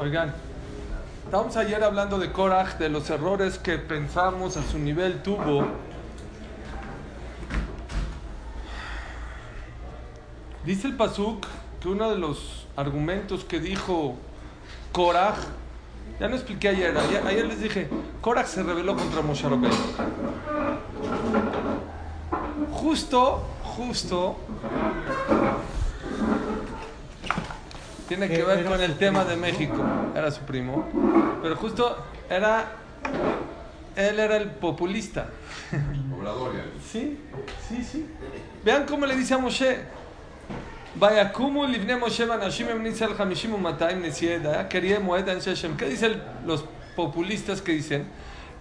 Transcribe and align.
Oigan, 0.00 0.34
estábamos 1.24 1.56
ayer 1.56 1.84
hablando 1.84 2.18
de 2.18 2.32
Korach, 2.32 2.78
de 2.78 2.88
los 2.88 3.08
errores 3.10 3.58
que 3.58 3.78
pensamos 3.78 4.56
a 4.56 4.62
su 4.64 4.78
nivel 4.78 5.22
tuvo. 5.22 5.64
Dice 10.64 10.88
el 10.88 10.96
Pasuk 10.96 11.46
que 11.80 11.88
uno 11.88 12.10
de 12.10 12.18
los 12.18 12.66
argumentos 12.74 13.44
que 13.44 13.60
dijo 13.60 14.16
Korach, 14.92 15.36
ya 16.18 16.28
no 16.28 16.34
expliqué 16.34 16.70
ayer, 16.70 16.96
ayer, 16.96 17.46
les 17.46 17.60
dije, 17.60 17.88
Korach 18.20 18.46
se 18.46 18.62
rebeló 18.62 18.96
contra 18.96 19.22
Moshe. 19.22 19.46
Justo, 22.72 23.53
justo 23.76 24.36
tiene 28.08 28.28
que 28.28 28.42
ver 28.42 28.64
con 28.64 28.80
el 28.80 28.96
tema 28.96 29.24
de 29.24 29.36
México. 29.36 29.82
Era 30.14 30.30
su 30.30 30.42
primo. 30.42 30.86
Pero 31.42 31.56
justo 31.56 31.96
era. 32.28 32.72
Él 33.96 34.18
era 34.18 34.36
el 34.36 34.50
populista. 34.50 35.28
Sí, 36.90 37.18
sí, 37.68 37.84
sí. 37.84 38.06
Vean 38.64 38.86
cómo 38.86 39.06
le 39.06 39.16
dice 39.16 39.34
a 39.34 39.38
Moshe. 39.38 39.78
Vayakumu 40.96 41.66
livne 41.66 41.96
Moshe 41.96 42.24
vanashim 42.24 42.68
emnitza 42.68 43.06
al 43.06 43.16
¿Qué 44.68 45.88
dicen 45.88 46.22
los 46.46 46.64
populistas 46.94 47.62
que 47.62 47.72
dicen? 47.72 48.06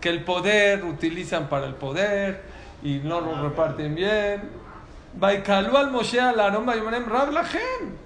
Que 0.01 0.09
el 0.09 0.23
poder 0.23 0.83
utilizan 0.83 1.49
para 1.49 1.67
el 1.67 1.75
poder 1.75 2.43
y 2.81 2.99
no 2.99 3.21
lo 3.21 3.41
reparten 3.41 3.95
bien. 3.95 4.62
Baikalu 5.15 5.77
al 5.77 5.91
Moshe 5.91 6.19
Alarón 6.19 6.65
Bayonem 6.65 7.05
Rab 7.05 7.31
Lachem. 7.31 8.03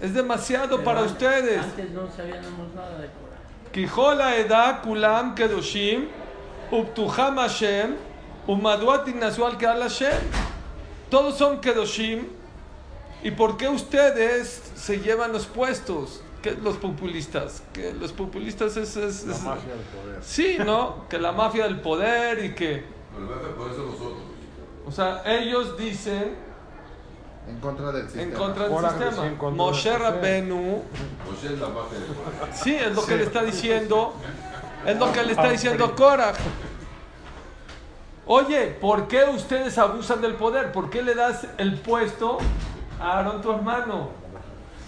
Es 0.00 0.14
demasiado 0.14 0.76
Pero 0.76 0.84
para 0.84 1.00
antes, 1.00 1.12
ustedes. 1.12 1.58
Antes 1.58 1.90
no 1.90 2.10
sabíamos 2.10 2.74
nada 2.74 2.98
de 2.98 3.08
Torah. 3.08 3.72
Kijola 3.72 4.36
edad 4.36 4.82
kulam 4.82 5.34
kedushim, 5.34 6.08
uptuham 6.70 7.36
Hashem, 7.36 7.96
umaduat 8.46 9.08
al 9.08 9.58
keal 9.58 9.82
Hashem. 9.82 10.18
Todos 11.10 11.36
son 11.36 11.60
kedushim. 11.60 12.28
¿Y 13.22 13.30
por 13.30 13.56
qué 13.56 13.68
ustedes 13.68 14.62
se 14.76 15.00
llevan 15.00 15.32
los 15.32 15.46
puestos? 15.46 16.20
que 16.42 16.50
los 16.50 16.76
populistas, 16.76 17.62
que 17.72 17.94
los 17.94 18.12
populistas 18.12 18.76
es... 18.76 18.96
es 18.96 19.24
la 19.24 19.38
mafia 19.38 19.72
del 19.72 19.84
poder. 19.86 20.22
Sí, 20.22 20.56
¿no? 20.58 21.08
que 21.08 21.18
la 21.18 21.32
mafia 21.32 21.64
del 21.64 21.80
poder 21.80 22.44
y 22.44 22.54
que... 22.54 22.84
Bueno, 23.14 23.30
por 23.56 23.70
eso 23.70 23.86
nosotros. 23.86 24.33
O 24.86 24.92
sea, 24.92 25.22
ellos 25.26 25.76
dicen 25.78 26.34
En 27.48 27.58
contra 27.58 27.92
del 27.92 28.04
sistema. 28.04 28.22
en 28.22 28.32
contra 28.32 28.68
del 28.68 28.78
sistema. 28.80 29.26
en 29.26 29.36
contra 29.36 29.64
Moshe. 29.64 29.98
Rabbenu 29.98 30.82
es 31.32 31.42
la 31.44 31.50
del 31.50 31.58
poder. 31.58 32.54
Sí, 32.54 32.74
es 32.74 32.94
lo 32.94 33.04
que 33.04 33.16
le 33.16 33.24
está 33.24 33.42
diciendo. 33.42 34.14
Es 34.86 34.98
lo 34.98 35.12
que 35.12 35.22
le 35.22 35.32
está 35.32 35.48
diciendo 35.48 35.94
Korah. 35.94 36.34
Oye, 38.26 38.68
¿por 38.80 39.06
qué 39.08 39.24
ustedes 39.24 39.76
abusan 39.76 40.22
del 40.22 40.34
poder? 40.34 40.72
¿Por 40.72 40.88
qué 40.88 41.02
le 41.02 41.14
das 41.14 41.46
el 41.58 41.78
puesto 41.78 42.38
a 43.00 43.18
Aarón 43.18 43.42
tu 43.42 43.52
hermano? 43.52 44.08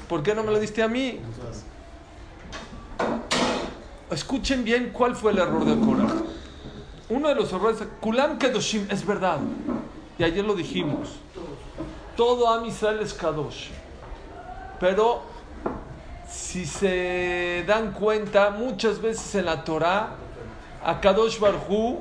¿Por 0.09 0.23
qué 0.23 0.35
no 0.35 0.43
me 0.43 0.53
lo 0.53 0.59
diste 0.59 0.83
a 0.83 0.89
mí? 0.89 1.21
Escuchen 4.11 4.65
bien 4.65 4.91
cuál 4.93 5.17
fue 5.17 5.33
el 5.33 5.39
error 5.39 5.65
de 5.65 5.85
Korah. 5.85 6.15
Uno 7.09 7.28
de 7.28 7.34
los 7.37 7.53
errores, 7.53 7.83
Kulam 8.00 8.39
Kedoshim, 8.39 8.87
es 8.91 9.06
verdad. 9.06 9.39
Y 10.19 10.25
ayer 10.25 10.44
lo 10.44 10.55
dijimos. 10.55 11.11
Todo 12.17 12.49
Am 12.49 12.65
Israel 12.65 13.00
es 13.00 13.12
Kadosh. 13.15 13.69
Pero 14.81 15.22
si 16.28 16.67
se 16.67 17.65
dan 17.67 17.93
cuenta, 17.93 18.50
muchas 18.50 19.00
veces 19.00 19.34
en 19.37 19.44
la 19.44 19.62
Torah, 19.62 20.17
a 20.83 21.00
Kadosh 21.00 21.39
Barhu 21.39 22.00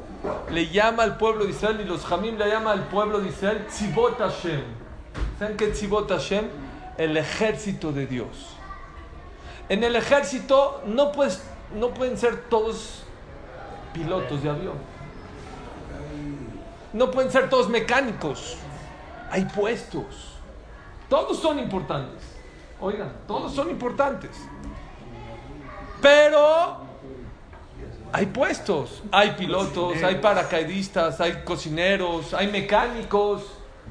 le 0.51 0.69
llama 0.69 1.03
al 1.03 1.17
pueblo 1.17 1.45
de 1.45 1.51
Israel 1.51 1.81
y 1.81 1.85
los 1.85 2.05
Jamim 2.05 2.37
le 2.37 2.47
llama 2.47 2.71
al 2.71 2.87
pueblo 2.87 3.19
de 3.19 3.29
Israel 3.29 3.65
Tzibot 3.67 4.17
Hashem. 4.17 4.63
¿Saben 5.37 5.57
qué 5.57 5.67
Tzibot 5.67 6.09
Hashem? 6.09 6.47
El 6.97 7.17
ejército 7.17 7.91
de 7.91 8.07
Dios. 8.07 8.55
En 9.69 9.83
el 9.83 9.95
ejército 9.95 10.81
no, 10.85 11.11
puedes, 11.11 11.43
no 11.75 11.89
pueden 11.89 12.17
ser 12.17 12.49
todos 12.49 13.03
pilotos 13.93 14.43
de 14.43 14.49
avión. 14.49 14.94
No 16.95 17.11
pueden 17.11 17.29
ser 17.29 17.49
todos 17.49 17.67
mecánicos. 17.67 18.55
Hay 19.29 19.43
puestos. 19.43 20.37
Todos 21.09 21.37
son 21.37 21.59
importantes. 21.59 22.23
Oigan, 22.79 23.11
todos 23.27 23.53
son 23.53 23.69
importantes. 23.69 24.31
Pero 26.01 26.77
hay 28.13 28.27
puestos, 28.27 29.03
hay 29.11 29.31
pilotos, 29.31 30.01
hay 30.03 30.15
paracaidistas, 30.19 31.19
hay 31.19 31.43
cocineros, 31.43 32.33
hay 32.33 32.47
mecánicos. 32.47 33.43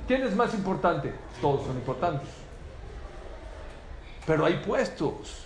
¿Quién 0.09 0.23
es 0.23 0.35
más 0.35 0.55
importante? 0.55 1.13
Todos 1.43 1.67
son 1.67 1.77
importantes. 1.77 2.31
Pero 4.27 4.47
hay 4.47 4.63
puestos. 4.67 5.45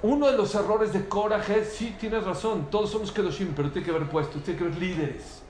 Uno 0.00 0.30
de 0.30 0.38
los 0.38 0.54
errores 0.54 0.94
de 0.94 1.06
coraje 1.06 1.58
es, 1.58 1.74
sí, 1.74 1.94
tienes 2.00 2.24
razón, 2.24 2.68
todos 2.70 2.92
somos 2.92 3.12
Kedoshim, 3.12 3.52
pero 3.54 3.70
tiene 3.70 3.84
que 3.84 3.94
haber 3.94 4.08
puestos, 4.08 4.42
tiene 4.42 4.58
que 4.58 4.64
haber 4.64 4.78
líderes. 4.78 5.42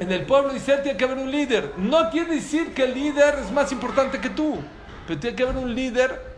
En 0.00 0.12
el 0.12 0.26
pueblo 0.26 0.50
de 0.50 0.58
Israel 0.58 0.82
tiene 0.82 0.96
que 0.96 1.04
haber 1.04 1.18
un 1.18 1.30
líder. 1.30 1.72
No 1.76 2.10
quiere 2.10 2.36
decir 2.36 2.72
que 2.72 2.84
el 2.84 2.94
líder 2.94 3.40
es 3.40 3.50
más 3.50 3.72
importante 3.72 4.20
que 4.20 4.30
tú, 4.30 4.58
pero 5.06 5.18
tiene 5.18 5.36
que 5.36 5.42
haber 5.42 5.56
un 5.56 5.74
líder 5.74 6.36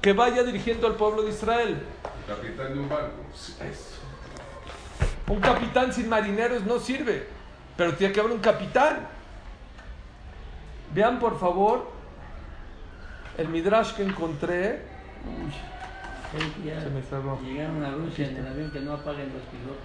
que 0.00 0.12
vaya 0.14 0.42
dirigiendo 0.42 0.86
al 0.86 0.94
pueblo 0.94 1.22
de 1.22 1.30
Israel. 1.30 1.82
El 2.26 2.34
capitán 2.34 2.72
de 2.72 2.80
un 2.80 2.88
barco. 2.88 3.16
Un 5.28 5.40
capitán 5.40 5.92
sin 5.92 6.08
marineros 6.08 6.64
no 6.64 6.78
sirve, 6.78 7.26
pero 7.76 7.94
tiene 7.94 8.12
que 8.12 8.20
haber 8.20 8.32
un 8.32 8.40
capitán. 8.40 9.06
Vean 10.94 11.18
por 11.20 11.38
favor 11.38 11.90
el 13.36 13.48
midrash 13.48 13.92
que 13.92 14.04
encontré. 14.04 14.82
Que 16.32 16.68
ya 16.68 16.80
Se 16.80 16.90
me 16.90 17.02
cerró. 17.02 17.38
Llegaron 17.42 17.84
a 17.84 17.90
Rusia 17.90 18.28
en 18.28 18.36
el 18.36 18.46
avión 18.46 18.70
que 18.70 18.80
no 18.80 18.94
apaguen 18.94 19.32
los 19.32 19.42
pilotos. 19.42 19.84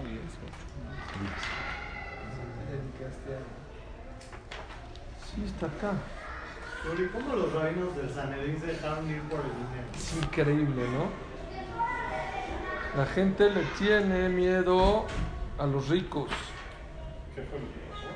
Eso. 1.25 1.61
Sí, 5.33 5.43
está 5.45 5.67
acá. 5.67 5.93
Uri, 6.91 7.07
¿cómo 7.09 7.35
los 7.35 7.53
reinos 7.53 7.95
del 7.95 8.09
Sanedrín 8.09 8.59
se 8.59 8.67
dejaron 8.67 9.09
ir 9.09 9.21
por 9.23 9.39
el 9.39 9.51
dinero? 9.51 9.87
Es 9.95 10.17
increíble, 10.17 10.83
¿no? 10.89 11.31
La 12.97 13.05
gente 13.05 13.49
le 13.49 13.61
tiene 13.77 14.29
miedo 14.29 15.05
a 15.57 15.65
los 15.65 15.87
ricos. 15.87 16.29
¿Qué 17.35 17.43
fue 17.43 17.59
lo 17.59 17.65
que 17.67 17.79
pasó? 17.89 18.07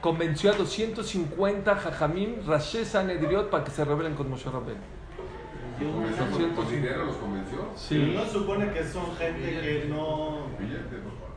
Convenció 0.00 0.52
a 0.52 0.54
250 0.56 1.76
jajamim, 1.76 2.46
Rashe 2.46 2.84
Sanedriot, 2.84 3.50
para 3.50 3.62
que 3.62 3.70
se 3.70 3.84
rebelen 3.84 4.14
con 4.14 4.30
Moshe 4.30 4.50
Rabbeinu. 4.50 4.80
¿Convenció 5.78 6.54
con, 6.54 6.68
dinero 6.68 7.04
los 7.04 7.16
convenció? 7.16 7.58
Sí. 7.76 8.14
no 8.16 8.24
supone 8.26 8.72
que 8.72 8.82
son 8.82 9.14
gente 9.16 9.60
que 9.60 9.86
no, 9.90 10.46
Billete, 10.58 10.96
por 10.96 11.12
favor. 11.12 11.35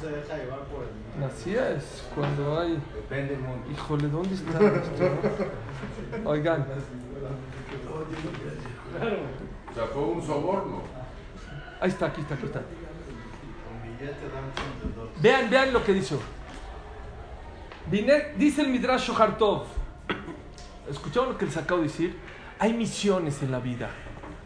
Se 0.00 0.08
deja 0.08 0.36
llevar 0.36 0.60
por 0.60 0.84
el. 0.84 1.24
Así 1.24 1.54
es, 1.54 2.04
cuando 2.14 2.58
hay... 2.60 2.82
Depende 2.94 3.34
del 3.34 3.42
mundo. 3.42 3.66
Híjole, 3.70 4.08
¿dónde 4.08 4.34
está 4.34 4.58
esto? 4.76 6.28
Oigan, 6.28 6.66
O 9.70 9.74
sea, 9.74 9.86
fue 9.86 10.02
un 10.02 10.22
soborno. 10.22 10.82
ahí 11.80 11.88
está, 11.90 12.06
aquí 12.06 12.20
está, 12.22 12.34
aquí 12.34 12.46
está. 12.46 12.62
Vean, 15.20 15.50
vean 15.50 15.72
lo 15.72 15.84
que 15.84 15.92
dice. 15.92 16.16
Dice 18.36 18.62
el 18.62 18.68
Midrash 18.68 19.08
Shohar 19.08 19.36
Tov. 19.36 19.64
¿Escucharon 20.88 21.30
lo 21.30 21.38
que 21.38 21.46
les 21.46 21.56
acabo 21.56 21.80
de 21.82 21.88
decir? 21.88 22.16
Hay 22.58 22.72
misiones 22.72 23.42
en 23.42 23.52
la 23.52 23.58
vida. 23.60 23.90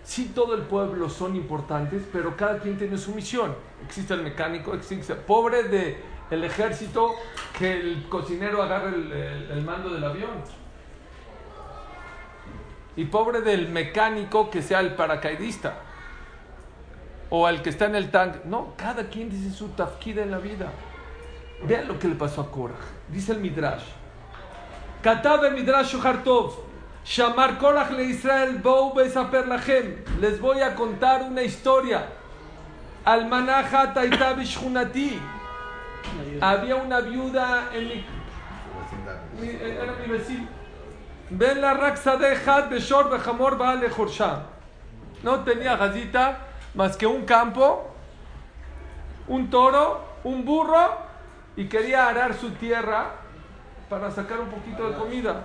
Sí, 0.02 0.32
todo 0.34 0.54
el 0.54 0.62
pueblo 0.62 1.08
son 1.08 1.34
importantes, 1.36 2.02
pero 2.12 2.36
cada 2.36 2.58
quien 2.58 2.76
tiene 2.76 2.98
su 2.98 3.14
misión. 3.14 3.54
Existe 3.86 4.14
el 4.14 4.22
mecánico, 4.22 4.74
existe 4.74 5.14
pobre 5.14 5.64
de 5.64 6.14
el 6.30 6.44
ejército 6.44 7.14
que 7.58 7.72
el 7.72 8.08
cocinero 8.08 8.62
agarre 8.62 8.88
el, 8.88 9.62
mando 9.62 9.90
del 9.90 10.04
avión. 10.04 10.42
Y 12.96 13.04
pobre 13.06 13.40
del 13.40 13.68
mecánico 13.68 14.50
que 14.50 14.62
sea 14.62 14.80
el 14.80 14.94
paracaidista. 14.94 15.74
O 17.30 17.48
el 17.48 17.62
que 17.62 17.70
está 17.70 17.86
en 17.86 17.96
el 17.96 18.10
tanque. 18.10 18.40
No, 18.44 18.74
cada 18.76 19.08
quien 19.08 19.28
dice 19.28 19.50
su 19.50 19.68
tafkida 19.68 20.22
en 20.22 20.30
la 20.30 20.38
vida. 20.38 20.70
Vean 21.64 21.88
lo 21.88 21.98
que 21.98 22.08
le 22.08 22.14
pasó 22.14 22.42
a 22.42 22.50
Korah. 22.50 22.74
Dice 23.08 23.32
el 23.32 23.40
Midrash. 23.40 23.84
Katab 25.02 25.44
el 25.44 25.54
Midrash 25.54 25.94
Shohar 25.94 26.22
Tov. 26.22 26.52
Shamar 27.04 27.58
Korach 27.58 27.90
le 27.90 28.04
Israel 28.04 28.60
Bou 28.62 28.94
Lachem. 28.96 29.96
Les 30.20 30.40
voy 30.40 30.60
a 30.60 30.74
contar 30.74 31.22
una 31.22 31.42
historia. 31.42 32.06
Almanaja 33.04 33.92
Taita 33.92 34.32
Bishunati. 34.34 35.20
Había 36.40 36.76
una 36.76 37.00
viuda 37.00 37.68
en 37.72 37.88
mi, 37.88 38.04
mi- 39.40 39.48
era 39.60 39.92
mi 40.00 40.12
vecino. 40.12 40.46
Ven 41.30 41.60
la 41.60 41.74
raxa 41.74 42.16
de 42.16 42.34
Had 42.34 42.68
Beshor 42.70 43.10
Behamor 43.10 43.56
Baale 43.58 43.88
Jorsha. 43.90 44.42
No 45.22 45.40
tenía 45.40 45.76
gazita 45.76 46.38
más 46.74 46.96
que 46.96 47.06
un 47.06 47.24
campo, 47.24 47.90
un 49.28 49.48
toro, 49.48 50.04
un 50.24 50.44
burro 50.44 50.96
y 51.56 51.66
quería 51.66 52.08
arar 52.08 52.34
su 52.34 52.50
tierra 52.52 53.06
para 53.88 54.10
sacar 54.10 54.40
un 54.40 54.48
poquito 54.48 54.88
de 54.90 54.96
comida. 54.96 55.42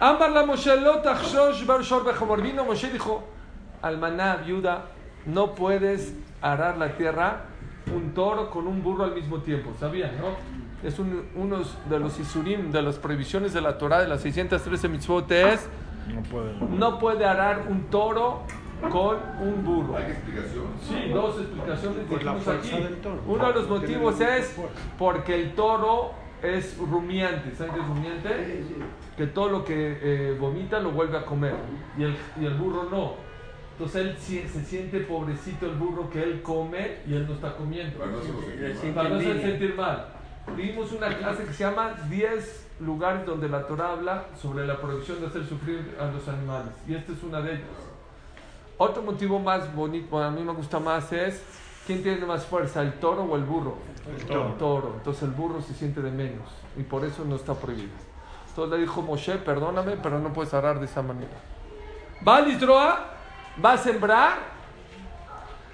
Ambar 0.00 0.30
la 0.30 0.44
Moshe 0.44 0.74
lo 0.76 0.98
tachshosh 1.00 1.64
bar 1.66 1.82
shor 1.82 2.04
bechamor. 2.04 2.40
Vino 2.42 2.64
Moshe 2.64 2.90
dijo, 2.90 3.22
almaná, 3.82 4.36
viuda, 4.36 4.82
no 5.26 5.54
puedes 5.54 6.14
arar 6.42 6.76
la 6.76 6.96
tierra 6.96 7.46
un 7.94 8.12
toro 8.14 8.50
con 8.50 8.66
un 8.66 8.82
burro 8.82 9.04
al 9.04 9.14
mismo 9.14 9.38
tiempo. 9.38 9.72
¿Sabían, 9.78 10.12
no? 10.18 10.88
Es 10.88 10.98
un- 10.98 11.24
uno 11.36 11.58
de 11.88 11.98
los 11.98 12.18
isurim, 12.18 12.70
de 12.72 12.82
las 12.82 12.98
prohibiciones 12.98 13.52
de 13.52 13.60
la 13.60 13.78
Torah, 13.78 14.00
de 14.00 14.08
las 14.08 14.20
613 14.22 14.88
mitzvot, 14.88 15.30
es 15.30 15.68
No 16.14 16.22
puede. 16.22 16.54
no 16.78 16.98
puede 16.98 17.24
arar 17.24 17.64
un 17.68 17.84
toro 17.84 18.42
con 18.90 19.16
un 19.40 19.64
burro. 19.64 19.96
¿Hay 19.96 20.10
explicación? 20.12 20.64
Sí, 20.82 21.10
dos 21.12 21.38
explicaciones 21.40 21.98
Por 22.06 22.22
la 22.22 22.34
fuerza 22.34 22.74
aquí. 22.74 22.82
del 22.82 22.96
toro. 23.00 23.20
Uno 23.26 23.46
de 23.48 23.54
los 23.54 23.68
motivos 23.68 24.20
es 24.20 24.56
porque 24.98 25.34
el 25.42 25.54
toro 25.54 26.12
es 26.42 26.76
rumiante. 26.78 27.54
¿Saben 27.54 27.72
qué 27.74 27.80
es 27.80 27.86
rumiante? 27.86 28.64
Que 29.16 29.26
todo 29.26 29.48
lo 29.48 29.64
que 29.64 29.98
eh, 30.02 30.36
vomita 30.38 30.80
lo 30.80 30.90
vuelve 30.90 31.16
a 31.16 31.24
comer. 31.24 31.54
Y 31.96 32.02
el, 32.02 32.16
y 32.40 32.44
el 32.44 32.54
burro 32.54 32.88
no. 32.90 33.12
Entonces 33.76 33.96
él 34.06 34.16
si- 34.18 34.48
se 34.48 34.64
siente 34.64 35.00
pobrecito 35.00 35.66
el 35.66 35.74
burro 35.74 36.08
que 36.08 36.22
él 36.22 36.42
come 36.42 36.98
y 37.06 37.14
él 37.14 37.26
no 37.26 37.34
está 37.34 37.56
comiendo. 37.56 37.98
Para 37.98 38.10
no 38.12 38.20
se 38.22 38.28
sentir 38.32 38.94
mal. 38.94 38.94
Para 38.94 39.08
no 39.08 39.14
hacer 39.16 39.30
envidia. 39.30 39.50
sentir 39.50 39.74
mal. 39.76 40.06
Vimos 40.56 40.92
una 40.92 41.08
clase 41.18 41.44
que 41.44 41.52
se 41.52 41.64
llama 41.64 41.94
10 42.08 42.66
lugares 42.80 43.26
donde 43.26 43.48
la 43.48 43.66
Torah 43.66 43.92
habla 43.92 44.26
sobre 44.40 44.66
la 44.66 44.80
prohibición 44.80 45.20
de 45.20 45.26
hacer 45.26 45.44
sufrir 45.44 45.96
a 46.00 46.06
los 46.06 46.28
animales. 46.28 46.72
Y 46.86 46.94
este 46.94 47.12
es 47.12 47.22
una 47.22 47.40
de 47.40 47.52
ellas. 47.54 47.64
Otro 48.76 49.02
motivo 49.02 49.38
más 49.38 49.74
bonito, 49.74 50.18
a 50.22 50.30
mí 50.30 50.42
me 50.42 50.52
gusta 50.52 50.78
más, 50.80 51.12
es 51.12 51.42
¿quién 51.86 52.02
tiene 52.02 52.26
más 52.26 52.44
fuerza, 52.44 52.82
el 52.82 52.94
toro 52.94 53.22
o 53.22 53.36
el 53.36 53.44
burro? 53.44 53.78
El 54.28 54.54
toro. 54.58 54.94
Entonces 54.98 55.22
el 55.24 55.30
burro 55.30 55.62
se 55.62 55.74
siente 55.74 56.00
de 56.02 56.10
menos 56.10 56.48
y 56.76 56.82
por 56.82 57.04
eso 57.04 57.24
no 57.24 57.36
está 57.36 57.54
prohibido. 57.54 57.92
Entonces 58.48 58.74
le 58.78 58.80
dijo 58.84 59.02
Moshe, 59.02 59.36
perdóname, 59.36 59.96
pero 60.02 60.18
no 60.18 60.32
puedes 60.32 60.52
arar 60.54 60.78
de 60.78 60.86
esa 60.86 61.02
manera. 61.02 61.32
Va 62.26 62.38
a 62.38 62.42
va 63.62 63.72
a 63.72 63.78
sembrar, 63.78 64.38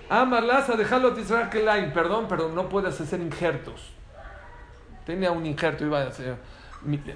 amarlas 0.08 0.68
a 0.70 0.76
dejarlo 0.76 1.10
de 1.12 1.22
Israel 1.22 1.48
que 1.48 1.60
line, 1.60 1.88
perdón, 1.88 2.26
pero 2.28 2.48
no 2.48 2.68
puedes 2.68 3.00
hacer 3.00 3.20
injertos. 3.20 3.92
Tenía 5.06 5.30
un 5.32 5.46
injerto, 5.46 5.84
iba 5.84 6.00
a 6.00 6.06
hacer, 6.08 6.36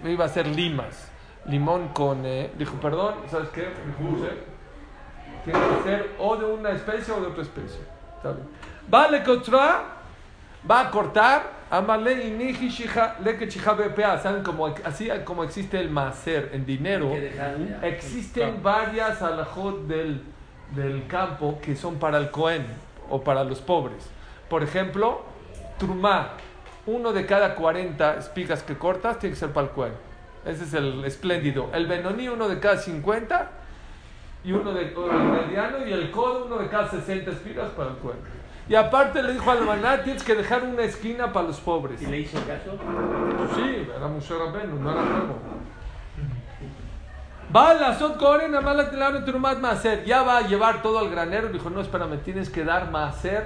iba 0.05 0.25
a 0.25 0.27
hacer 0.27 0.47
limas, 0.47 1.11
limón 1.47 1.89
con, 1.89 2.25
eh, 2.25 2.51
dijo, 2.57 2.77
perdón, 2.81 3.15
¿sabes 3.31 3.49
qué? 3.51 3.69
Tiene 5.45 5.59
que 5.59 5.83
ser 5.83 6.11
o 6.19 6.37
de 6.37 6.47
una 6.47 6.71
especie 6.71 7.13
o 7.13 7.21
de 7.21 7.27
otra 7.27 7.43
especie. 7.43 7.81
Está 8.17 8.33
bien. 8.33 8.49
Va 8.93 9.09
le 9.09 9.23
contra, 9.23 9.85
va 10.69 10.81
a 10.81 10.91
cortar, 10.91 11.43
amale 11.71 12.27
y. 12.27 12.71
¿Saben 14.23 14.43
cómo, 14.43 14.75
así 14.85 15.11
como 15.25 15.45
existe 15.45 15.79
el 15.79 15.91
macer 15.91 16.51
en 16.55 16.65
dinero? 16.65 17.13
Existen 17.83 18.63
varias 18.63 19.21
alajot 19.21 19.87
del, 19.87 20.23
del 20.75 21.07
campo 21.07 21.59
que 21.63 21.77
son 21.77 21.97
para 21.97 22.19
el 22.19 22.31
Cohen 22.31 22.67
o 23.11 23.23
para 23.23 23.45
los 23.45 23.61
pobres. 23.61 24.09
Por 24.49 24.63
ejemplo, 24.63 25.23
Trumá, 25.79 26.33
uno 26.87 27.13
de 27.13 27.27
cada 27.27 27.55
40 27.55 28.17
espigas 28.17 28.63
que 28.63 28.77
cortas 28.77 29.19
tiene 29.19 29.35
que 29.35 29.41
ser 29.41 29.51
para 29.51 29.69
el 29.69 29.73
Cohen. 29.73 29.93
Ese 30.45 30.65
es 30.65 30.75
el 30.75 31.05
espléndido. 31.05 31.71
El 31.73 31.87
Benoní, 31.87 32.29
uno 32.29 32.49
de 32.49 32.59
cada 32.61 32.77
50 32.77 33.51
y 34.45 34.53
uno 34.53 34.73
de 34.75 34.83
el 34.83 34.95
mediano 34.95 35.87
y 35.87 35.93
el 35.93 36.11
codo, 36.11 36.47
uno 36.47 36.59
de 36.59 36.69
cada 36.69 36.89
60 36.89 37.31
espigas 37.31 37.71
para 37.71 37.91
el 37.91 37.97
Cohen. 37.97 38.19
Y 38.69 38.75
aparte 38.75 39.23
le 39.23 39.33
dijo 39.33 39.51
al 39.51 39.65
maná, 39.65 40.03
tienes 40.03 40.23
que 40.23 40.35
dejar 40.35 40.63
una 40.65 40.83
esquina 40.83 41.33
para 41.33 41.49
los 41.49 41.61
pobres. 41.61 42.01
¿Y 42.01 42.07
le 42.07 42.21
hizo 42.21 42.39
caso? 42.47 42.79
Sí, 43.55 43.89
era 43.95 44.07
Moshe 44.07 44.35
Rabbeinu, 44.35 44.79
no 44.81 44.93
era. 44.93 45.03
Va 47.55 47.75
la 47.75 47.97
Maser. 49.61 50.05
Ya 50.05 50.23
va 50.23 50.39
a 50.39 50.41
llevar 50.43 50.83
todo 50.83 50.99
al 50.99 51.11
granero. 51.11 51.49
Dijo, 51.49 51.71
no, 51.71 51.81
espérame, 51.81 52.19
tienes 52.19 52.51
que 52.51 52.65
dar 52.65 52.91
Maser 52.91 53.45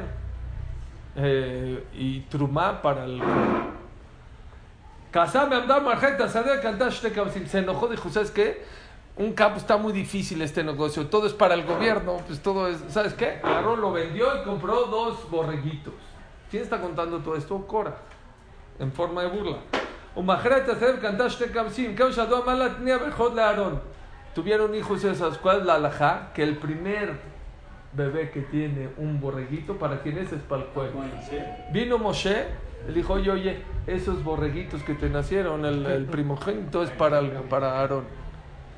eh, 1.16 1.84
y 1.92 2.20
Trumá 2.20 2.80
para 2.80 3.04
el. 3.04 3.20
Casame 5.10 5.56
Amdar 5.56 5.82
Marjeta, 5.82 6.28
Sadeh 6.28 6.60
Kantash 6.60 7.00
Shte 7.00 7.12
Kabasim. 7.12 7.46
Se 7.46 7.58
enojó, 7.58 7.88
dijo, 7.88 8.08
¿sabes 8.08 8.30
qué? 8.30 8.64
Un 9.16 9.32
campo 9.32 9.58
está 9.58 9.76
muy 9.76 9.92
difícil 9.92 10.40
este 10.42 10.62
negocio. 10.62 11.06
Todo 11.08 11.26
es 11.26 11.34
para 11.34 11.54
el 11.54 11.64
gobierno. 11.64 12.18
Pues 12.26 12.40
todo 12.40 12.68
es. 12.68 12.78
¿Sabes 12.88 13.14
qué? 13.14 13.40
Agarró, 13.42 13.76
lo 13.76 13.92
vendió 13.92 14.40
y 14.40 14.44
compró 14.44 14.84
dos 14.84 15.28
borreguitos. 15.30 15.94
¿Quién 16.50 16.62
está 16.62 16.80
contando 16.80 17.18
todo 17.18 17.36
esto? 17.36 17.66
Cora 17.66 17.96
en 18.78 18.92
forma 18.92 19.22
de 19.22 19.28
burla. 19.28 19.58
Hacer 20.16 20.98
cantar 21.00 21.30
shte 21.30 21.50
kamsim, 21.52 21.94
que 21.94 22.10
Shadu 22.10 22.36
amalat 22.36 22.78
nia 22.78 22.96
bejod 22.98 23.34
la 23.34 23.48
Aarón. 23.48 23.97
Tuvieron 24.38 24.72
hijos 24.76 25.02
esas, 25.02 25.36
¿cuál 25.36 25.58
es 25.62 25.66
la 25.66 25.74
alajá? 25.74 26.30
Que 26.32 26.44
el 26.44 26.58
primer 26.58 27.14
bebé 27.92 28.30
que 28.30 28.40
tiene 28.42 28.88
un 28.96 29.20
borreguito, 29.20 29.78
¿para 29.78 29.98
quién 30.00 30.16
es? 30.16 30.30
Es 30.32 30.40
para 30.42 30.62
el 30.62 30.68
pueblo. 30.68 31.00
Vino 31.72 31.98
Moshe, 31.98 32.44
le 32.86 32.94
dijo, 32.94 33.14
oye, 33.14 33.32
oye, 33.32 33.62
esos 33.88 34.22
borreguitos 34.22 34.84
que 34.84 34.94
te 34.94 35.10
nacieron, 35.10 35.64
el, 35.64 35.84
el 35.86 36.04
primogénito 36.04 36.84
es 36.84 36.90
para, 36.90 37.18
el- 37.18 37.32
para 37.50 37.80
Aarón. 37.80 38.04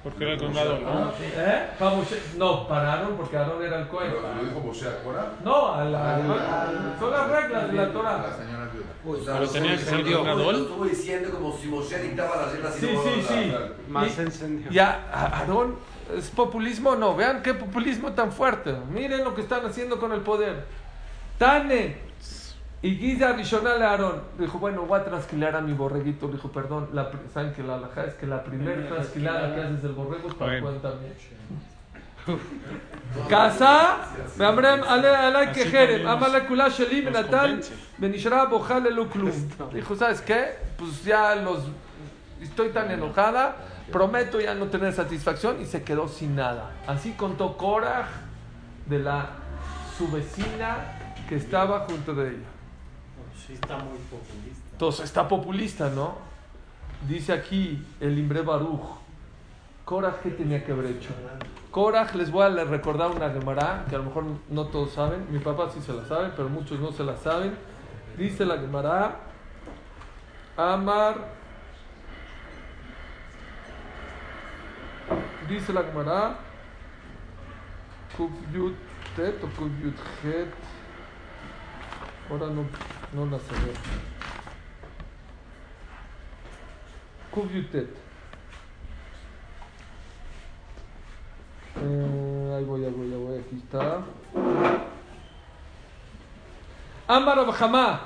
Porque 0.02 0.24
era 0.24 0.32
el 0.32 0.38
condado, 0.40 0.78
¿no? 0.78 1.10
¿Eh? 1.10 1.66
Para 1.78 1.94
Moshe- 1.96 2.34
no, 2.38 2.66
para 2.66 2.94
Aarón, 2.94 3.16
porque 3.18 3.36
Aarón 3.36 3.62
era 3.62 3.80
el 3.80 3.88
cohen. 3.88 4.10
Pero 4.10 4.34
lo 4.34 4.44
dijo 4.44 4.60
Moshe 4.60 4.88
a 4.88 5.02
Cora. 5.04 5.32
No, 5.44 5.74
a 5.74 5.84
la, 5.84 6.16
a- 6.16 6.96
son 6.98 7.10
las 7.10 7.28
reglas 7.30 7.66
de 7.68 7.72
la 7.74 7.82
La 7.86 7.92
Torah. 7.92 8.36
señora 8.38 8.70
viuda. 8.72 9.24
Sea, 9.24 9.32
Pero 9.34 9.44
lo 9.44 9.50
tenía 9.50 9.70
que 9.72 9.78
ser 9.78 9.88
encendió. 9.94 10.24
Gadol. 10.24 10.52
Lo 10.56 10.62
estuvo 10.62 10.84
diciendo 10.86 11.30
como 11.32 11.54
si 11.56 11.66
Moshe 11.68 11.98
dictaba 12.02 12.36
las 12.36 12.52
reglas 12.52 12.76
y 12.78 12.80
Sí, 12.80 12.92
no 12.94 13.02
sí, 13.02 13.10
sí. 13.28 13.52
Más 13.88 14.16
Y- 14.18 14.20
encendido. 14.22 14.70
Ya, 14.70 15.06
Aarón, 15.12 15.76
¿es 16.16 16.30
populismo? 16.30 16.96
No, 16.96 17.14
vean 17.14 17.42
qué 17.42 17.52
populismo 17.52 18.12
tan 18.12 18.32
fuerte. 18.32 18.74
Miren 18.90 19.22
lo 19.22 19.34
que 19.34 19.42
están 19.42 19.66
haciendo 19.66 20.00
con 20.00 20.12
el 20.12 20.20
poder. 20.22 20.64
Tane 21.36 21.98
y 22.82 22.96
Giza 22.96 23.32
Rishonal 23.32 23.82
a 23.82 23.90
Aarón. 23.90 24.22
Dijo, 24.38 24.58
bueno, 24.58 24.82
voy 24.82 25.00
a 25.00 25.04
trasquilar 25.04 25.56
a 25.56 25.60
mi 25.60 25.72
borreguito. 25.72 26.28
Dijo, 26.28 26.50
perdón, 26.50 26.88
la, 26.92 27.10
¿saben 27.32 27.52
que 27.52 27.62
la 27.62 27.76
alajá 27.76 28.04
es 28.04 28.14
que 28.14 28.26
la 28.26 28.42
primera 28.42 28.88
trasquilada 28.88 29.54
que 29.54 29.60
haces 29.60 29.82
del 29.82 29.92
borrego 29.92 30.28
es 30.28 30.34
para 30.34 30.60
también? 30.80 31.14
Casa, 33.28 33.98
amale 36.06 36.46
kula 36.46 36.68
sheli 36.68 37.02
nos 37.02 37.12
benatal, 37.12 37.50
convence. 37.50 37.74
benishra 37.98 38.44
bojal 38.44 38.86
elu 38.86 39.08
klum. 39.08 39.32
Dijo, 39.72 39.96
¿sabes 39.96 40.20
qué? 40.20 40.56
Pues 40.76 41.04
ya 41.04 41.34
los 41.34 41.64
estoy 42.40 42.70
tan 42.70 42.90
enojada 42.90 43.56
prometo 43.90 44.40
ya 44.40 44.54
no 44.54 44.66
tener 44.66 44.92
satisfacción 44.92 45.60
y 45.60 45.66
se 45.66 45.82
quedó 45.82 46.08
sin 46.08 46.36
nada. 46.36 46.70
Así 46.86 47.12
contó 47.12 47.56
Korah 47.56 48.06
de 48.86 48.98
la 48.98 49.30
su 49.96 50.10
vecina 50.10 50.98
que 51.28 51.36
estaba 51.36 51.80
junto 51.80 52.14
de 52.14 52.30
ella. 52.30 52.59
Está 53.52 53.76
muy 53.78 53.98
populista. 54.10 54.68
Entonces 54.72 55.04
está 55.04 55.28
populista, 55.28 55.90
¿no? 55.90 56.14
Dice 57.08 57.32
aquí 57.32 57.84
el 58.00 58.18
Imbre 58.18 58.42
Baruch. 58.42 58.98
Korah, 59.84 60.20
¿qué 60.22 60.30
tenía 60.30 60.64
que 60.64 60.72
haber 60.72 60.86
hecho? 60.86 61.10
Korah, 61.70 62.10
les 62.14 62.30
voy 62.30 62.44
a 62.44 62.64
recordar 62.64 63.10
una 63.10 63.30
Gemara 63.30 63.84
que 63.88 63.96
a 63.96 63.98
lo 63.98 64.04
mejor 64.04 64.24
no 64.48 64.66
todos 64.66 64.92
saben. 64.92 65.26
Mi 65.30 65.38
papá 65.38 65.68
sí 65.70 65.80
se 65.80 65.92
la 65.92 66.04
sabe, 66.04 66.30
pero 66.36 66.48
muchos 66.48 66.78
no 66.78 66.92
se 66.92 67.02
la 67.02 67.16
saben. 67.16 67.56
Dice 68.16 68.44
la 68.44 68.58
Gemara: 68.58 69.16
Amar. 70.56 71.40
Dice 75.48 75.72
la 75.72 75.82
Gemara: 75.82 76.36
Tet 79.16 79.42
o 79.42 79.48
Het. 80.22 80.48
Ahora 82.30 82.46
no, 82.46 82.64
no 83.12 83.26
la 83.26 83.38
sé 83.38 83.52
ver. 83.52 83.76
Kuf 87.30 87.52
Yud 87.52 87.66
Tet. 87.70 87.88
Eh, 91.76 92.54
ahí 92.56 92.64
voy, 92.64 92.84
ahí 92.84 92.90
voy, 92.90 93.12
ahí 93.12 93.24
voy, 93.24 93.38
aquí 93.38 93.56
está. 93.56 94.02
Amar 97.08 97.38
Abhama, 97.40 98.02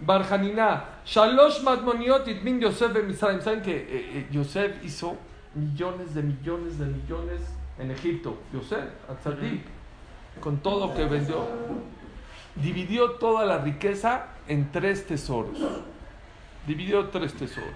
Barjanina, 0.00 0.84
Shalosh 1.04 1.62
Madmoniot 1.62 2.26
Itmin 2.28 2.60
Yosef 2.60 2.92
Misraim. 3.04 3.40
¿Saben 3.40 3.62
que 3.62 3.76
eh, 3.76 3.86
eh, 3.88 4.28
Yosef 4.30 4.84
hizo 4.84 5.16
millones 5.54 6.14
de 6.14 6.22
millones 6.22 6.78
de 6.78 6.86
millones 6.86 7.42
en 7.78 7.90
Egipto? 7.90 8.36
Yosef, 8.52 8.84
Atzadik, 9.08 9.62
con 10.40 10.58
todo 10.58 10.88
lo 10.88 10.94
que 10.94 11.04
vendió. 11.04 11.46
Dividió 12.56 13.12
toda 13.12 13.44
la 13.46 13.58
riqueza 13.58 14.26
en 14.48 14.70
tres 14.70 15.06
tesoros. 15.06 15.58
Dividió 16.66 17.08
tres 17.08 17.34
tesoros. 17.34 17.70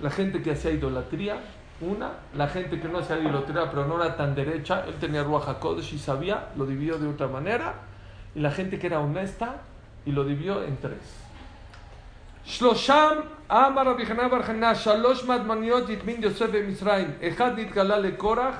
La 0.00 0.10
gente 0.10 0.42
que 0.42 0.52
hacía 0.52 0.70
idolatría, 0.70 1.40
una, 1.80 2.12
la 2.34 2.48
gente 2.48 2.80
que 2.80 2.88
no 2.88 2.98
hacía 2.98 3.18
idolatría 3.18 3.70
pero 3.70 3.86
no 3.86 4.02
era 4.02 4.16
tan 4.16 4.34
derecha, 4.34 4.84
él 4.86 4.94
tenía 4.94 5.22
Ruach 5.24 5.48
HaKodesh 5.48 5.94
y 5.94 5.98
sabía, 5.98 6.48
lo 6.56 6.64
dividió 6.66 6.98
de 6.98 7.08
otra 7.08 7.28
manera, 7.28 7.74
y 8.34 8.40
la 8.40 8.50
gente 8.50 8.78
que 8.78 8.86
era 8.86 9.00
honesta 9.00 9.62
y 10.06 10.12
lo 10.12 10.24
dividió 10.24 10.62
en 10.62 10.76
tres. 10.78 11.00
Shlosham 12.44 13.24
Amar 13.48 13.88
Hanan 13.88 14.30
bar 14.30 14.42
Hanan, 14.48 14.74
Shalosh 14.74 15.24
Madmaniot 15.24 15.88
Yitmin 15.88 16.20
Yosef 16.20 16.52
Misraim, 16.52 17.16
Echad 17.20 17.54
Nitgala 17.54 17.98
le 17.98 18.16
Korach, 18.16 18.54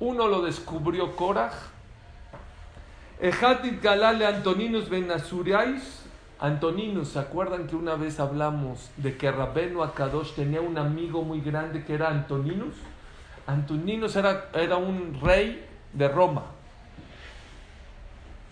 uno 0.00 0.28
lo 0.28 0.42
descubrió 0.42 1.16
Korach, 1.16 1.54
Echad 3.22 3.62
Nitgala 3.62 4.12
le 4.12 4.26
Antoninus 4.26 4.88
ben 4.88 5.06
Nasuriais, 5.06 6.02
Antoninus, 6.40 7.10
¿se 7.10 7.20
acuerdan 7.20 7.68
que 7.68 7.76
una 7.76 7.94
vez 7.94 8.18
hablamos 8.18 8.90
de 8.96 9.16
que 9.16 9.30
Rabenu 9.30 9.84
Akadosh 9.84 10.32
tenía 10.34 10.60
un 10.60 10.76
amigo 10.76 11.22
muy 11.22 11.40
grande 11.40 11.84
que 11.84 11.94
era 11.94 12.08
Antoninus? 12.08 12.74
Antoninus 13.46 14.16
era, 14.16 14.50
era 14.52 14.76
un 14.76 15.20
rey 15.22 15.64
de 15.92 16.08
Roma. 16.08 16.46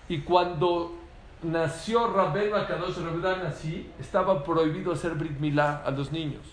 Y 0.09 0.21
cuando 0.21 0.95
nació 1.43 2.07
Rabenu 2.07 2.55
Akadosh 2.55 2.99
Rabban 2.99 3.47
así, 3.47 3.91
estaba 3.99 4.45
prohibido 4.45 4.93
hacer 4.93 5.17
Brit 5.17 5.41
Milá 5.41 5.83
a 5.85 5.91
los 5.91 6.13
niños. 6.13 6.45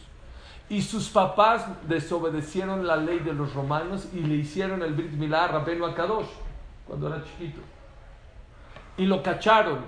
Y 0.69 0.81
sus 0.81 1.09
papás 1.09 1.67
desobedecieron 1.87 2.87
la 2.87 2.97
ley 2.97 3.19
de 3.19 3.33
los 3.33 3.53
romanos 3.53 4.07
y 4.11 4.21
le 4.21 4.37
hicieron 4.37 4.81
el 4.81 4.95
Brit 4.95 5.11
Milá 5.11 5.43
a 5.43 5.47
Rabenu 5.49 5.85
Akadosh 5.85 6.29
cuando 6.87 7.09
era 7.09 7.23
chiquito. 7.23 7.76
Y 8.97 9.05
lo 9.05 9.21
cacharon. 9.21 9.79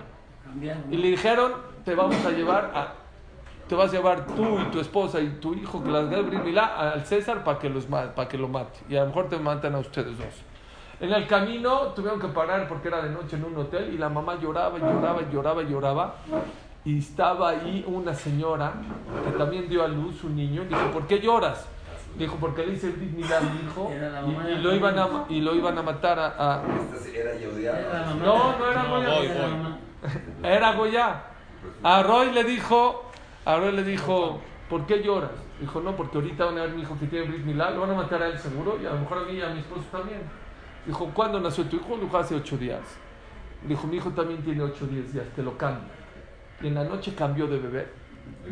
Y 0.89 0.97
le 0.97 1.07
dijeron, 1.09 1.53
te 1.85 1.95
vamos 1.95 2.23
a 2.25 2.31
llevar 2.31 2.71
a, 2.73 2.93
te 3.67 3.75
vas 3.75 3.91
a 3.91 3.97
llevar 3.97 4.25
tú 4.25 4.59
y 4.59 4.71
tu 4.71 4.79
esposa 4.79 5.19
y 5.19 5.29
tu 5.39 5.53
hijo 5.53 5.83
que 5.83 5.91
las 5.91 6.05
Milá 6.43 6.91
al 6.93 7.05
César 7.05 7.43
para 7.43 7.59
que, 7.59 7.69
los, 7.69 7.85
para 7.85 8.27
que 8.27 8.37
lo 8.37 8.47
mate. 8.47 8.79
Y 8.89 8.95
a 8.95 9.01
lo 9.01 9.07
mejor 9.07 9.29
te 9.29 9.37
matan 9.37 9.75
a 9.75 9.79
ustedes 9.79 10.17
dos. 10.17 10.27
En 10.99 11.13
el 11.13 11.27
camino 11.27 11.93
tuvieron 11.95 12.19
que 12.19 12.27
parar 12.27 12.67
porque 12.67 12.89
era 12.89 13.01
de 13.01 13.09
noche 13.09 13.37
en 13.37 13.45
un 13.45 13.55
hotel 13.57 13.93
y 13.93 13.97
la 13.97 14.09
mamá 14.09 14.37
lloraba 14.39 14.77
y 14.77 14.81
lloraba 14.81 15.21
y 15.21 15.33
lloraba 15.33 15.63
y 15.63 15.67
lloraba. 15.67 16.15
Y 16.83 16.97
estaba 16.97 17.49
ahí 17.49 17.85
una 17.87 18.13
señora 18.13 18.73
que 19.23 19.37
también 19.37 19.69
dio 19.69 19.83
a 19.83 19.87
luz 19.87 20.23
un 20.23 20.35
niño. 20.35 20.63
Dijo, 20.63 20.91
¿por 20.91 21.07
qué 21.07 21.19
lloras? 21.19 21.67
Dijo, 22.17 22.35
porque 22.39 22.65
le 22.65 22.73
hice 22.73 22.93
Era 23.91 24.09
la 24.09 24.21
y, 24.27 24.53
y 24.53 24.57
lo 24.61 24.75
iban 24.75 24.99
a, 24.99 25.07
y 25.29 25.41
lo 25.41 25.55
iban 25.55 25.77
a 25.77 25.83
matar 25.83 26.19
a- 26.19 26.27
a, 26.37 26.63
Esta 26.65 26.97
sí 26.97 27.11
era 27.15 27.31
No, 28.15 28.57
no 28.57 28.71
era 28.71 28.83
No, 28.83 28.89
Goya. 28.89 29.09
voy, 29.09 29.27
voy. 29.27 29.79
Era 30.43 30.73
Goya. 30.73 31.23
A 31.83 32.03
Roy 32.03 32.31
le 32.31 32.43
dijo, 32.43 33.05
a 33.45 33.57
Roy 33.57 33.71
le 33.73 33.83
dijo, 33.83 34.41
¿por 34.69 34.85
qué 34.85 35.01
lloras? 35.03 35.31
Dijo, 35.59 35.81
no, 35.81 35.95
porque 35.95 36.17
ahorita 36.17 36.45
van 36.45 36.57
a 36.57 36.61
ver 36.61 36.71
mi 36.71 36.81
hijo 36.83 36.97
que 36.99 37.07
tiene 37.07 37.27
Brit 37.27 37.43
Milá, 37.45 37.71
lo 37.71 37.81
van 37.81 37.91
a 37.91 37.95
matar 37.95 38.23
a 38.23 38.27
él 38.27 38.37
seguro, 38.39 38.77
y 38.81 38.85
a 38.85 38.91
lo 38.91 38.99
mejor 38.99 39.17
a 39.19 39.21
mí 39.23 39.33
y 39.37 39.41
a 39.41 39.49
mi 39.49 39.59
esposo 39.59 39.83
también. 39.91 40.21
Dijo, 40.85 41.09
¿cuándo 41.13 41.39
nació 41.39 41.65
tu 41.65 41.75
hijo? 41.75 41.97
Dijo, 41.97 42.17
hace 42.17 42.35
ocho 42.35 42.57
días. 42.57 42.81
Dijo, 43.63 43.87
mi 43.87 43.97
hijo 43.97 44.09
también 44.11 44.41
tiene 44.41 44.63
ocho 44.63 44.85
o 44.85 44.87
diez 44.87 45.11
días, 45.13 45.25
te 45.35 45.43
lo 45.43 45.57
cambio. 45.57 45.83
Y 46.61 46.67
en 46.67 46.75
la 46.75 46.85
noche 46.85 47.13
cambió 47.13 47.45
de 47.47 47.59
bebé. 47.59 47.87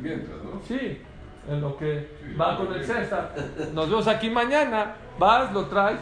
Mientras, 0.01 0.37
¿no? 0.43 0.61
Sí, 0.67 1.01
en 1.47 1.61
lo 1.61 1.77
que 1.77 2.17
va 2.39 2.57
con 2.57 2.73
el 2.73 2.83
César. 2.83 3.33
Nos 3.73 3.89
vemos 3.89 4.07
aquí 4.07 4.29
mañana. 4.29 4.95
Vas, 5.17 5.51
lo 5.53 5.65
traes. 5.65 5.99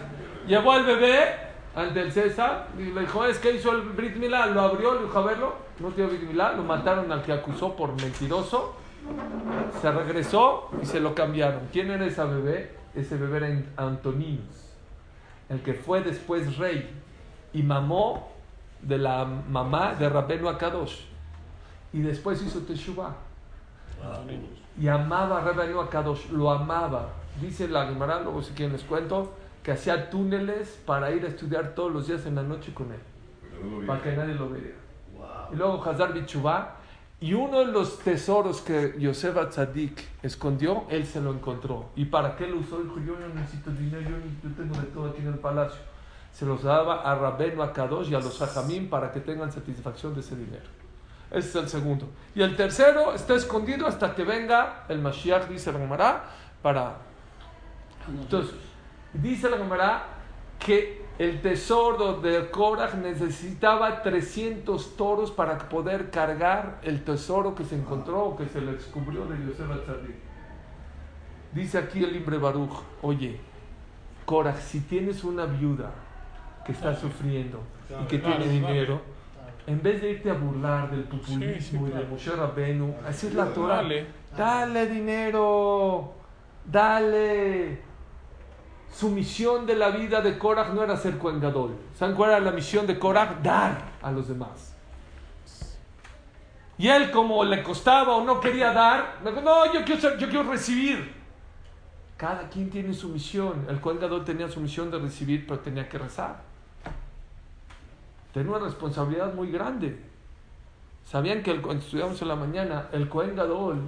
Llevó 0.48 0.72
al 0.72 0.86
bebé 0.86 1.36
ante 1.76 2.02
el 2.02 2.12
César 2.12 2.68
y 2.78 2.86
le 2.86 3.02
dijo, 3.02 3.26
es 3.26 3.40
que 3.40 3.54
hizo 3.54 3.72
el 3.72 3.82
Brit 3.82 4.16
Milá. 4.16 4.48
Lo 4.48 4.62
abrió, 4.62 4.96
le 4.96 5.04
dijo, 5.04 5.20
a 5.20 5.22
verlo. 5.24 5.56
No 5.80 5.90
tiene 5.90 6.12
Brit 6.12 6.24
Milá. 6.24 6.54
Lo 6.54 6.64
mataron 6.64 7.12
al 7.12 7.22
que 7.22 7.34
acusó 7.34 7.76
por 7.76 7.90
mentiroso. 8.02 8.76
Se 9.82 9.92
regresó 9.92 10.70
y 10.82 10.86
se 10.86 11.00
lo 11.00 11.14
cambiaron. 11.14 11.62
¿Quién 11.72 11.92
era 11.92 12.06
ese 12.06 12.24
bebé? 12.24 12.76
Ese 12.96 13.18
bebé 13.18 13.38
era 13.38 13.62
Antoninus, 13.76 14.72
el 15.50 15.62
que 15.62 15.74
fue 15.74 16.02
después 16.02 16.58
rey 16.58 16.90
y 17.52 17.62
mamó 17.62 18.32
de 18.82 18.98
la 18.98 19.26
mamá 19.26 19.94
de 19.96 20.08
Rabenu 20.08 20.48
Akadosh. 20.48 21.02
Y 21.92 22.00
después 22.00 22.42
hizo 22.42 22.60
Teshuvah 22.60 23.16
y 24.80 24.88
amaba 24.88 25.40
a 25.40 25.42
Rabenu 25.42 25.80
Akadosh, 25.80 26.30
lo 26.32 26.52
amaba. 26.52 27.10
Dice 27.42 27.68
la 27.68 27.88
Gemara, 27.88 28.22
luego 28.22 28.42
si 28.42 28.54
quieren 28.54 28.74
les 28.74 28.84
cuento, 28.84 29.34
que 29.64 29.72
hacía 29.72 30.10
túneles 30.10 30.80
para 30.86 31.12
ir 31.12 31.26
a 31.26 31.28
estudiar 31.28 31.74
todos 31.76 31.92
los 31.92 32.08
días 32.08 32.26
en 32.26 32.36
la 32.36 32.44
noche 32.44 32.74
con 32.74 32.92
él, 32.92 33.00
no 33.64 33.86
para 33.88 34.02
que 34.02 34.16
nadie 34.16 34.36
lo 34.36 34.50
vea. 34.50 34.62
Y 35.52 35.56
luego 35.56 35.84
Hazar 35.84 36.14
Bichubá, 36.14 36.78
y 37.20 37.34
uno 37.34 37.60
de 37.60 37.66
los 37.68 38.00
tesoros 38.00 38.62
que 38.62 38.96
Yosef 39.00 39.38
Atzadik 39.38 40.04
escondió, 40.22 40.84
él 40.90 41.06
se 41.06 41.22
lo 41.22 41.34
encontró. 41.34 41.90
¿Y 41.96 42.06
para 42.06 42.36
qué 42.36 42.46
lo 42.46 42.58
usó? 42.58 42.82
Dijo, 42.84 43.00
yo 43.00 43.18
no 43.18 43.34
necesito 43.34 43.72
dinero, 43.72 44.02
yo, 44.02 44.18
yo 44.44 44.56
tengo 44.56 44.76
de 44.80 44.88
todo 44.88 45.10
aquí 45.10 45.22
en 45.22 45.30
el 45.30 45.40
palacio. 45.40 45.82
Se 46.32 46.46
los 46.46 46.64
daba 46.64 47.02
a 47.10 47.16
Rabenu 47.16 47.62
Akadosh 47.64 48.12
y 48.12 48.16
a 48.16 48.20
los 48.20 48.42
Hajamim 48.42 48.90
para 48.90 49.12
que 49.12 49.22
tengan 49.22 49.52
satisfacción 49.52 50.14
de 50.14 50.20
ese 50.20 50.36
dinero. 50.36 50.66
Ese 51.32 51.50
es 51.50 51.56
el 51.56 51.70
segundo. 51.70 52.10
Y 52.34 52.42
el 52.42 52.56
tercero 52.56 53.14
está 53.14 53.36
escondido 53.36 53.88
hasta 53.88 54.14
que 54.14 54.24
venga 54.24 54.86
el 54.90 55.00
Mashiach, 55.00 55.48
dice 55.48 55.72
la 55.72 55.80
Gemara, 55.80 56.24
para... 56.62 56.98
Entonces, 58.08 58.56
dice 59.14 59.50
la 59.50 59.58
Gemara 59.58 60.04
que 60.60 61.06
el 61.18 61.42
tesoro 61.42 62.20
de 62.20 62.50
Korach 62.50 62.94
necesitaba 62.96 64.02
300 64.02 64.98
toros 64.98 65.32
para 65.32 65.58
poder 65.70 66.10
cargar 66.10 66.80
el 66.84 67.04
tesoro 67.04 67.56
que 67.56 67.64
se 67.64 67.76
encontró 67.76 68.24
o 68.26 68.36
que 68.36 68.48
se 68.48 68.62
le 68.62 68.74
descubrió 68.74 69.26
de 69.26 69.38
Yosef 69.46 69.72
Atzadik. 69.72 70.16
Dice 71.54 71.78
aquí 71.78 72.04
el 72.04 72.16
Imbre 72.18 72.38
Baruch, 72.38 72.74
oye, 73.02 73.40
Korach, 74.26 74.60
si 74.60 74.82
tienes 74.82 75.24
una 75.24 75.46
viuda 75.46 75.92
que 76.66 76.74
está 76.74 76.94
sufriendo 76.94 77.62
y 78.04 78.06
que 78.08 78.20
tiene 78.20 78.48
dinero, 78.48 79.00
en 79.68 79.82
vez 79.82 80.02
de 80.02 80.12
irte 80.12 80.30
a 80.30 80.34
burlar 80.34 80.92
del 80.92 81.04
populismo 81.06 81.56
Sí, 81.60 81.62
sí, 81.62 81.76
y 81.76 81.84
de 81.86 81.92
claro. 81.92 82.08
Moshe 82.08 82.32
Rabbeinu, 82.32 82.96
así 83.08 83.28
es 83.28 83.34
la 83.34 83.46
Torah. 83.48 83.76
Dale. 83.78 84.08
Dale 84.38 84.88
dinero, 84.88 86.14
dale. 86.66 87.82
Su 88.92 89.10
misión 89.10 89.66
de 89.66 89.76
la 89.76 89.90
vida 89.90 90.22
de 90.22 90.38
Korach 90.38 90.70
no 90.70 90.84
era 90.84 90.96
ser 90.96 91.18
Gadol. 91.20 91.76
¿Saben 91.96 92.16
cuál 92.16 92.32
era 92.32 92.40
la 92.40 92.52
misión 92.52 92.88
de 92.88 92.98
Korach? 92.98 93.42
Dar 93.42 93.78
a 94.02 94.12
los 94.12 94.28
demás. 94.28 94.74
Y 96.78 96.88
él, 96.90 97.10
como 97.12 97.44
le 97.44 97.64
costaba 97.64 98.16
o 98.16 98.24
no 98.24 98.40
quería 98.40 98.72
dar, 98.74 99.20
me 99.24 99.32
dijo, 99.32 99.42
no, 99.42 99.74
yo 99.74 99.84
quiero, 99.86 100.00
ser- 100.02 100.18
yo 100.18 100.28
quiero 100.30 100.50
recibir. 100.50 101.14
Cada 102.18 102.48
quien 102.50 102.70
tiene 102.70 102.94
su 102.94 103.10
misión. 103.10 103.66
El 103.70 103.80
Gadol 103.80 104.24
tenía 104.24 104.48
su 104.50 104.60
misión 104.62 104.90
de 104.92 105.00
recibir, 105.00 105.46
pero 105.48 105.60
tenía 105.60 105.88
que 105.90 105.98
rezar. 105.98 106.42
Tenía 108.36 108.52
una 108.52 108.66
responsabilidad 108.66 109.34
muy 109.34 109.50
grande. 109.50 109.98
¿Sabían 111.06 111.42
que 111.42 111.52
el, 111.52 111.62
cuando 111.62 111.82
estudiamos 111.82 112.22
en 112.22 112.28
la 112.28 112.36
mañana, 112.36 112.90
el 112.92 113.08
Kohen 113.08 113.34
Gadol 113.34 113.80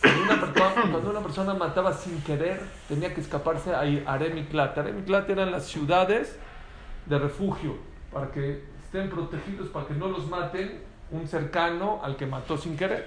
Cuando 0.00 0.22
una, 0.24 0.40
persona, 0.40 0.74
cuando 0.90 1.10
una 1.10 1.20
persona 1.20 1.54
mataba 1.54 1.92
sin 1.92 2.20
querer, 2.22 2.60
tenía 2.88 3.14
que 3.14 3.20
escaparse 3.20 3.72
a 3.72 3.82
Aremiklat. 4.12 4.76
Aremiklat 4.76 5.30
eran 5.30 5.52
las 5.52 5.66
ciudades 5.66 6.40
de 7.06 7.18
refugio, 7.20 7.76
para 8.12 8.32
que 8.32 8.64
estén 8.82 9.08
protegidos, 9.08 9.68
para 9.68 9.86
que 9.86 9.94
no 9.94 10.08
los 10.08 10.26
maten 10.26 10.82
un 11.12 11.28
cercano 11.28 12.00
al 12.02 12.16
que 12.16 12.26
mató 12.26 12.58
sin 12.58 12.76
querer. 12.76 13.06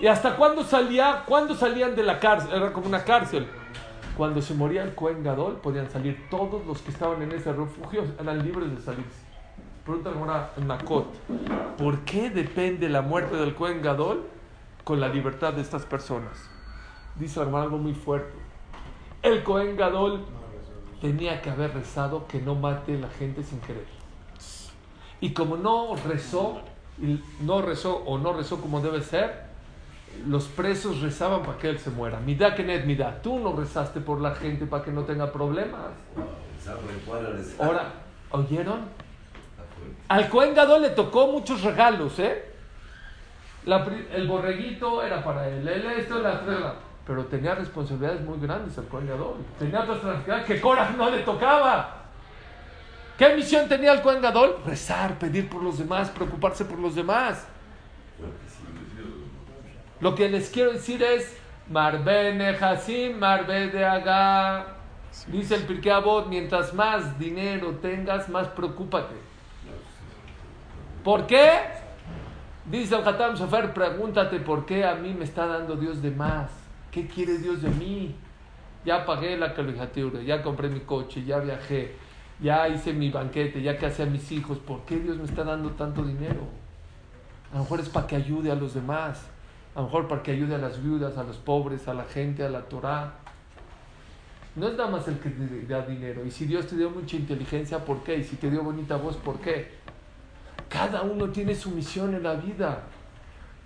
¿Y 0.00 0.08
hasta 0.08 0.34
cuándo 0.34 0.64
salía? 0.64 1.22
¿Cuándo 1.26 1.54
salían 1.54 1.94
de 1.94 2.02
la 2.02 2.18
cárcel? 2.18 2.50
Era 2.52 2.72
como 2.72 2.88
una 2.88 3.04
cárcel. 3.04 3.46
Cuando 4.18 4.42
se 4.42 4.52
moría 4.52 4.82
el 4.82 4.96
Cohen 4.96 5.22
Gadol, 5.22 5.58
podían 5.58 5.88
salir 5.88 6.28
todos 6.28 6.66
los 6.66 6.82
que 6.82 6.90
estaban 6.90 7.22
en 7.22 7.30
ese 7.30 7.52
refugio, 7.52 8.02
eran 8.20 8.44
libres 8.44 8.68
de 8.74 8.82
salirse. 8.82 9.24
Pregunta 9.84 10.10
ahora 10.10 10.50
en 10.56 10.66
Makot, 10.66 11.06
¿por 11.76 12.00
qué 12.00 12.28
depende 12.28 12.88
la 12.88 13.00
muerte 13.00 13.36
del 13.36 13.54
Cohen 13.54 13.80
Gadol 13.80 14.24
con 14.82 14.98
la 14.98 15.08
libertad 15.08 15.52
de 15.52 15.62
estas 15.62 15.86
personas? 15.86 16.50
Dice 17.14 17.38
hermano 17.38 17.66
algo 17.66 17.78
muy 17.78 17.94
fuerte. 17.94 18.36
El 19.22 19.44
Cohen 19.44 19.76
Gadol 19.76 20.24
tenía 21.00 21.40
que 21.40 21.50
haber 21.50 21.72
rezado 21.72 22.26
que 22.26 22.40
no 22.40 22.56
mate 22.56 22.98
la 22.98 23.10
gente 23.10 23.44
sin 23.44 23.60
querer. 23.60 23.86
Y 25.20 25.32
como 25.32 25.56
no 25.56 25.94
rezó, 25.94 26.62
no 27.42 27.62
rezó 27.62 27.98
o 27.98 28.18
no 28.18 28.32
rezó 28.32 28.60
como 28.60 28.80
debe 28.80 29.00
ser, 29.00 29.47
los 30.26 30.46
presos 30.46 31.00
rezaban 31.00 31.42
para 31.42 31.58
que 31.58 31.68
él 31.68 31.78
se 31.78 31.90
muera. 31.90 32.20
Midá 32.20 32.54
que 32.54 32.64
net 32.64 32.84
midá. 32.84 33.20
Tú 33.22 33.38
no 33.38 33.54
rezaste 33.54 34.00
por 34.00 34.20
la 34.20 34.34
gente 34.34 34.66
para 34.66 34.84
que 34.84 34.90
no 34.90 35.04
tenga 35.04 35.32
problemas. 35.32 35.92
Ahora, 37.58 37.92
¿oyeron? 38.30 38.80
Al 40.08 40.28
Cohen 40.28 40.54
Gadol 40.54 40.82
le 40.82 40.90
tocó 40.90 41.28
muchos 41.28 41.62
regalos, 41.62 42.18
¿eh? 42.18 42.44
el 43.66 44.26
borreguito 44.26 45.02
era 45.02 45.22
para 45.22 45.46
él, 45.48 45.66
él 45.68 45.86
esto, 45.98 46.20
la 46.20 46.40
regla. 46.40 46.74
Pero 47.06 47.24
tenía 47.26 47.54
responsabilidades 47.54 48.20
muy 48.22 48.38
grandes 48.38 48.76
el 48.78 48.84
Cohen 48.86 49.06
Gadol. 49.06 49.36
Tenía 49.58 49.80
otras 49.80 49.96
responsabilidades 49.96 50.44
que 50.46 50.60
Cora 50.60 50.90
no 50.90 51.10
le 51.10 51.18
tocaba. 51.20 51.94
¿Qué 53.16 53.34
misión 53.34 53.68
tenía 53.68 53.92
el 53.92 54.02
Cohen 54.02 54.22
Gadol? 54.22 54.56
Rezar, 54.64 55.18
pedir 55.18 55.48
por 55.48 55.62
los 55.62 55.78
demás, 55.78 56.10
preocuparse 56.10 56.64
por 56.64 56.78
los 56.78 56.94
demás. 56.94 57.46
Lo 60.00 60.14
que 60.14 60.28
les 60.28 60.50
quiero 60.50 60.72
decir 60.72 61.02
es, 61.02 61.36
Marbene 61.70 62.50
Hasim, 62.50 63.18
Marbe 63.18 63.68
de. 63.68 63.84
Dice 65.26 65.54
el 65.56 65.62
Pirkei 65.64 65.90
Avot, 65.90 66.28
mientras 66.28 66.72
más 66.72 67.18
dinero 67.18 67.72
tengas, 67.82 68.28
más 68.28 68.48
preocúpate. 68.48 69.14
¿Por 71.02 71.26
qué? 71.26 71.60
Dice 72.70 72.96
el 72.96 73.36
Sofer, 73.36 73.72
pregúntate 73.72 74.40
por 74.40 74.66
qué 74.66 74.84
a 74.84 74.94
mí 74.94 75.14
me 75.14 75.24
está 75.24 75.46
dando 75.46 75.76
Dios 75.76 76.02
de 76.02 76.10
más. 76.10 76.50
¿Qué 76.90 77.06
quiere 77.06 77.38
Dios 77.38 77.62
de 77.62 77.70
mí? 77.70 78.14
Ya 78.84 79.04
pagué 79.04 79.36
la 79.36 79.54
calificatura, 79.54 80.22
ya 80.22 80.42
compré 80.42 80.68
mi 80.68 80.80
coche, 80.80 81.24
ya 81.24 81.38
viajé, 81.38 81.96
ya 82.40 82.68
hice 82.68 82.92
mi 82.92 83.10
banquete, 83.10 83.62
ya 83.62 83.76
casé 83.78 84.04
a 84.04 84.06
mis 84.06 84.30
hijos. 84.32 84.58
¿Por 84.58 84.82
qué 84.82 84.98
Dios 84.98 85.16
me 85.16 85.24
está 85.24 85.44
dando 85.44 85.70
tanto 85.70 86.02
dinero? 86.02 86.42
A 87.52 87.56
lo 87.56 87.62
mejor 87.62 87.80
es 87.80 87.88
para 87.88 88.06
que 88.06 88.16
ayude 88.16 88.50
a 88.50 88.54
los 88.54 88.74
demás. 88.74 89.26
A 89.78 89.82
lo 89.82 89.86
mejor 89.86 90.08
para 90.08 90.24
que 90.24 90.32
ayude 90.32 90.56
a 90.56 90.58
las 90.58 90.82
viudas, 90.82 91.16
a 91.18 91.22
los 91.22 91.36
pobres, 91.36 91.86
a 91.86 91.94
la 91.94 92.02
gente, 92.02 92.44
a 92.44 92.48
la 92.48 92.62
Torah. 92.62 93.12
No 94.56 94.66
es 94.66 94.76
nada 94.76 94.90
más 94.90 95.06
el 95.06 95.20
que 95.20 95.30
te 95.30 95.66
da 95.66 95.82
dinero. 95.82 96.26
Y 96.26 96.32
si 96.32 96.46
Dios 96.46 96.66
te 96.66 96.74
dio 96.74 96.90
mucha 96.90 97.14
inteligencia, 97.14 97.84
¿por 97.84 98.02
qué? 98.02 98.16
Y 98.16 98.24
si 98.24 98.34
te 98.34 98.50
dio 98.50 98.64
bonita 98.64 98.96
voz, 98.96 99.16
¿por 99.16 99.38
qué? 99.38 99.70
Cada 100.68 101.02
uno 101.02 101.28
tiene 101.28 101.54
su 101.54 101.70
misión 101.70 102.12
en 102.16 102.24
la 102.24 102.34
vida. 102.34 102.86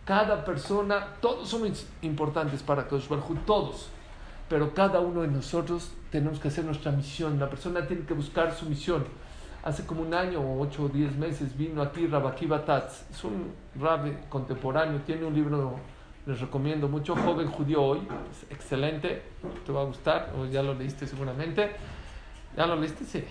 Cada 0.04 0.44
persona, 0.44 1.14
todos 1.22 1.48
somos 1.48 1.86
importantes 2.02 2.62
para 2.62 2.86
Kosh 2.86 3.08
todos. 3.46 3.88
Pero 4.50 4.74
cada 4.74 5.00
uno 5.00 5.22
de 5.22 5.28
nosotros 5.28 5.92
tenemos 6.10 6.38
que 6.38 6.48
hacer 6.48 6.66
nuestra 6.66 6.92
misión. 6.92 7.40
La 7.40 7.48
persona 7.48 7.86
tiene 7.86 8.04
que 8.04 8.12
buscar 8.12 8.52
su 8.52 8.66
misión. 8.66 9.06
Hace 9.64 9.86
como 9.86 10.02
un 10.02 10.12
año 10.12 10.40
o 10.40 10.60
ocho 10.60 10.84
o 10.84 10.88
diez 10.90 11.16
meses 11.16 11.56
vino 11.56 11.80
aquí 11.80 12.06
Rabaki 12.06 12.44
Batatz. 12.44 13.10
Es 13.10 13.24
un 13.24 13.54
rabbi 13.80 14.14
contemporáneo, 14.28 15.00
tiene 15.06 15.24
un 15.24 15.32
libro 15.32 15.80
les 16.26 16.40
recomiendo 16.40 16.88
mucho. 16.88 17.14
Joven 17.16 17.48
judío 17.48 17.82
hoy, 17.82 18.00
es 18.30 18.50
excelente, 18.50 19.22
te 19.64 19.72
va 19.72 19.82
a 19.82 19.84
gustar, 19.84 20.32
o 20.38 20.46
ya 20.46 20.62
lo 20.62 20.74
leíste 20.74 21.06
seguramente. 21.06 21.70
¿Ya 22.56 22.66
lo 22.66 22.76
leíste? 22.76 23.04
Sí. 23.04 23.24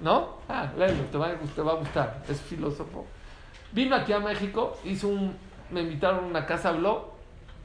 ¿No? 0.00 0.38
Ah, 0.48 0.72
léelo, 0.76 1.04
te 1.10 1.18
va, 1.18 1.34
te 1.34 1.62
va 1.62 1.72
a 1.72 1.76
gustar, 1.76 2.22
es 2.28 2.40
filósofo. 2.40 3.06
Vino 3.72 3.96
aquí 3.96 4.12
a 4.12 4.20
México, 4.20 4.78
hizo 4.84 5.08
un, 5.08 5.34
me 5.70 5.82
invitaron 5.82 6.24
a 6.24 6.26
una 6.28 6.46
casa, 6.46 6.70
habló, 6.70 7.12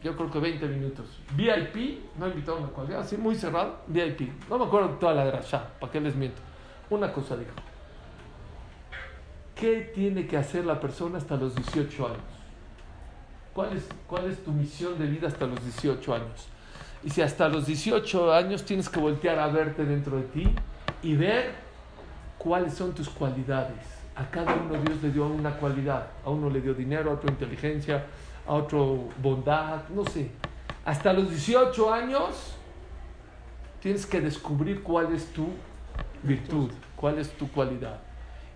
yo 0.03 0.15
creo 0.17 0.29
que 0.29 0.39
20 0.39 0.67
minutos. 0.67 1.19
VIP, 1.35 2.17
no 2.17 2.27
invitaron 2.27 2.65
a 2.65 2.67
cualquiera, 2.67 3.01
así 3.01 3.15
muy 3.15 3.35
cerrado, 3.35 3.77
VIP. 3.87 4.49
No 4.49 4.57
me 4.57 4.65
acuerdo 4.65 4.89
toda 4.99 5.13
la 5.13 5.41
ya 5.41 5.73
¿para 5.79 5.91
qué 5.91 6.01
les 6.01 6.15
miento? 6.15 6.41
Una 6.89 7.13
cosa 7.13 7.37
dijo. 7.37 7.51
¿Qué 9.55 9.91
tiene 9.95 10.27
que 10.27 10.35
hacer 10.35 10.65
la 10.65 10.79
persona 10.79 11.19
hasta 11.19 11.37
los 11.37 11.55
18 11.55 12.07
años? 12.07 12.42
¿Cuál 13.53 13.77
es, 13.77 13.83
¿Cuál 14.07 14.31
es 14.31 14.43
tu 14.43 14.51
misión 14.51 14.97
de 14.97 15.05
vida 15.05 15.27
hasta 15.27 15.45
los 15.45 15.63
18 15.63 16.13
años? 16.15 16.47
Y 17.03 17.09
si 17.11 17.21
hasta 17.21 17.47
los 17.47 17.67
18 17.67 18.33
años 18.33 18.65
tienes 18.65 18.89
que 18.89 18.99
voltear 18.99 19.37
a 19.37 19.47
verte 19.47 19.85
dentro 19.85 20.17
de 20.17 20.23
ti 20.23 20.55
y 21.03 21.15
ver 21.15 21.53
cuáles 22.39 22.73
son 22.73 22.93
tus 22.93 23.09
cualidades. 23.09 23.77
A 24.15 24.29
cada 24.29 24.55
uno 24.55 24.81
Dios 24.81 25.03
le 25.03 25.11
dio 25.11 25.27
una 25.27 25.51
cualidad. 25.57 26.07
A 26.25 26.31
uno 26.31 26.49
le 26.49 26.61
dio 26.61 26.73
dinero, 26.73 27.11
a 27.11 27.13
otro 27.13 27.29
inteligencia, 27.29 28.05
a 28.47 28.53
otro 28.53 29.09
bondad, 29.21 29.87
no 29.89 30.03
sé. 30.05 30.31
Hasta 30.83 31.13
los 31.13 31.29
18 31.29 31.93
años 31.93 32.55
tienes 33.81 34.07
que 34.07 34.19
descubrir 34.19 34.81
cuál 34.81 35.13
es 35.13 35.27
tu 35.27 35.47
virtud, 36.23 36.71
cuál 36.95 37.19
es 37.19 37.29
tu 37.37 37.51
cualidad. 37.51 37.99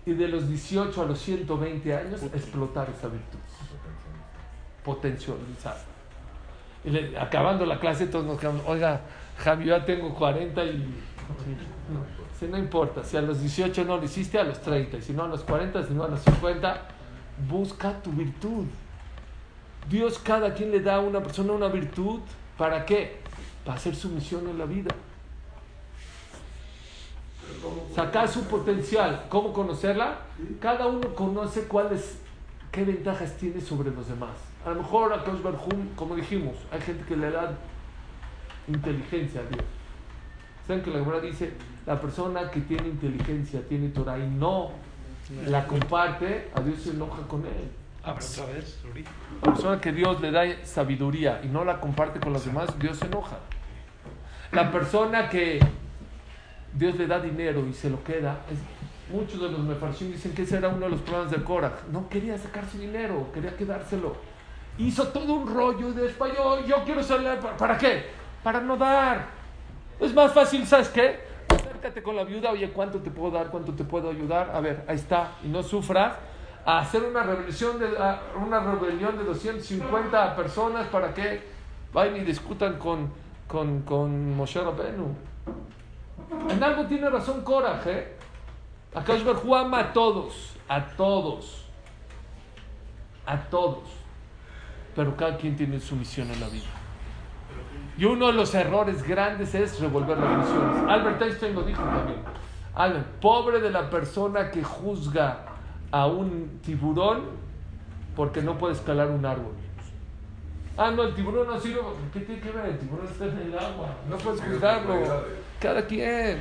Y 0.04 0.14
de 0.14 0.26
los 0.26 0.48
18 0.48 1.00
a 1.02 1.04
los 1.04 1.20
120 1.20 1.94
años 1.94 2.22
explotar 2.34 2.88
esa 2.90 3.06
virtud 3.06 3.38
potencializar. 4.88 5.76
Y 6.82 7.14
acabando 7.14 7.66
la 7.66 7.78
clase, 7.78 8.06
todos 8.06 8.24
nos 8.24 8.40
quedamos, 8.40 8.62
oiga, 8.66 9.02
Javi, 9.36 9.66
yo 9.66 9.76
ya 9.76 9.84
tengo 9.84 10.14
40 10.14 10.64
y. 10.64 10.94
No, 11.92 12.48
no 12.48 12.58
importa, 12.58 13.04
si 13.04 13.18
a 13.18 13.20
los 13.20 13.40
18 13.40 13.84
no 13.84 13.98
lo 13.98 14.04
hiciste, 14.04 14.38
a 14.38 14.44
los 14.44 14.60
30, 14.62 14.96
y 14.96 15.02
si 15.02 15.12
no 15.12 15.24
a 15.24 15.28
los 15.28 15.42
40, 15.42 15.86
si 15.86 15.92
no 15.92 16.04
a 16.04 16.08
los 16.08 16.20
50, 16.20 16.82
busca 17.50 18.00
tu 18.02 18.12
virtud. 18.12 18.64
Dios 19.90 20.18
cada 20.18 20.54
quien 20.54 20.70
le 20.70 20.80
da 20.80 20.96
a 20.96 21.00
una 21.00 21.20
persona 21.20 21.52
una 21.52 21.68
virtud, 21.68 22.20
¿para 22.56 22.86
qué? 22.86 23.20
Para 23.64 23.76
hacer 23.76 23.94
su 23.94 24.08
misión 24.08 24.48
en 24.48 24.56
la 24.56 24.64
vida. 24.64 24.94
Sacar 27.94 28.28
su 28.28 28.44
potencial. 28.44 29.26
¿Cómo 29.28 29.52
conocerla? 29.52 30.18
Cada 30.60 30.86
uno 30.86 31.14
conoce 31.14 31.64
cuáles, 31.64 32.18
qué 32.70 32.84
ventajas 32.84 33.36
tiene 33.36 33.60
sobre 33.60 33.90
los 33.90 34.08
demás. 34.08 34.47
A 34.68 34.72
lo 34.72 34.82
mejor 34.82 35.10
a 35.14 35.24
Kosh 35.24 35.40
Barhum, 35.40 35.94
como 35.96 36.14
dijimos, 36.14 36.54
hay 36.70 36.78
gente 36.82 37.02
que 37.06 37.16
le 37.16 37.30
da 37.30 37.56
inteligencia 38.66 39.40
a 39.40 39.44
Dios. 39.44 39.64
¿Saben 40.66 40.82
que 40.82 40.90
la 40.90 40.98
Gemara 40.98 41.20
dice, 41.20 41.54
la 41.86 41.98
persona 41.98 42.50
que 42.50 42.60
tiene 42.60 42.88
inteligencia, 42.88 43.66
tiene 43.66 43.88
Torah 43.88 44.18
y 44.18 44.28
no 44.28 44.72
la 45.46 45.66
comparte, 45.66 46.50
a 46.54 46.60
Dios 46.60 46.82
se 46.82 46.90
enoja 46.90 47.22
con 47.22 47.46
él. 47.46 47.70
Ah, 48.04 48.12
otra 48.12 48.44
vez, 48.52 48.78
La 49.42 49.52
persona 49.52 49.80
que 49.80 49.90
Dios 49.90 50.20
le 50.20 50.30
da 50.30 50.44
sabiduría 50.66 51.40
y 51.42 51.46
no 51.46 51.64
la 51.64 51.80
comparte 51.80 52.20
con 52.20 52.34
los 52.34 52.44
demás, 52.44 52.78
Dios 52.78 52.98
se 52.98 53.06
enoja. 53.06 53.38
La 54.52 54.70
persona 54.70 55.30
que 55.30 55.60
Dios 56.74 56.94
le 56.96 57.06
da 57.06 57.20
dinero 57.20 57.66
y 57.66 57.72
se 57.72 57.88
lo 57.88 58.04
queda, 58.04 58.40
muchos 59.10 59.40
de 59.40 59.50
los 59.50 59.60
mefarshim 59.60 60.12
dicen 60.12 60.34
que 60.34 60.42
ese 60.42 60.58
era 60.58 60.68
uno 60.68 60.80
de 60.80 60.90
los 60.90 61.00
problemas 61.00 61.30
de 61.30 61.42
Korah. 61.42 61.72
No 61.90 62.06
quería 62.10 62.36
sacar 62.36 62.68
su 62.68 62.76
dinero, 62.76 63.30
quería 63.32 63.56
quedárselo 63.56 64.37
hizo 64.78 65.08
todo 65.08 65.34
un 65.34 65.52
rollo 65.52 65.92
de 65.92 66.06
español. 66.06 66.64
Yo 66.66 66.84
quiero 66.84 67.02
salir. 67.02 67.38
¿Para 67.58 67.76
qué? 67.76 68.06
Para 68.42 68.60
no 68.60 68.76
dar. 68.76 69.26
Es 70.00 70.14
más 70.14 70.32
fácil, 70.32 70.66
¿sabes 70.66 70.88
qué? 70.88 71.20
Acércate 71.48 72.02
con 72.02 72.16
la 72.16 72.24
viuda. 72.24 72.52
Oye, 72.52 72.70
¿cuánto 72.70 72.98
te 73.00 73.10
puedo 73.10 73.32
dar? 73.32 73.48
¿Cuánto 73.48 73.72
te 73.72 73.84
puedo 73.84 74.10
ayudar? 74.10 74.50
A 74.54 74.60
ver, 74.60 74.84
ahí 74.86 74.96
está. 74.96 75.32
Y 75.44 75.48
no 75.48 75.62
sufras. 75.62 76.14
A 76.64 76.80
hacer 76.80 77.02
una 77.02 77.22
rebelión 77.22 77.78
de, 77.78 77.86
una 78.40 78.60
rebelión 78.60 79.16
de 79.16 79.24
250 79.24 80.36
personas 80.36 80.86
para 80.88 81.14
que 81.14 81.42
vayan 81.92 82.16
y 82.16 82.20
discutan 82.20 82.78
con, 82.78 83.10
con, 83.46 83.82
con 83.82 84.36
Moshe 84.36 84.60
Rabenu. 84.60 85.14
En 86.50 86.62
algo 86.62 86.84
tiene 86.84 87.08
razón 87.08 87.42
Coraje. 87.42 87.98
¿eh? 87.98 88.16
Acá 88.94 89.14
ama 89.14 89.80
a 89.80 89.92
todos. 89.92 90.56
A 90.68 90.84
todos. 90.84 91.64
A 93.24 93.38
todos 93.48 93.97
pero 94.94 95.16
cada 95.16 95.36
quien 95.36 95.56
tiene 95.56 95.80
su 95.80 95.96
misión 95.96 96.30
en 96.30 96.40
la 96.40 96.48
vida. 96.48 96.66
Y 97.96 98.04
uno 98.04 98.28
de 98.28 98.32
los 98.32 98.54
errores 98.54 99.02
grandes 99.02 99.54
es 99.54 99.80
revolver 99.80 100.16
las 100.18 100.38
misiones. 100.38 100.88
Albert 100.88 101.22
Einstein 101.22 101.54
lo 101.54 101.62
dijo 101.62 101.82
también. 101.82 102.20
Albert, 102.74 103.06
pobre 103.20 103.60
de 103.60 103.70
la 103.70 103.90
persona 103.90 104.50
que 104.50 104.62
juzga 104.62 105.46
a 105.90 106.06
un 106.06 106.60
tiburón 106.64 107.22
porque 108.14 108.40
no 108.40 108.56
puede 108.56 108.74
escalar 108.74 109.10
un 109.10 109.26
árbol. 109.26 109.52
Ah, 110.76 110.92
no, 110.92 111.02
el 111.02 111.14
tiburón 111.14 111.48
no 111.48 111.58
sirve. 111.58 111.80
¿Qué 112.12 112.20
tiene 112.20 112.40
que 112.40 112.52
ver? 112.52 112.66
El 112.66 112.78
tiburón 112.78 113.06
está 113.06 113.24
en 113.24 113.38
el 113.38 113.58
agua. 113.58 113.88
No 114.08 114.16
puedes 114.16 114.40
juzgarlo. 114.40 115.24
Cada 115.60 115.84
quien. 115.84 116.38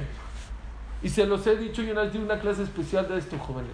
Y 1.01 1.09
se 1.09 1.25
los 1.25 1.45
he 1.47 1.57
dicho 1.57 1.81
y 1.81 1.89
una 1.89 2.01
vez 2.01 2.13
di 2.13 2.19
una 2.19 2.39
clase 2.39 2.63
especial 2.63 3.07
de 3.07 3.17
esto, 3.17 3.37
jóvenes. 3.39 3.71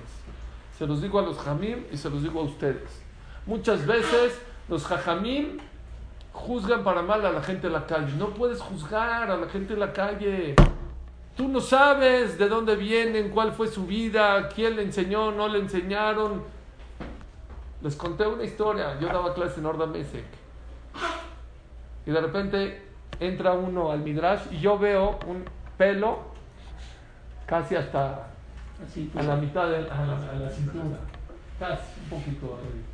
Se 0.77 0.87
los 0.87 1.01
digo 1.01 1.19
a 1.19 1.21
los 1.21 1.37
jamim 1.37 1.83
y 1.91 1.97
se 1.97 2.09
los 2.09 2.23
digo 2.23 2.39
a 2.39 2.43
ustedes. 2.43 3.03
Muchas 3.45 3.85
veces 3.85 4.41
los 4.69 4.85
jajamim 4.85 5.59
juzgan 6.31 6.83
para 6.83 7.01
mal 7.01 7.25
a 7.25 7.31
la 7.31 7.41
gente 7.41 7.67
en 7.67 7.73
la 7.73 7.85
calle. 7.85 8.13
No 8.17 8.29
puedes 8.29 8.59
juzgar 8.59 9.29
a 9.29 9.37
la 9.37 9.47
gente 9.47 9.73
en 9.73 9.79
la 9.79 9.93
calle. 9.93 10.55
Tú 11.35 11.47
no 11.47 11.61
sabes 11.61 12.37
de 12.37 12.47
dónde 12.47 12.75
vienen, 12.75 13.29
cuál 13.29 13.53
fue 13.53 13.67
su 13.67 13.85
vida, 13.85 14.49
quién 14.49 14.75
le 14.75 14.83
enseñó, 14.83 15.31
no 15.31 15.47
le 15.47 15.59
enseñaron. 15.59 16.43
Les 17.81 17.95
conté 17.95 18.27
una 18.27 18.43
historia. 18.43 18.99
Yo 18.99 19.07
daba 19.07 19.33
clase 19.33 19.59
en 19.59 19.65
Orda 19.65 19.85
Mesek. 19.85 20.25
Y 22.05 22.11
de 22.11 22.21
repente 22.21 22.87
entra 23.19 23.53
uno 23.53 23.91
al 23.91 23.99
Midrash 23.99 24.51
y 24.51 24.59
yo 24.59 24.77
veo 24.77 25.19
un 25.27 25.43
pelo 25.77 26.19
casi 27.45 27.75
hasta 27.75 28.27
Así, 28.83 29.11
a 29.15 29.23
la 29.23 29.35
mitad 29.35 29.69
de 29.69 29.77
a 29.77 30.05
la, 30.05 30.17
a 30.17 30.33
la 30.33 30.49
cintura. 30.49 30.97
Casi, 31.59 32.01
un 32.03 32.09
poquito 32.09 32.57
arriba. 32.57 32.93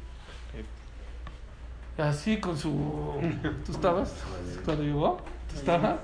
Así 1.99 2.39
con 2.39 2.57
su... 2.57 2.71
¿Tú 3.65 3.71
estabas 3.71 4.13
cuando 4.63 4.83
llegó? 4.83 5.17
¿Tú 5.49 5.55
estabas? 5.55 5.99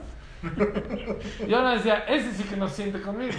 Yo 1.48 1.62
no 1.62 1.70
decía, 1.72 2.00
ese 2.08 2.34
sí 2.34 2.44
que 2.44 2.58
no 2.58 2.68
siente 2.68 3.02
conmigo. 3.02 3.34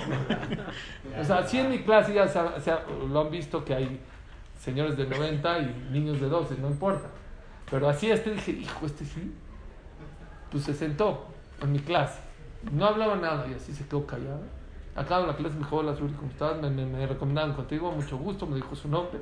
O 1.20 1.24
sea, 1.24 1.38
así 1.38 1.58
en 1.58 1.70
mi 1.70 1.80
clase 1.80 2.14
ya 2.14 2.26
se 2.26 2.40
se 2.60 2.72
lo 3.08 3.20
han 3.20 3.30
visto 3.30 3.64
que 3.64 3.74
hay 3.74 4.00
señores 4.58 4.96
de 4.96 5.06
90 5.06 5.58
y 5.60 5.88
niños 5.92 6.20
de 6.20 6.28
12, 6.28 6.56
no 6.56 6.68
importa. 6.68 7.08
Pero 7.70 7.88
así 7.88 8.10
este 8.10 8.32
dije, 8.32 8.52
hijo, 8.52 8.86
este 8.86 9.04
sí. 9.04 9.32
Pues 10.50 10.64
se 10.64 10.74
sentó 10.74 11.26
en 11.62 11.72
mi 11.72 11.78
clase. 11.78 12.20
No 12.72 12.86
hablaba 12.86 13.16
nada 13.16 13.46
y 13.48 13.54
así 13.54 13.72
se 13.72 13.84
quedó 13.86 14.06
callado. 14.06 14.42
Acá 14.96 15.20
la 15.20 15.36
clase 15.36 15.54
me 15.54 15.60
dijo, 15.60 15.76
hola, 15.76 15.94
Suri, 15.94 16.14
¿cómo 16.14 16.30
estás? 16.30 16.60
Me, 16.60 16.70
me, 16.70 16.86
me 16.86 17.06
recomendaron 17.06 17.54
contigo, 17.54 17.92
mucho 17.92 18.16
gusto, 18.16 18.46
me 18.46 18.56
dijo 18.56 18.74
su 18.74 18.88
nombre. 18.88 19.20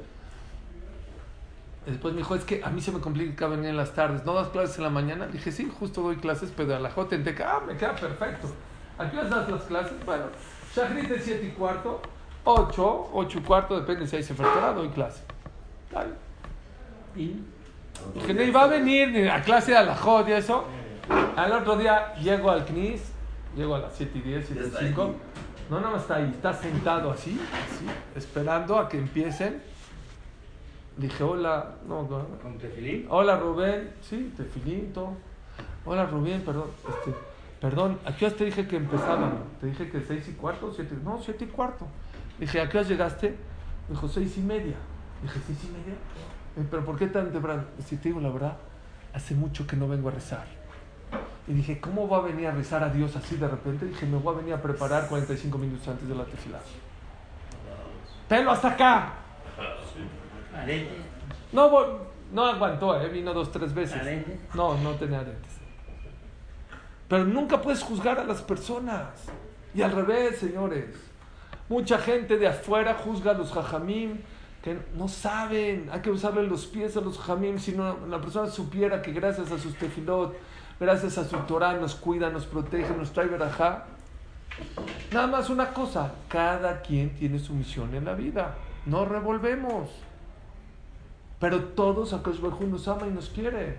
Después 1.87 2.14
me 2.14 2.18
dijo, 2.18 2.35
es 2.35 2.44
que 2.44 2.62
a 2.64 2.70
mí 2.70 2.81
se 2.81 2.92
me 2.92 3.01
complica 3.01 3.47
venir 3.47 3.66
en 3.66 3.77
las 3.77 3.92
tardes. 3.94 4.25
¿No 4.25 4.33
das 4.35 4.49
clases 4.49 4.79
en 4.79 4.85
la 4.85 4.90
mañana? 4.90 5.27
Le 5.27 5.33
dije, 5.33 5.53
sí, 5.53 5.70
justo 5.79 6.01
doy 6.03 6.16
clases, 6.16 6.51
pero 6.57 6.75
a 6.75 6.79
la 6.81 6.90
J 6.90 7.14
en 7.14 7.25
Teca. 7.25 7.57
Ah, 7.57 7.61
me 7.66 7.77
queda 7.77 7.94
perfecto. 7.94 8.49
¿A 8.97 9.11
qué 9.11 9.18
horas 9.18 9.31
das 9.31 9.49
las 9.51 9.62
clases? 9.64 9.92
Bueno, 10.07 10.25
Shahrit 10.75 11.09
de 11.09 11.18
7 11.18 11.44
y 11.47 11.51
cuarto, 11.51 12.01
8, 12.44 13.11
8 13.12 13.38
y 13.38 13.42
cuarto, 13.42 13.79
depende 13.81 14.07
si 14.07 14.16
hay 14.16 14.23
sefertora, 14.23 14.73
doy 14.73 14.88
clase. 14.88 15.23
Dale. 15.92 16.11
Y 17.16 17.37
Que 18.27 18.33
no 18.35 18.42
iba 18.42 18.62
a 18.62 18.66
venir 18.66 19.11
ni 19.11 19.29
a 19.29 19.42
clase 19.42 19.73
de 19.73 19.85
la 19.85 19.94
J 19.94 20.31
y 20.31 20.33
eso. 20.33 20.64
Al 21.37 21.53
otro 21.53 21.77
día 21.77 22.14
llego 22.14 22.51
al 22.51 22.64
CNIS, 22.64 23.03
llego 23.57 23.75
a 23.75 23.81
las 23.81 23.92
7 23.94 24.18
y 24.18 24.20
10, 24.23 24.44
7 24.47 24.61
Ya 24.61 24.64
y 24.64 24.68
está 24.68 24.81
5. 24.81 25.03
ahí. 25.03 25.16
No, 25.70 25.81
nada 25.81 25.92
más 25.92 26.03
está 26.03 26.16
ahí, 26.16 26.31
está 26.35 26.53
sentado 26.53 27.11
así, 27.11 27.38
así, 27.53 27.87
esperando 28.16 28.79
a 28.79 28.88
que 28.88 28.99
empiecen. 28.99 29.62
Dije, 30.96 31.24
hola, 31.24 31.74
no, 31.88 32.07
con 32.40 32.59
tefilín. 32.59 33.07
Hola 33.11 33.37
Rubén, 33.37 33.90
sí, 34.00 34.33
tefilín, 34.37 34.92
todo. 34.92 35.12
Hola 35.85 36.07
Rubén, 36.07 36.42
perdón, 36.42 36.68
este, 36.88 37.14
perdón, 37.61 37.98
¿a 38.07 38.14
qué 38.16 38.26
horas 38.26 38.38
te 38.38 38.44
dije 38.44 38.66
que 38.68 38.76
empezaban? 38.76 39.35
Te 39.61 39.66
dije 39.66 39.90
que 39.90 40.00
seis 40.00 40.28
y 40.28 40.33
cuarto, 40.33 40.72
siete, 40.72 40.94
no, 41.02 41.20
siete 41.20 41.44
y 41.44 41.48
cuarto. 41.48 41.87
Dije, 42.38 42.61
¿a 42.61 42.68
qué 42.68 42.78
horas 42.78 42.88
llegaste? 42.88 43.30
Me 43.88 43.94
dijo, 43.94 44.09
seis 44.09 44.37
y 44.38 44.40
media. 44.40 44.76
Dije, 45.22 45.40
¿seis 45.46 45.59
y 45.64 45.66
media? 45.68 45.94
"Eh, 46.57 46.66
¿Pero 46.70 46.85
por 46.85 46.96
qué 46.96 47.09
tan 47.09 47.33
temprano? 47.33 47.64
Si 47.85 47.96
te 47.96 48.09
digo 48.11 48.20
la 48.20 48.30
verdad, 48.30 48.57
hace 49.12 49.35
mucho 49.35 49.66
que 49.66 49.76
no 49.76 49.88
vengo 49.88 50.09
a 50.09 50.12
rezar. 50.12 50.46
Y 51.46 51.52
dije, 51.52 51.80
¿cómo 51.80 52.09
va 52.09 52.18
a 52.18 52.20
venir 52.22 52.46
a 52.46 52.52
rezar 52.52 52.83
a 52.85 52.88
Dios 52.88 53.14
así 53.16 53.37
de 53.37 53.46
repente? 53.48 53.87
Dije, 53.87 54.07
me 54.07 54.16
voy 54.18 54.35
a 54.35 54.38
venir 54.38 54.54
a 54.54 54.62
preparar 54.62 55.09
45 55.09 55.59
minutos 55.59 55.87
antes 55.88 56.09
de 56.09 56.14
la 56.14 56.24
tefilá. 56.24 56.61
Pelo 58.28 58.50
hasta 58.52 58.68
acá. 58.68 59.12
No, 61.53 61.71
no 62.33 62.47
aguantó, 62.47 63.01
¿eh? 63.01 63.09
vino 63.09 63.33
dos, 63.33 63.53
tres 63.53 63.73
veces. 63.75 64.01
No, 64.55 64.77
no 64.79 64.93
tenía 64.93 65.21
aretes. 65.21 65.55
Pero 67.09 67.25
nunca 67.25 67.61
puedes 67.61 67.83
juzgar 67.83 68.19
a 68.19 68.25
las 68.25 68.43
personas. 68.43 69.09
Y 69.75 69.83
al 69.83 69.93
revés, 69.93 70.38
señores. 70.38 70.87
Mucha 71.69 71.99
gente 71.99 72.37
de 72.37 72.47
afuera 72.47 72.95
juzga 72.95 73.33
a 73.33 73.35
los 73.35 73.53
jajamim 73.53 74.19
que 74.62 74.79
no 74.97 75.09
saben. 75.09 75.88
Hay 75.93 76.01
que 76.01 76.11
usarle 76.11 76.43
los 76.43 76.67
pies 76.67 76.97
a 76.97 77.01
los 77.01 77.19
jajamim. 77.19 77.59
Si 77.59 77.73
no, 77.73 78.07
la 78.09 78.21
persona 78.21 78.49
supiera 78.49 79.03
que 79.03 79.12
gracias 79.12 79.51
a 79.53 79.59
sus 79.59 79.75
tefilot, 79.77 80.35
gracias 80.81 81.19
a 81.19 81.25
su 81.25 81.37
Torah, 81.38 81.75
nos 81.75 81.95
cuida, 81.95 82.31
nos 82.31 82.47
protege, 82.47 82.95
nos 82.97 83.12
trae 83.12 83.27
verajá. 83.27 83.85
Nada 85.12 85.27
más 85.27 85.51
una 85.51 85.73
cosa. 85.73 86.12
Cada 86.29 86.81
quien 86.83 87.14
tiene 87.14 87.38
su 87.38 87.55
misión 87.55 87.95
en 87.95 88.05
la 88.05 88.14
vida. 88.14 88.57
No 88.87 89.05
revolvemos. 89.05 89.90
Pero 91.44 91.61
todos 91.61 92.14
a 92.14 92.22
Baruj 92.22 92.59
Hu 92.59 92.66
nos 92.68 92.88
ama 92.88 93.07
y 93.07 93.11
nos 93.11 93.28
quiere. 93.28 93.76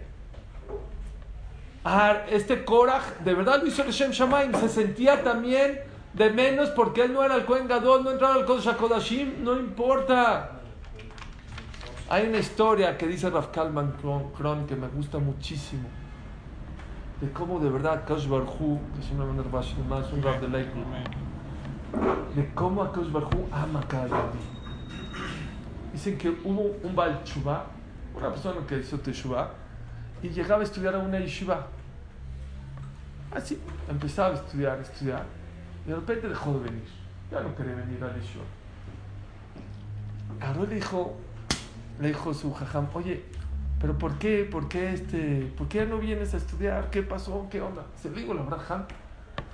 Ah, 1.84 2.18
este 2.30 2.64
Korach, 2.64 3.22
de 3.24 3.34
verdad 3.34 3.60
lo 3.60 3.66
hizo 3.68 3.82
el 3.82 3.90
Shem 3.90 4.12
Shamaim, 4.12 4.54
se 4.54 4.70
sentía 4.70 5.24
también 5.24 5.80
de 6.14 6.30
menos 6.30 6.70
porque 6.70 7.02
él 7.02 7.12
no 7.12 7.24
era 7.24 7.34
el 7.34 7.46
Kohen 7.46 7.68
Gadol, 7.68 8.04
no 8.04 8.12
entraba 8.12 8.36
al 8.36 8.46
Kodesh 8.46 8.68
HaKodashim, 8.68 9.44
no 9.44 9.58
importa. 9.58 10.60
Hay 12.08 12.28
una 12.28 12.38
historia 12.38 13.00
que 13.00 13.08
dice 13.08 13.32
Rav 13.32 13.50
Kalman 13.50 13.96
Kron, 14.38 14.68
que 14.68 14.76
me 14.76 14.88
gusta 14.90 15.18
muchísimo, 15.18 15.90
de 17.20 17.32
cómo 17.32 17.60
de 17.60 17.72
verdad 17.72 18.06
Kodesh 18.06 18.28
Baruj 18.28 18.62
Hu, 18.62 18.80
que 18.94 19.00
es 19.04 19.10
una 19.10 19.24
un 19.24 19.38
de 19.38 20.50
Lakewood, 20.50 20.86
de 22.36 22.54
cómo 22.54 22.84
a 22.84 22.94
Kodesh 22.94 23.12
Baruj 23.12 23.34
Hu 23.34 23.48
ama 23.52 23.80
a 23.80 23.88
cada. 23.88 24.30
Dicen 25.96 26.18
que 26.18 26.30
hubo 26.30 26.76
un 26.84 26.94
Baal 26.94 27.22
una 28.14 28.30
persona 28.30 28.68
que 28.68 28.80
hizo 28.80 29.00
Teshuvah, 29.00 29.50
y 30.22 30.28
llegaba 30.28 30.60
a 30.60 30.66
estudiar 30.66 30.94
a 30.94 31.00
una 31.00 31.20
yeshiva. 31.20 31.68
Así, 33.34 33.58
empezaba 33.90 34.32
a 34.32 34.34
estudiar, 34.34 34.78
a 34.78 34.82
estudiar, 34.82 35.24
y 35.86 35.90
de 35.92 35.96
repente 35.96 36.28
dejó 36.28 36.52
de 36.56 36.66
venir. 36.66 36.84
Ya 37.32 37.40
no 37.40 37.56
quería 37.56 37.76
venir 37.76 38.04
a 38.04 38.08
la 38.08 38.18
yeshiva. 38.18 38.44
Le 40.68 40.76
dijo, 40.76 41.16
le 42.02 42.10
dijo 42.10 42.34
su 42.34 42.54
jajam, 42.54 42.90
oye, 42.94 43.24
pero 43.80 43.98
¿por 43.98 44.18
qué, 44.18 44.44
por 44.44 44.68
qué, 44.68 44.92
este, 44.92 45.50
por 45.58 45.70
qué 45.70 45.86
no 45.86 45.98
vienes 45.98 46.34
a 46.34 46.38
estudiar? 46.38 46.90
¿Qué 46.90 47.04
pasó? 47.04 47.48
¿Qué 47.50 47.62
onda? 47.62 47.86
Se 47.96 48.10
lo 48.10 48.18
digo, 48.18 48.34
la 48.34 48.42
verdad, 48.42 48.86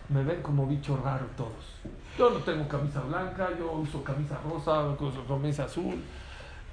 me 0.09 0.23
ven 0.23 0.41
como 0.41 0.65
bicho 0.65 0.99
raro 1.03 1.27
todos. 1.37 1.77
Yo 2.17 2.31
no 2.31 2.39
tengo 2.39 2.67
camisa 2.67 3.01
blanca, 3.01 3.49
yo 3.59 3.73
uso 3.73 4.03
camisa 4.03 4.39
rosa, 4.43 4.81
uso 4.99 5.23
camisa 5.27 5.65
azul. 5.65 6.01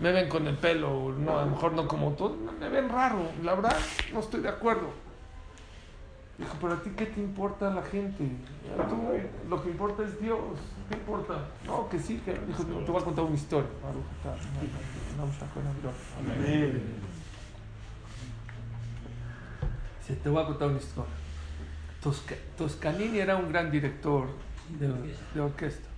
Me 0.00 0.12
ven 0.12 0.28
con 0.28 0.46
el 0.46 0.56
pelo, 0.56 1.12
no, 1.18 1.38
a 1.40 1.44
lo 1.44 1.50
mejor 1.50 1.72
no 1.72 1.88
como 1.88 2.12
todos, 2.12 2.36
me 2.60 2.68
ven 2.68 2.88
raro. 2.88 3.18
La 3.42 3.54
verdad, 3.54 3.76
no 4.12 4.20
estoy 4.20 4.40
de 4.40 4.48
acuerdo. 4.48 4.90
Dijo, 6.38 6.54
pero 6.60 6.74
a 6.74 6.82
ti 6.82 6.90
qué 6.96 7.06
te 7.06 7.20
importa 7.20 7.68
la 7.70 7.82
gente? 7.82 8.24
A 8.80 8.86
tú, 8.86 8.96
lo 9.48 9.60
que 9.60 9.70
importa 9.70 10.04
es 10.04 10.20
Dios. 10.20 10.38
¿Qué 10.88 10.94
importa? 10.96 11.34
No, 11.66 11.88
que 11.88 11.98
sí, 11.98 12.18
que 12.24 12.32
dijo, 12.46 12.62
no, 12.62 12.78
te 12.84 12.92
voy 12.92 13.02
a 13.02 13.04
contar 13.04 13.24
una 13.24 13.34
historia. 13.34 13.68
Sí, 20.06 20.14
te 20.22 20.28
voy 20.28 20.42
a 20.42 20.46
contar 20.46 20.68
una 20.68 20.78
historia. 20.78 21.12
Tosca- 22.02 22.36
Toscanini 22.56 23.18
era 23.18 23.36
un 23.36 23.48
gran 23.50 23.70
director 23.70 24.28
de, 24.78 24.88
de 25.34 25.40
orquesta. 25.40 25.88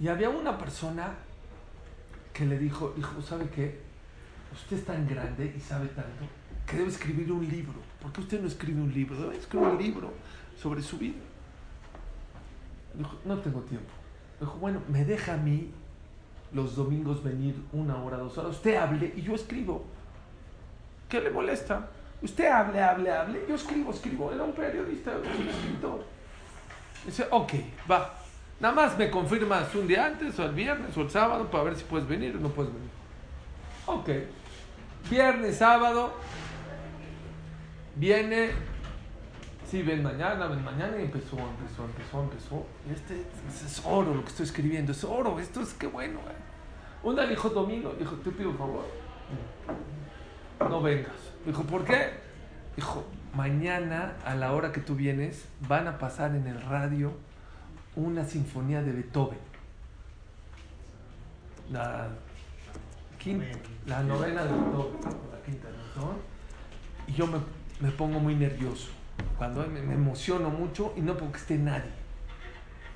Y 0.00 0.08
había 0.08 0.30
una 0.30 0.56
persona 0.58 1.14
que 2.32 2.46
le 2.46 2.58
dijo, 2.58 2.94
hijo, 2.98 3.20
¿sabe 3.22 3.48
qué? 3.50 3.80
Usted 4.52 4.78
es 4.78 4.84
tan 4.84 5.06
grande 5.06 5.54
y 5.56 5.60
sabe 5.60 5.88
tanto 5.88 6.24
que 6.66 6.76
debe 6.76 6.90
escribir 6.90 7.30
un 7.32 7.46
libro. 7.46 7.74
¿Por 8.00 8.12
qué 8.12 8.20
usted 8.20 8.40
no 8.40 8.48
escribe 8.48 8.80
un 8.80 8.92
libro? 8.92 9.16
Debe 9.16 9.36
escribir 9.36 9.68
un 9.68 9.78
libro 9.78 10.12
sobre 10.60 10.82
su 10.82 10.98
vida. 10.98 11.18
Dijo, 12.94 13.16
no 13.24 13.38
tengo 13.38 13.60
tiempo. 13.60 13.90
Dijo, 14.40 14.56
bueno, 14.58 14.80
me 14.88 15.04
deja 15.04 15.34
a 15.34 15.36
mí 15.36 15.70
los 16.52 16.76
domingos 16.76 17.22
venir 17.22 17.54
una 17.72 17.96
hora, 18.02 18.18
dos 18.18 18.36
horas. 18.38 18.52
Usted 18.52 18.76
hable 18.76 19.12
y 19.16 19.22
yo 19.22 19.34
escribo. 19.34 19.84
¿Qué 21.08 21.20
le 21.20 21.30
molesta? 21.30 21.88
Usted 22.22 22.46
hable, 22.46 22.80
hable, 22.82 23.10
hable. 23.10 23.44
Yo 23.48 23.54
escribo, 23.54 23.92
escribo. 23.92 24.32
Era 24.32 24.44
un 24.44 24.52
periodista, 24.52 25.12
un 25.16 25.48
escritor. 25.48 26.04
Dice, 27.04 27.26
ok, 27.30 27.52
va. 27.90 28.21
Nada 28.62 28.74
más 28.76 28.96
me 28.96 29.10
confirmas 29.10 29.74
un 29.74 29.88
día 29.88 30.06
antes, 30.06 30.38
o 30.38 30.44
el 30.44 30.52
viernes, 30.54 30.96
o 30.96 31.02
el 31.02 31.10
sábado, 31.10 31.50
para 31.50 31.64
ver 31.64 31.74
si 31.74 31.82
puedes 31.82 32.06
venir 32.06 32.36
o 32.36 32.38
no 32.38 32.48
puedes 32.48 32.72
venir. 32.72 32.88
Ok. 33.86 34.08
Viernes, 35.10 35.56
sábado. 35.56 36.12
Viene. 37.96 38.50
Sí, 39.68 39.82
ven 39.82 40.00
mañana, 40.00 40.46
ven 40.46 40.62
mañana. 40.62 40.96
Y 40.96 41.06
empezó, 41.06 41.38
empezó, 41.38 41.84
empezó, 41.86 42.22
empezó. 42.22 42.66
Y 42.88 42.92
este 42.92 43.26
es 43.66 43.82
oro 43.84 44.14
lo 44.14 44.22
que 44.22 44.28
estoy 44.28 44.46
escribiendo. 44.46 44.92
Es 44.92 45.02
oro. 45.02 45.40
Esto 45.40 45.60
es 45.60 45.74
qué 45.74 45.88
bueno. 45.88 46.20
eh. 46.20 47.02
Un 47.02 47.16
día 47.16 47.26
dijo 47.26 47.48
Domingo, 47.48 47.92
dijo, 47.98 48.14
te 48.14 48.30
pido 48.30 48.50
un 48.50 48.58
favor. 48.58 48.84
no 50.60 50.80
vengas. 50.80 51.10
Dijo, 51.44 51.64
¿por 51.64 51.84
qué? 51.84 52.10
Dijo, 52.76 53.04
mañana 53.34 54.12
a 54.24 54.36
la 54.36 54.52
hora 54.52 54.70
que 54.70 54.80
tú 54.80 54.94
vienes 54.94 55.48
van 55.66 55.88
a 55.88 55.98
pasar 55.98 56.36
en 56.36 56.46
el 56.46 56.62
radio 56.62 57.12
una 57.96 58.24
sinfonía 58.24 58.82
de 58.82 58.92
Beethoven. 58.92 59.38
La, 61.70 62.08
quinta, 63.18 63.46
la 63.86 64.02
novena 64.02 64.44
de 64.44 64.52
Beethoven, 64.52 65.00
la 65.32 65.42
quinta, 65.44 65.68
¿no? 65.96 66.14
Y 67.06 67.12
yo 67.12 67.26
me, 67.26 67.38
me 67.80 67.90
pongo 67.90 68.18
muy 68.18 68.34
nervioso. 68.34 68.88
Cuando 69.38 69.66
me, 69.66 69.82
me 69.82 69.94
emociono 69.94 70.50
mucho 70.50 70.92
y 70.96 71.00
no 71.00 71.16
porque 71.16 71.38
esté 71.38 71.58
nadie. 71.58 71.90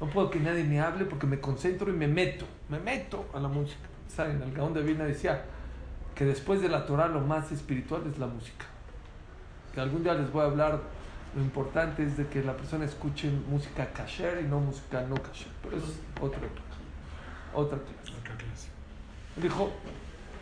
No 0.00 0.08
puedo 0.08 0.30
que 0.30 0.40
nadie 0.40 0.64
me 0.64 0.80
hable 0.80 1.06
porque 1.06 1.26
me 1.26 1.40
concentro 1.40 1.90
y 1.90 1.94
me 1.94 2.06
meto, 2.06 2.44
me 2.68 2.78
meto 2.78 3.26
a 3.34 3.40
la 3.40 3.48
música. 3.48 3.88
¿Saben? 4.08 4.42
El 4.42 4.52
Gaón 4.52 4.74
de 4.74 4.82
Vilna 4.82 5.04
decía 5.04 5.44
que 6.14 6.24
después 6.24 6.60
de 6.60 6.68
la 6.68 6.86
Torah 6.86 7.08
lo 7.08 7.20
más 7.20 7.50
espiritual 7.52 8.02
es 8.10 8.18
la 8.18 8.26
música. 8.26 8.66
Que 9.74 9.80
algún 9.80 10.02
día 10.02 10.14
les 10.14 10.30
voy 10.30 10.42
a 10.42 10.46
hablar, 10.46 10.80
lo 11.36 11.42
importante 11.42 12.02
es 12.02 12.16
de 12.16 12.26
que 12.28 12.42
la 12.42 12.56
persona 12.56 12.86
escuche 12.86 13.30
música 13.30 13.86
kasher 13.92 14.40
y 14.42 14.48
no 14.48 14.58
música 14.58 15.02
no 15.02 15.16
kasher. 15.16 15.48
Pero 15.62 15.76
es 15.76 15.84
otra 16.18 16.40
otra 17.52 17.78
clase. 17.78 18.68
Dijo, 19.36 19.70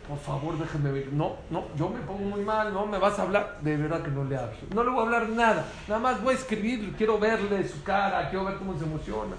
por 0.07 0.17
favor 0.17 0.57
déjeme 0.57 0.91
ver. 0.91 1.11
No, 1.11 1.35
no, 1.49 1.65
yo 1.75 1.89
me 1.89 1.99
pongo 1.99 2.23
muy 2.23 2.45
mal, 2.45 2.73
no 2.73 2.85
me 2.85 2.97
vas 2.97 3.19
a 3.19 3.23
hablar. 3.23 3.59
De 3.61 3.75
verdad 3.75 4.03
que 4.03 4.11
no 4.11 4.23
le 4.23 4.37
hablo. 4.37 4.55
No 4.73 4.85
le 4.85 4.89
voy 4.89 4.99
a 4.99 5.03
hablar 5.03 5.29
nada. 5.29 5.65
Nada 5.89 5.99
más 5.99 6.23
voy 6.23 6.33
a 6.33 6.37
escribir, 6.37 6.93
quiero 6.97 7.19
verle 7.19 7.67
su 7.67 7.83
cara, 7.83 8.29
quiero 8.29 8.45
ver 8.45 8.55
cómo 8.55 8.77
se 8.77 8.85
emociona. 8.85 9.35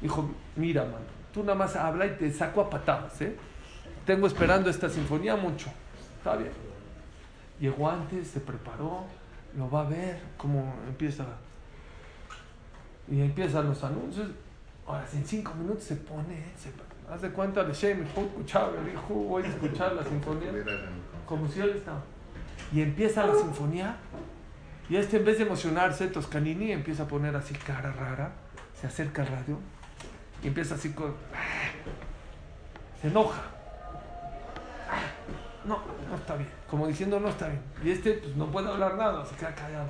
Dijo, 0.00 0.30
mira, 0.56 0.84
mano, 0.84 1.04
tú 1.30 1.42
nada 1.42 1.56
más 1.56 1.76
habla 1.76 2.06
y 2.06 2.16
te 2.16 2.32
saco 2.32 2.62
a 2.62 2.70
patadas, 2.70 3.20
¿eh? 3.20 3.36
Tengo 4.06 4.26
esperando 4.26 4.70
esta 4.70 4.88
sinfonía 4.88 5.36
mucho. 5.36 5.70
Está 6.16 6.36
bien. 6.36 6.52
Llegó 7.60 7.90
antes, 7.90 8.28
se 8.28 8.40
preparó, 8.40 9.04
lo 9.56 9.70
va 9.70 9.82
a 9.82 9.88
ver 9.88 10.20
cómo 10.36 10.74
empieza. 10.86 11.24
Y 13.08 13.20
empiezan 13.20 13.66
los 13.66 13.82
anuncios. 13.82 14.28
Ahora, 14.86 15.04
en 15.12 15.24
cinco 15.24 15.54
minutos 15.54 15.84
se 15.84 15.96
pone, 15.96 16.38
¿eh? 16.38 16.52
se 16.56 16.70
haz 17.12 17.22
de 17.22 17.30
cuenta 17.30 17.64
de 17.64 17.72
Shem, 17.72 18.02
escuchaba, 18.02 18.72
dijo, 18.84 19.14
voy 19.14 19.42
a 19.42 19.48
escuchar 19.48 19.94
la 19.94 20.04
sinfonía. 20.04 20.52
Como 21.26 21.48
si 21.48 21.60
él 21.60 21.70
estaba. 21.70 22.02
Y 22.72 22.82
empieza 22.82 23.26
la 23.26 23.34
sinfonía. 23.34 23.96
Y 24.88 24.96
este, 24.96 25.18
en 25.18 25.24
vez 25.24 25.38
de 25.38 25.44
emocionarse, 25.44 26.08
Toscanini 26.08 26.72
empieza 26.72 27.04
a 27.04 27.08
poner 27.08 27.34
así 27.34 27.54
cara 27.54 27.92
rara. 27.92 28.32
Se 28.80 28.86
acerca 28.86 29.22
al 29.22 29.28
radio. 29.28 29.58
Y 30.42 30.48
empieza 30.48 30.74
así 30.74 30.92
con. 30.92 31.14
Se 33.00 33.08
enoja. 33.08 33.42
No, 35.64 35.78
no 36.08 36.16
está 36.16 36.36
bien. 36.36 36.59
Como 36.70 36.86
diciendo, 36.86 37.18
no 37.18 37.28
está 37.28 37.48
bien. 37.48 37.62
Y 37.82 37.90
este, 37.90 38.12
pues 38.14 38.36
no 38.36 38.46
puede 38.46 38.68
hablar 38.68 38.94
nada, 38.94 39.26
se 39.26 39.34
queda 39.34 39.52
callado. 39.54 39.88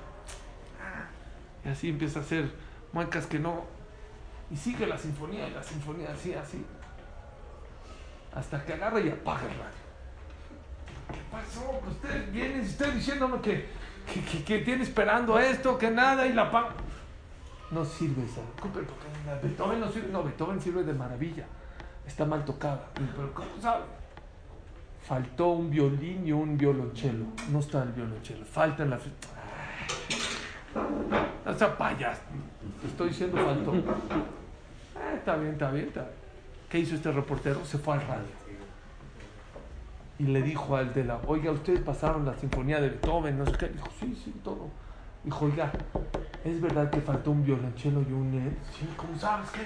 Y 1.63 1.69
así 1.69 1.91
empieza 1.91 2.21
a 2.21 2.23
hacer 2.23 2.51
muecas 2.93 3.27
que 3.27 3.39
no. 3.39 3.65
Y 4.51 4.57
sigue 4.57 4.87
la 4.87 4.97
sinfonía, 4.97 5.47
y 5.47 5.51
la 5.51 5.63
sinfonía 5.63 6.11
así, 6.11 6.33
así. 6.33 6.65
Hasta 8.35 8.65
que 8.65 8.73
agarra 8.73 8.99
y 9.01 9.11
apaga 9.11 9.43
el 9.43 9.59
radio. 9.59 9.81
¿Qué 11.13 11.21
pasó? 11.31 11.81
Pues 11.83 11.97
usted 11.97 12.33
viene, 12.33 12.63
usted 12.63 12.95
diciéndome 12.95 13.41
que, 13.43 13.69
que, 14.13 14.25
que, 14.25 14.45
que, 14.45 14.59
tiene 14.61 14.83
esperando 14.83 15.39
esto, 15.39 15.77
que 15.77 15.91
nada, 15.91 16.27
y 16.27 16.33
la 16.33 16.43
apaga. 16.43 16.71
No 17.71 17.85
sirve 17.85 18.25
esa. 18.25 18.41
Beethoven 19.43 19.81
no 19.81 19.93
sirve. 19.93 20.09
No, 20.09 20.25
Beethoven 20.25 20.61
sirve 20.61 20.83
de 20.83 20.95
maravilla. 20.95 21.45
Está 22.07 22.25
mal 22.25 22.45
tocada. 22.45 22.89
Pero 22.95 23.35
¿cómo 23.35 23.51
sabe? 23.61 23.85
Faltó 25.11 25.49
un 25.49 25.71
violín 25.71 26.25
y 26.25 26.31
un 26.31 26.57
violonchelo. 26.57 27.25
No 27.51 27.59
está 27.59 27.83
el 27.83 27.91
violonchelo. 27.91 28.45
Falta 28.45 28.85
en 28.85 28.91
la. 28.91 28.99
No 31.45 31.59
sea 31.59 31.77
payas. 31.77 32.21
Estoy 32.87 33.09
diciendo 33.09 33.37
faltó. 33.45 33.75
Eh, 33.75 33.83
está 35.17 35.35
bien, 35.35 35.55
está 35.55 35.73
bien, 35.73 35.89
está 35.89 36.03
bien. 36.03 36.15
¿Qué 36.69 36.79
hizo 36.79 36.95
este 36.95 37.11
reportero? 37.11 37.65
Se 37.65 37.77
fue 37.79 37.95
al 37.95 38.03
radio. 38.03 38.29
Y 40.21 40.27
le 40.27 40.43
dijo 40.43 40.77
al 40.77 40.95
de 40.95 41.03
la, 41.03 41.21
oiga, 41.27 41.51
ustedes 41.51 41.81
pasaron 41.81 42.25
la 42.25 42.37
sinfonía 42.37 42.81
de 42.81 42.91
Beethoven, 42.91 43.37
no 43.37 43.47
sé 43.47 43.53
qué. 43.59 43.67
Dijo, 43.67 43.89
sí, 43.99 44.17
sí, 44.25 44.33
todo. 44.45 44.69
Dijo, 45.25 45.45
oiga, 45.47 45.73
¿es 46.45 46.61
verdad 46.61 46.89
que 46.89 47.01
faltó 47.01 47.33
un 47.33 47.45
violonchelo 47.45 48.03
y 48.03 48.13
un 48.13 48.33
él? 48.35 48.57
Sí, 48.79 48.89
¿cómo 48.97 49.19
sabes 49.19 49.51
qué? 49.51 49.63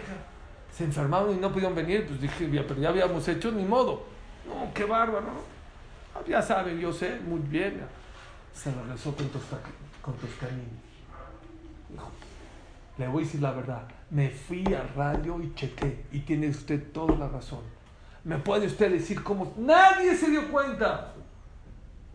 Se 0.73 0.85
enfermaron 0.85 1.37
y 1.37 1.39
no 1.39 1.53
pudieron 1.53 1.75
venir. 1.75 2.07
Pues 2.07 2.19
dije, 2.19 2.49
pero 2.67 2.81
ya 2.81 2.89
habíamos 2.89 3.29
hecho, 3.29 3.53
ni 3.53 3.67
modo. 3.67 4.15
No, 4.47 4.73
qué 4.75 4.85
bárbaro. 4.85 5.55
Ya 6.29 6.41
saben, 6.41 6.79
yo 6.79 6.93
sé, 6.93 7.19
muy 7.21 7.41
bien. 7.41 7.81
Se 8.53 8.71
regresó 8.73 9.15
con, 9.15 9.29
Tosca, 9.29 9.59
con 10.01 10.15
Toscanini. 10.15 10.63
Dijo, 11.89 12.09
le 12.99 13.09
voy 13.09 13.23
a 13.23 13.27
decir 13.27 13.43
la 13.43 13.53
verdad. 13.53 13.83
Me 14.11 14.31
fui 14.31 14.65
al 14.75 14.89
radio 14.95 15.41
y 15.43 15.55
chequé. 15.55 16.07
Y 16.13 16.21
tiene 16.21 16.49
usted 16.49 16.93
toda 16.93 17.17
la 17.17 17.29
razón. 17.29 17.61
¿Me 18.23 18.39
puede 18.39 18.67
usted 18.67 18.91
decir 18.91 19.23
cómo? 19.23 19.53
Nadie 19.59 20.15
se 20.17 20.31
dio 20.31 20.51
cuenta. 20.51 21.13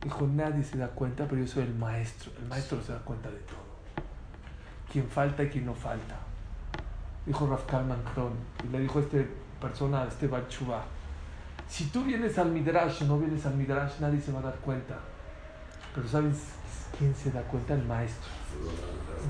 Dijo, 0.02 0.26
nadie 0.28 0.64
se 0.64 0.78
da 0.78 0.88
cuenta, 0.88 1.26
pero 1.28 1.42
yo 1.42 1.48
soy 1.48 1.64
el 1.64 1.76
maestro. 1.76 2.32
El 2.40 2.48
maestro 2.48 2.82
se 2.82 2.94
da 2.94 3.00
cuenta 3.00 3.30
de 3.30 3.40
todo. 3.40 3.60
Quién 4.92 5.08
falta 5.08 5.44
y 5.44 5.50
quién 5.50 5.66
no 5.66 5.76
falta. 5.76 6.16
Dijo 7.26 7.46
Raf 7.48 7.66
Kalman 7.66 8.02
Kron. 8.14 8.34
Y 8.64 8.72
le 8.72 8.80
dijo 8.80 9.00
a 9.00 9.02
esta 9.02 9.18
persona, 9.60 10.04
a 10.04 10.08
este 10.08 10.28
Bachuba, 10.28 10.84
si 11.70 11.86
tú 11.86 12.04
vienes 12.04 12.38
al 12.38 12.52
Midrash 12.52 13.04
o 13.04 13.06
no 13.06 13.20
vienes 13.20 13.46
al 13.46 13.56
Midrash, 13.56 14.00
nadie 14.00 14.20
se 14.20 14.32
va 14.32 14.40
a 14.40 14.44
dar 14.44 14.56
cuenta. 14.56 14.98
Pero 15.96 16.08
¿sabes 16.08 16.36
quién 16.98 17.16
se 17.16 17.32
da 17.32 17.42
cuenta? 17.44 17.76
El 17.76 17.86
maestro. 17.86 18.30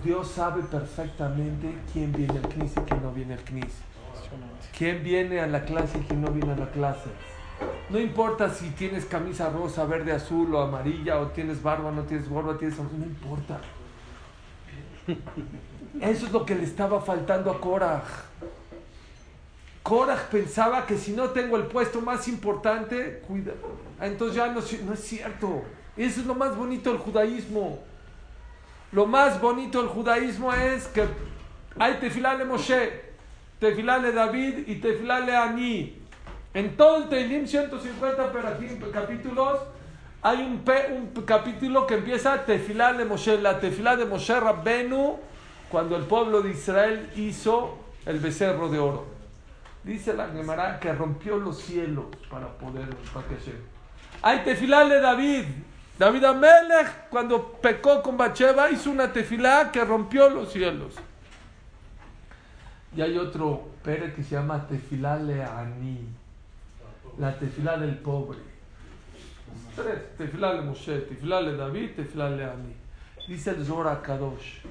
Dios 0.03 0.29
sabe 0.29 0.63
perfectamente 0.63 1.77
quién 1.91 2.13
viene 2.13 2.39
al 2.39 2.47
CNIS 2.47 2.71
y 2.77 2.79
quién 2.81 3.03
no 3.03 3.11
viene 3.11 3.33
al 3.33 3.41
CNIS. 3.41 3.73
Quién 4.77 5.03
viene 5.03 5.41
a 5.41 5.47
la 5.47 5.65
clase 5.65 5.99
y 5.99 6.01
quién 6.01 6.21
no 6.21 6.31
viene 6.31 6.53
a 6.53 6.55
la 6.55 6.71
clase. 6.71 7.09
No 7.89 7.99
importa 7.99 8.49
si 8.49 8.69
tienes 8.69 9.05
camisa 9.05 9.49
rosa, 9.49 9.83
verde, 9.85 10.13
azul 10.13 10.55
o 10.55 10.61
amarilla, 10.61 11.19
o 11.19 11.27
tienes 11.27 11.61
barba, 11.61 11.91
no 11.91 12.03
tienes 12.03 12.29
barba, 12.29 12.57
tienes... 12.57 12.77
No 12.77 13.05
importa. 13.05 13.59
Eso 15.99 16.25
es 16.27 16.31
lo 16.31 16.45
que 16.45 16.55
le 16.55 16.63
estaba 16.63 17.01
faltando 17.01 17.51
a 17.51 17.59
Korah. 17.59 18.03
Korah 19.83 20.27
pensaba 20.29 20.85
que 20.85 20.97
si 20.97 21.13
no 21.13 21.29
tengo 21.29 21.57
el 21.57 21.63
puesto 21.63 22.01
más 22.01 22.27
importante, 22.27 23.23
cuida. 23.27 23.53
Entonces 24.01 24.35
ya 24.35 24.47
no, 24.47 24.59
es 24.59 24.99
cierto. 24.99 25.63
Eso 25.95 26.21
es 26.21 26.25
lo 26.25 26.35
más 26.35 26.55
bonito 26.55 26.91
del 26.91 26.99
judaísmo. 26.99 27.79
Lo 28.91 29.05
más 29.05 29.39
bonito 29.39 29.79
del 29.79 29.89
judaísmo 29.89 30.53
es 30.53 30.87
que 30.87 31.05
hay 31.77 31.95
tefilá 31.95 32.35
de 32.35 32.45
Moshe, 32.45 33.01
tefilá 33.59 33.99
de 33.99 34.11
David 34.11 34.67
y 34.67 34.75
tefilá 34.75 35.21
de 35.21 35.35
Ani. 35.35 35.95
En 36.53 36.75
todo 36.75 36.97
el 36.97 37.09
Teilim, 37.09 37.45
150 37.45 38.31
capítulos, 38.91 39.59
hay 40.21 40.41
un, 40.41 40.63
un, 41.15 41.23
capítulo 41.23 41.85
que 41.85 41.93
empieza 41.93 42.43
tefilá 42.45 42.93
de 42.93 43.05
Moshe, 43.05 43.39
la 43.39 43.59
tefilá 43.59 43.95
de 43.95 44.05
Moshe 44.05 44.37
Rabbenu, 44.39 45.19
cuando 45.69 45.95
el 45.95 46.03
pueblo 46.03 46.41
de 46.41 46.49
Israel 46.49 47.11
hizo 47.15 47.77
el 48.05 48.19
becerro 48.19 48.69
de 48.69 48.79
oro. 48.79 49.18
Dice 49.83 50.13
la 50.13 50.27
Gemara 50.27 50.79
que 50.79 50.93
rompió 50.93 51.37
los 51.37 51.57
cielos 51.61 52.05
para 52.29 52.47
poder. 52.47 52.89
Hay 54.21 54.43
tefilá 54.43 54.85
de 54.85 54.99
David, 54.99 55.45
David 55.97 56.23
Amelech, 56.25 57.09
cuando 57.09 57.53
pecó 57.53 58.01
con 58.01 58.17
Bacheva, 58.17 58.69
hizo 58.69 58.91
una 58.91 59.11
tefilá 59.11 59.71
que 59.71 59.83
rompió 59.85 60.29
los 60.29 60.51
cielos. 60.51 60.95
Y 62.95 63.01
hay 63.01 63.17
otro 63.17 63.69
pere 63.83 64.13
que 64.13 64.23
se 64.23 64.35
llama 64.35 64.67
tefilá 64.67 65.15
leani, 65.17 66.07
la 67.17 67.37
tefilá 67.37 67.77
del 67.77 67.97
pobre. 67.97 68.39
Tres, 69.75 70.17
tefilá 70.17 70.55
de 70.55 70.61
Moshe, 70.61 70.99
tefilá 71.01 71.41
de 71.41 71.55
David, 71.55 71.91
tefilá 71.95 72.29
leani. 72.29 72.75
Dice 73.27 73.51
el 73.51 73.65
Zohar 73.65 74.01
Kadosh, 74.01 74.61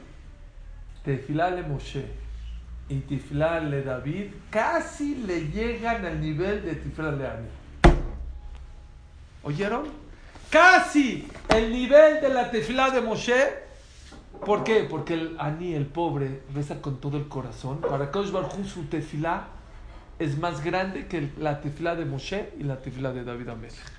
tefilá 1.03 1.51
de 1.53 1.63
Moshe 1.63 2.28
y 2.89 3.01
tefilá 3.01 3.61
de 3.61 3.83
David 3.83 4.27
casi 4.51 5.17
le 5.17 5.49
llegan 5.49 6.05
al 6.05 6.21
nivel 6.21 6.65
de 6.65 6.75
tefilá 6.75 7.13
leani. 7.13 7.49
¿Oyeron? 9.43 10.09
casi 10.51 11.29
el 11.49 11.73
nivel 11.73 12.21
de 12.21 12.29
la 12.31 12.51
tefilá 12.51 12.91
de 12.91 13.01
Moshe. 13.01 13.69
¿Por 14.45 14.65
qué? 14.65 14.87
Porque 14.89 15.15
el 15.15 15.37
Ani, 15.39 15.75
el 15.75 15.87
pobre, 15.87 16.43
reza 16.55 16.81
con 16.81 17.01
todo 17.01 17.17
el 17.17 17.29
corazón. 17.29 17.81
Para 17.81 18.11
Kosh 18.11 18.31
Barjú, 18.31 18.65
su 18.65 18.85
tefilá 18.85 19.49
es 20.19 20.39
más 20.39 20.65
grande 20.65 21.07
que 21.07 21.31
la 21.39 21.61
tefilá 21.61 21.97
de 21.97 22.05
Moshe 22.05 22.53
y 22.59 22.63
la 22.63 22.81
tefilá 22.81 23.13
de 23.13 23.25
David 23.25 23.49
Amelech. 23.49 23.99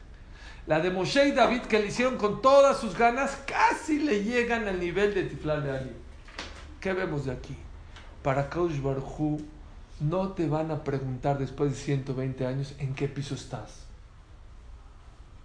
La 0.66 0.80
de 0.80 0.92
Moshe 0.92 1.28
y 1.28 1.32
David, 1.32 1.62
que 1.62 1.80
le 1.80 1.88
hicieron 1.88 2.18
con 2.18 2.42
todas 2.42 2.80
sus 2.80 2.98
ganas, 2.98 3.42
casi 3.46 4.00
le 4.00 4.24
llegan 4.24 4.68
al 4.68 4.80
nivel 4.80 5.14
de 5.14 5.24
tefilá 5.24 5.60
de 5.60 5.78
Ani. 5.78 5.92
¿Qué 6.80 6.94
vemos 6.94 7.26
de 7.26 7.32
aquí? 7.32 7.56
Para 8.30 8.48
Kosh 8.48 8.80
Barjú, 8.80 9.42
no 10.02 10.34
te 10.34 10.48
van 10.48 10.70
a 10.70 10.84
preguntar 10.84 11.40
después 11.40 11.72
de 11.72 11.78
120 11.78 12.46
años 12.46 12.76
en 12.78 12.94
qué 12.94 13.08
piso 13.08 13.34
estás 13.34 13.88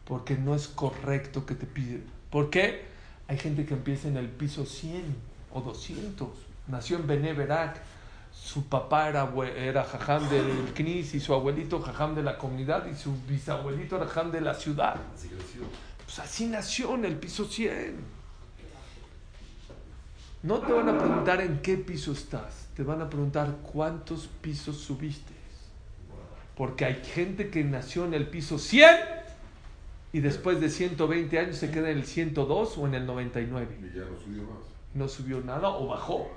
Porque 0.04 0.36
no 0.36 0.54
es 0.54 0.68
correcto 0.68 1.46
que 1.46 1.54
te 1.54 1.64
piden. 1.64 2.04
¿Por 2.28 2.50
qué? 2.50 2.84
Hay 3.26 3.38
gente 3.38 3.64
que 3.64 3.72
empieza 3.72 4.08
en 4.08 4.18
el 4.18 4.28
piso 4.28 4.66
100 4.66 5.16
o 5.54 5.62
200. 5.62 6.28
Nació 6.68 6.98
en 6.98 7.06
Beneverac. 7.06 7.80
Su 8.30 8.66
papá 8.66 9.08
era, 9.08 9.32
era 9.56 9.84
jajam 9.84 10.28
del 10.28 10.74
CNIS 10.74 11.14
y 11.14 11.20
su 11.20 11.32
abuelito 11.32 11.80
jajam 11.80 12.14
de 12.14 12.22
la 12.22 12.36
comunidad 12.36 12.84
y 12.84 12.94
su 12.96 13.16
bisabuelito 13.26 13.96
era 13.96 14.04
jajam 14.04 14.30
de 14.30 14.42
la 14.42 14.52
ciudad. 14.52 14.96
Así. 15.14 15.30
Pues 16.04 16.18
así 16.18 16.48
nació 16.48 16.96
en 16.96 17.06
el 17.06 17.16
piso 17.16 17.46
100. 17.46 18.23
No 20.44 20.58
te 20.58 20.74
van 20.74 20.90
a 20.90 20.98
preguntar 20.98 21.40
en 21.40 21.60
qué 21.60 21.78
piso 21.78 22.12
estás, 22.12 22.68
te 22.76 22.82
van 22.82 23.00
a 23.00 23.08
preguntar 23.08 23.56
cuántos 23.72 24.26
pisos 24.42 24.76
subiste. 24.76 25.32
Porque 26.54 26.84
hay 26.84 27.02
gente 27.02 27.48
que 27.48 27.64
nació 27.64 28.04
en 28.04 28.12
el 28.12 28.28
piso 28.28 28.58
100 28.58 28.90
y 30.12 30.20
después 30.20 30.60
de 30.60 30.68
120 30.68 31.38
años 31.38 31.56
se 31.56 31.70
queda 31.70 31.88
en 31.88 31.96
el 31.96 32.04
102 32.04 32.76
o 32.76 32.86
en 32.86 32.94
el 32.94 33.06
99. 33.06 33.78
Y 33.80 33.96
ya 33.96 34.04
no 34.04 34.20
subió 34.20 34.42
más. 34.42 34.58
No 34.92 35.08
subió 35.08 35.40
nada 35.40 35.70
o 35.70 35.86
bajó. 35.86 36.30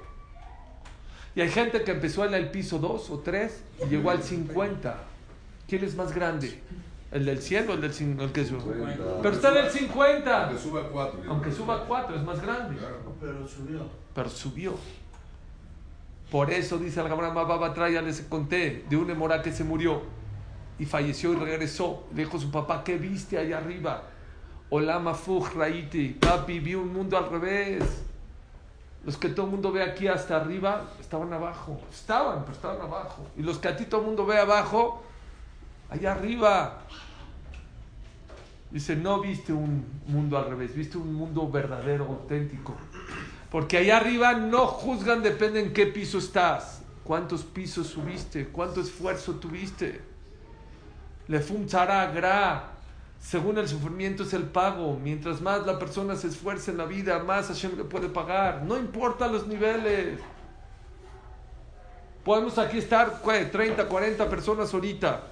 Y 1.35 1.41
hay 1.41 1.49
gente 1.49 1.83
que 1.83 1.91
empezó 1.91 2.23
en 2.23 2.33
el 2.33 2.49
piso 2.49 2.79
2 2.79 3.09
o 3.09 3.19
3 3.19 3.63
y 3.85 3.89
llegó 3.89 4.11
al 4.11 4.23
50. 4.23 5.03
¿Quién 5.67 5.83
es 5.83 5.95
más 5.97 6.15
grande? 6.15 6.61
¿El 7.11 7.25
del 7.25 7.41
100 7.41 7.69
o 7.69 7.73
el 7.73 7.81
del 7.81 7.93
50? 7.93 8.23
El 8.23 8.31
que 8.31 8.45
sube? 8.45 8.63
Pero 9.21 9.35
está 9.35 9.51
en 9.51 9.65
el 9.65 9.69
50. 9.69 10.43
Aunque 10.45 10.63
suba 10.63 10.89
cuatro. 10.89 11.23
ya 11.23 11.29
Aunque 11.29 11.49
no 11.49 11.55
suba 11.55 11.75
sube. 11.75 11.87
4 11.87 12.15
es 12.15 12.23
más 12.23 12.41
grande. 12.41 12.77
Claro. 12.77 13.06
Pero 13.19 13.47
subió. 13.47 13.81
Pero 14.13 14.29
subió. 14.29 14.75
Por 16.31 16.51
eso 16.51 16.77
dice 16.77 16.99
el 16.99 17.07
Gabriel 17.07 17.33
Baba 17.33 17.73
ya 17.89 18.01
les 18.01 18.21
conté 18.21 18.85
de 18.89 18.97
un 18.97 19.09
emorá 19.09 19.41
que 19.41 19.51
se 19.51 19.63
murió 19.63 20.01
y 20.77 20.85
falleció 20.85 21.33
y 21.33 21.37
regresó. 21.37 22.05
Le 22.13 22.25
dijo 22.25 22.39
su 22.39 22.51
papá, 22.51 22.83
¿qué 22.83 22.97
viste 22.97 23.37
allá 23.37 23.59
arriba? 23.59 24.03
Olama 24.69 25.13
Fuj 25.13 25.55
Raiti, 25.55 26.09
papi, 26.09 26.59
vi 26.59 26.75
un 26.75 26.91
mundo 26.91 27.17
al 27.17 27.29
revés. 27.29 28.03
Los 29.05 29.15
que 29.15 29.29
todo 29.29 29.45
el 29.45 29.53
mundo 29.53 29.71
ve 29.71 29.81
aquí 29.81 30.07
hasta 30.07 30.35
arriba 30.35 30.89
estaban 30.99 31.31
abajo. 31.31 31.79
Estaban, 31.89 32.41
pero 32.41 32.51
estaban 32.51 32.81
abajo. 32.81 33.25
Y 33.37 33.41
los 33.41 33.57
que 33.57 33.69
a 33.69 33.77
ti 33.77 33.85
todo 33.85 34.01
el 34.01 34.07
mundo 34.07 34.25
ve 34.25 34.37
abajo, 34.37 35.01
allá 35.89 36.11
arriba. 36.11 36.81
Dice, 38.69 38.97
no 38.97 39.21
viste 39.21 39.53
un 39.53 39.85
mundo 40.07 40.37
al 40.37 40.49
revés, 40.49 40.75
viste 40.75 40.97
un 40.97 41.13
mundo 41.13 41.49
verdadero, 41.49 42.05
auténtico. 42.05 42.75
Porque 43.51 43.77
allá 43.77 43.97
arriba 43.97 44.33
no 44.33 44.67
juzgan, 44.67 45.23
depende 45.23 45.61
en 45.61 45.73
qué 45.73 45.85
piso 45.87 46.17
estás. 46.17 46.81
¿Cuántos 47.03 47.43
pisos 47.43 47.87
subiste? 47.87 48.47
¿Cuánto 48.47 48.81
esfuerzo 48.81 49.35
tuviste? 49.35 50.01
Le 51.27 51.39
fum 51.39 51.65
tzara 51.65 52.07
gra. 52.07 52.71
Según 53.19 53.57
el 53.57 53.67
sufrimiento 53.67 54.23
es 54.23 54.33
el 54.33 54.43
pago. 54.43 54.99
Mientras 55.01 55.41
más 55.41 55.65
la 55.65 55.79
persona 55.79 56.15
se 56.15 56.27
esfuerce 56.27 56.71
en 56.71 56.77
la 56.77 56.85
vida, 56.85 57.19
más 57.19 57.47
Hashem 57.47 57.77
le 57.77 57.85
puede 57.85 58.09
pagar. 58.09 58.63
No 58.63 58.77
importa 58.77 59.27
los 59.27 59.47
niveles. 59.47 60.19
Podemos 62.25 62.57
aquí 62.57 62.79
estar 62.79 63.21
¿qué? 63.23 63.45
30, 63.45 63.87
40 63.87 64.29
personas 64.29 64.73
ahorita. 64.73 65.23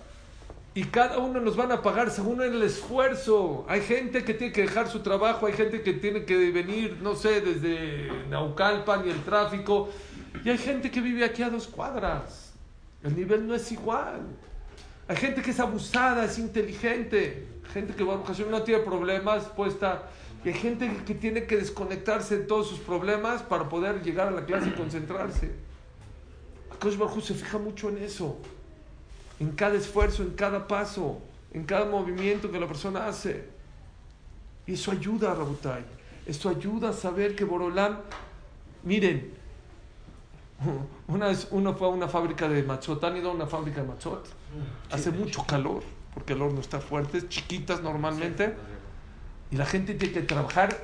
Y 0.77 0.83
cada 0.83 1.19
uno 1.19 1.39
nos 1.39 1.55
van 1.55 1.71
a 1.71 1.81
pagar 1.81 2.11
según 2.11 2.41
el 2.41 2.61
esfuerzo. 2.61 3.65
Hay 3.69 3.79
gente 3.79 4.25
que 4.25 4.33
tiene 4.33 4.51
que 4.51 4.63
dejar 4.63 4.89
su 4.89 4.99
trabajo, 4.99 5.45
hay 5.45 5.53
gente 5.53 5.81
que 5.81 5.93
tiene 5.93 6.25
que 6.25 6.51
venir, 6.51 6.97
no 7.01 7.15
sé, 7.15 7.39
desde 7.39 8.11
Naucalpan 8.29 9.07
y 9.07 9.09
el 9.09 9.23
tráfico. 9.23 9.87
Y 10.43 10.49
hay 10.49 10.57
gente 10.57 10.91
que 10.91 10.99
vive 10.99 11.23
aquí 11.23 11.43
a 11.43 11.49
dos 11.49 11.67
cuadras. 11.67 12.51
El 13.01 13.15
nivel 13.15 13.47
no 13.47 13.55
es 13.55 13.71
igual. 13.71 14.19
Hay 15.07 15.15
gente 15.15 15.41
que 15.41 15.51
es 15.51 15.61
abusada, 15.61 16.25
es 16.25 16.37
inteligente. 16.39 17.47
Gente 17.71 17.93
que 17.93 18.03
Hashem, 18.03 18.51
no 18.51 18.61
tiene 18.63 18.83
problemas, 18.83 19.45
puede 19.45 19.71
estar. 19.71 20.09
Y 20.43 20.49
hay 20.49 20.55
gente 20.55 20.91
que 21.05 21.15
tiene 21.15 21.45
que 21.45 21.55
desconectarse 21.55 22.39
de 22.39 22.43
todos 22.43 22.67
sus 22.67 22.79
problemas 22.79 23.41
para 23.43 23.69
poder 23.69 24.03
llegar 24.03 24.27
a 24.27 24.31
la 24.31 24.45
clase 24.45 24.67
y 24.67 24.71
concentrarse. 24.71 25.51
Akash 26.73 26.97
Baruch 26.97 27.15
Hu 27.15 27.21
se 27.21 27.33
fija 27.33 27.59
mucho 27.59 27.87
en 27.87 27.99
eso 27.99 28.41
en 29.39 29.51
cada 29.51 29.75
esfuerzo, 29.75 30.23
en 30.23 30.31
cada 30.31 30.67
paso, 30.67 31.19
en 31.53 31.63
cada 31.63 31.85
movimiento 31.85 32.51
que 32.51 32.59
la 32.59 32.67
persona 32.67 33.07
hace. 33.07 33.49
Y 34.67 34.73
eso 34.73 34.91
ayuda 34.91 35.31
a 35.31 35.35
Rabotai. 35.35 35.83
Esto 36.25 36.49
ayuda 36.49 36.89
a 36.89 36.93
saber 36.93 37.35
que 37.35 37.45
Borolán, 37.45 37.99
miren, 38.83 39.31
una 41.07 41.27
vez 41.27 41.47
uno 41.51 41.73
fue 41.75 41.87
a 41.87 41.91
una 41.91 42.07
fábrica 42.07 42.47
de 42.47 42.63
machot, 42.63 43.03
¿han 43.03 43.17
ido 43.17 43.31
a 43.31 43.33
una 43.33 43.45
fábrica 43.45 43.81
de 43.81 43.87
machot? 43.87 44.27
Hace 44.91 45.11
mucho 45.11 45.45
calor, 45.45 45.83
porque 46.13 46.33
el 46.33 46.41
horno 46.41 46.61
está 46.61 46.79
fuerte, 46.79 47.19
es 47.19 47.29
chiquitas 47.29 47.81
normalmente, 47.81 48.55
y 49.51 49.57
la 49.57 49.65
gente 49.65 49.93
tiene 49.93 50.13
que 50.13 50.21
trabajar 50.21 50.75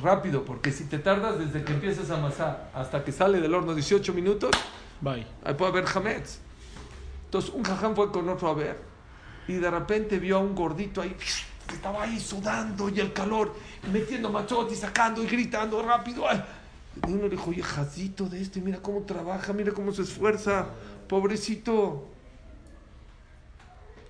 rápido, 0.00 0.44
porque 0.44 0.70
si 0.72 0.84
te 0.84 0.98
tardas 0.98 1.38
desde 1.38 1.64
que 1.64 1.72
empiezas 1.72 2.10
a 2.10 2.16
amasar 2.16 2.70
hasta 2.74 3.04
que 3.04 3.12
sale 3.12 3.40
del 3.40 3.52
horno 3.52 3.74
18 3.74 4.14
minutos, 4.14 4.52
Bye. 5.00 5.26
ahí 5.44 5.54
puede 5.54 5.72
haber 5.72 5.84
hametz. 5.94 6.38
Entonces 7.30 7.52
un 7.54 7.62
jajam 7.62 7.94
fue 7.94 8.10
con 8.10 8.28
otro 8.28 8.48
a 8.48 8.54
ver 8.54 8.76
y 9.46 9.52
de 9.52 9.70
repente 9.70 10.18
vio 10.18 10.38
a 10.38 10.40
un 10.40 10.52
gordito 10.52 11.00
ahí 11.00 11.10
que 11.10 11.74
estaba 11.76 12.02
ahí 12.02 12.18
sudando 12.18 12.88
y 12.88 12.98
el 12.98 13.12
calor, 13.12 13.54
metiendo 13.92 14.30
machot 14.30 14.68
y 14.72 14.74
sacando 14.74 15.22
y 15.22 15.28
gritando 15.28 15.80
rápido. 15.80 16.24
Y 17.06 17.12
uno 17.12 17.22
le 17.22 17.28
dijo, 17.28 17.50
oye, 17.50 17.62
de 17.62 18.42
este, 18.42 18.60
mira 18.60 18.78
cómo 18.82 19.02
trabaja, 19.02 19.52
mira 19.52 19.70
cómo 19.70 19.92
se 19.92 20.02
esfuerza, 20.02 20.66
pobrecito. 21.06 22.08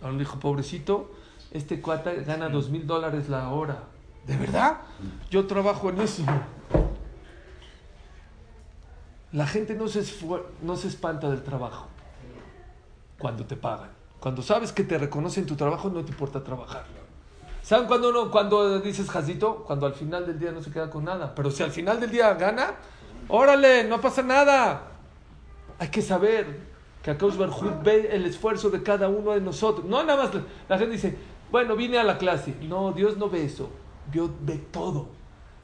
Ahora 0.01 0.13
le 0.13 0.21
dijo, 0.21 0.41
pobrecito, 0.41 1.13
este 1.51 1.83
cuata 1.83 2.15
gana 2.15 2.49
dos 2.49 2.71
mil 2.71 2.87
dólares 2.87 3.29
la 3.29 3.51
hora. 3.51 3.85
¿De 4.27 4.39
verdad? 4.39 4.79
Yo 5.31 5.47
trabajo 5.47 5.91
en 5.91 6.01
eso. 6.01 6.25
La 9.33 9.47
gente 9.47 9.75
no 9.75 9.89
se, 9.89 10.03
no 10.63 10.77
se 10.77 10.89
espanta 10.89 11.29
del 11.29 11.43
trabajo 11.43 11.91
cuando 13.21 13.45
te 13.45 13.55
pagan. 13.55 13.91
Cuando 14.19 14.43
sabes 14.43 14.73
que 14.73 14.83
te 14.83 14.99
reconocen 14.99 15.47
tu 15.47 15.55
trabajo, 15.55 15.89
no 15.91 16.03
te 16.05 16.11
importa 16.11 16.43
trabajar. 16.43 16.85
¿Saben 17.63 17.87
cuando 17.87 18.09
uno, 18.09 18.31
cuando 18.31 18.81
dices 18.81 19.09
jazito? 19.09 19.65
Cuando 19.67 19.87
al 19.87 19.95
final 19.95 20.27
del 20.27 20.39
día 20.39 20.51
no 20.51 20.63
se 20.63 20.73
queda 20.73 20.91
con 20.91 21.05
nada. 21.05 21.35
Pero 21.35 21.51
si 21.51 21.63
al 21.63 21.71
final 21.71 22.01
del 22.01 22.11
día 22.11 22.35
gana, 22.35 22.75
órale, 23.29 23.85
no 23.85 24.01
pasa 24.01 24.23
nada. 24.23 24.89
Hay 25.79 25.89
que 25.89 26.03
saber 26.03 26.59
que 27.03 27.11
Akash 27.11 27.37
Barhut 27.37 27.83
ve 27.83 28.09
el 28.13 28.27
esfuerzo 28.27 28.71
de 28.71 28.83
cada 28.83 29.09
uno 29.09 29.33
de 29.33 29.41
nosotros. 29.41 29.87
No 29.87 30.03
nada 30.03 30.25
más 30.25 30.35
la, 30.35 30.43
la 30.69 30.79
gente 30.79 30.95
dice, 30.95 31.17
bueno, 31.51 31.77
vine 31.77 31.99
a 31.99 32.05
la 32.05 32.19
clase. 32.19 32.55
No, 32.63 32.93
Dios 32.93 33.17
no 33.17 33.29
ve 33.29 33.45
eso. 33.45 33.71
Dios 34.11 34.31
ve 34.41 34.59
todo. 34.71 35.09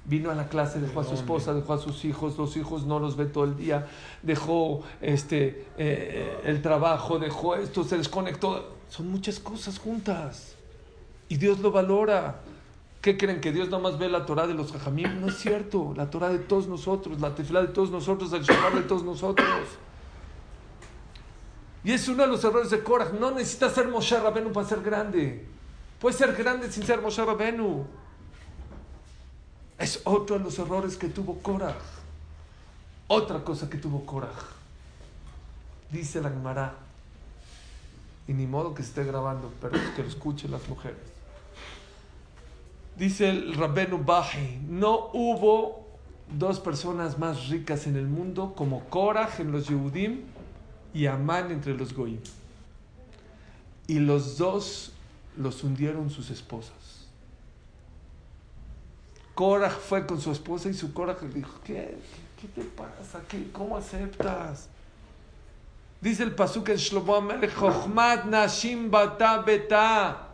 Vino 0.09 0.31
a 0.31 0.35
la 0.35 0.49
clase, 0.49 0.81
dejó 0.81 1.01
a 1.01 1.05
su 1.05 1.15
esposa, 1.15 1.53
dejó 1.53 1.73
a 1.75 1.79
sus 1.79 2.05
hijos, 2.05 2.39
los 2.39 2.57
hijos 2.57 2.87
no 2.87 3.01
los 3.01 3.17
ve 3.17 3.27
todo 3.27 3.45
el 3.45 3.57
día, 3.57 3.89
dejó 4.23 4.85
este, 5.01 5.67
eh, 5.77 6.41
el 6.45 6.63
trabajo, 6.63 7.19
dejó 7.19 7.57
esto, 7.57 7.83
se 7.83 7.99
desconectó. 7.99 8.73
Son 8.89 9.11
muchas 9.11 9.41
cosas 9.41 9.79
juntas. 9.79 10.55
Y 11.29 11.37
Dios 11.37 11.59
lo 11.59 11.73
valora. 11.73 12.41
¿Qué 13.01 13.17
creen? 13.17 13.41
¿Que 13.41 13.53
Dios 13.53 13.69
nada 13.69 13.83
más 13.83 13.99
ve 13.99 14.09
la 14.09 14.27
Torah 14.27 14.47
de 14.47 14.55
los 14.55 14.73
jajamim? 14.73 15.21
No 15.21 15.29
es 15.29 15.39
cierto. 15.39 15.93
La 15.97 16.11
Torah 16.11 16.29
de 16.29 16.39
todos 16.39 16.67
nosotros, 16.67 17.21
la 17.21 17.35
tefilá 17.35 17.63
de 17.63 17.69
todos 17.69 17.91
nosotros, 17.91 18.33
el 18.33 18.43
Shabbat 18.43 18.75
de 18.75 18.83
todos 18.83 19.05
nosotros. 19.05 19.49
Y 21.85 21.93
es 21.93 22.09
uno 22.09 22.25
de 22.25 22.29
los 22.29 22.43
errores 22.43 22.71
de 22.71 22.83
Korah. 22.83 23.13
No 23.19 23.31
necesitas 23.31 23.73
ser 23.73 23.87
Moshe 23.87 24.19
Rabenu 24.19 24.53
para 24.53 24.67
ser 24.67 24.83
grande. 24.83 25.47
Puedes 26.01 26.17
ser 26.17 26.35
grande 26.35 26.71
sin 26.71 26.83
ser 26.83 27.01
Moshe 27.01 27.25
Rabenu. 27.25 27.87
Es 29.79 30.01
otro 30.05 30.39
de 30.39 30.45
los 30.45 30.59
errores 30.59 30.97
que 30.97 31.09
tuvo 31.09 31.39
Korah. 31.39 31.77
Otra 33.09 33.45
cosa 33.45 33.69
que 33.69 33.79
tuvo 33.79 34.05
Korah. 34.05 34.33
Dice 35.91 36.21
la 36.21 36.31
Gemara. 36.31 36.75
Y 38.27 38.33
ni 38.33 38.47
modo 38.47 38.75
que 38.75 38.83
esté 38.83 39.05
grabando, 39.05 39.53
pero 39.61 39.79
que 39.95 40.03
lo 40.03 40.09
escuchen 40.09 40.51
las 40.51 40.69
mujeres. 40.69 40.99
Dice 42.97 43.29
el 43.29 43.55
Rabbenu 43.55 44.03
Baji, 44.03 44.61
no 44.69 45.11
hubo 45.13 45.87
dos 46.37 46.59
personas 46.61 47.19
más 47.19 47.49
ricas 47.49 47.87
en 47.87 47.97
el 47.97 48.07
mundo 48.07 48.55
como 48.57 48.85
Korah 48.87 49.31
en 49.39 49.53
los 49.53 49.69
Yehudim 49.69 50.23
y 50.95 51.07
Amán 51.07 51.51
entre 51.53 51.75
los 51.75 51.93
Goyim. 51.93 52.21
Y 53.87 53.99
los 54.01 54.39
dos 54.39 54.93
los 55.37 55.63
hundieron 55.63 56.11
sus 56.11 56.31
esposas. 56.31 56.86
Korah 59.37 59.69
fue 59.69 60.07
con 60.07 60.19
su 60.19 60.33
esposa 60.33 60.71
y 60.71 60.75
su 60.75 60.95
Korah 60.95 61.15
le 61.21 61.29
dijo, 61.29 61.61
¿qué, 61.63 61.75
qué, 61.75 62.55
qué 62.55 62.63
te 62.63 62.67
pasa? 62.69 63.21
¿Qué, 63.29 63.51
¿Cómo 63.53 63.77
aceptas? 63.77 64.71
Dice 66.01 66.23
el 66.23 66.35
pasuk 66.35 66.71
en 66.71 66.77
Shlomo 66.77 67.17
Amelech, 67.17 67.55
Nashim 68.25 68.91
Bata 68.91 69.43
Beta. 69.43 70.29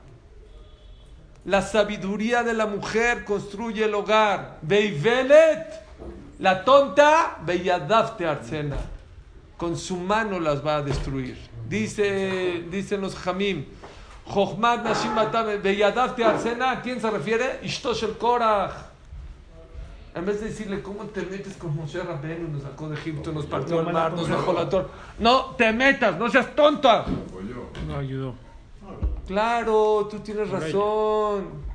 La 1.45 1.63
sabiduría 1.63 2.45
de 2.45 2.55
la 2.55 2.67
mujer 2.67 3.25
construye 3.25 3.87
el 3.87 3.95
hogar. 3.95 4.59
Veivelet, 4.63 5.67
la 6.39 6.65
tonta, 6.65 7.39
Beyadafte 7.45 8.25
Arsena. 8.25 8.77
Con 9.57 9.77
su 9.77 9.97
mano 9.97 10.39
las 10.39 10.65
va 10.65 10.77
a 10.77 10.83
destruir. 10.83 11.37
Dice, 11.69 12.67
dicen 12.71 13.01
los 13.01 13.17
Jamim, 13.17 13.65
Jochmat 14.27 14.85
Nashim 14.85 15.13
Matam 15.13 15.61
Beyadavte 15.61 16.25
Arsena, 16.25 16.71
¿a 16.71 16.83
quién 16.83 17.01
se 17.01 17.11
refiere? 17.11 17.59
Ishtosh 17.65 18.05
el 18.05 18.17
Korach. 18.17 18.92
En 20.15 20.27
vez 20.27 20.41
de 20.41 20.49
decirle, 20.49 20.83
¿cómo 20.83 21.05
te 21.05 21.23
metes 21.23 21.57
con 21.57 21.75
Moshe 21.75 22.03
Rabbeinu? 22.03 22.49
Nos 22.49 22.63
sacó 22.63 22.89
de 22.89 22.97
Egipto, 22.97 23.33
nos 23.33 23.47
partió 23.47 23.81
el 23.81 23.93
mar, 23.93 24.13
nos 24.13 24.29
dejó 24.29 24.53
la 24.53 24.69
torre. 24.69 24.89
No 25.19 25.55
te 25.57 25.73
metas, 25.73 26.19
no 26.19 26.29
seas 26.29 26.55
tonta. 26.55 27.01
Apoyó. 27.01 27.69
No 27.87 27.97
ayudó. 27.97 28.35
Claro, 29.27 30.09
tú 30.11 30.19
tienes 30.21 30.51
razón. 30.51 31.73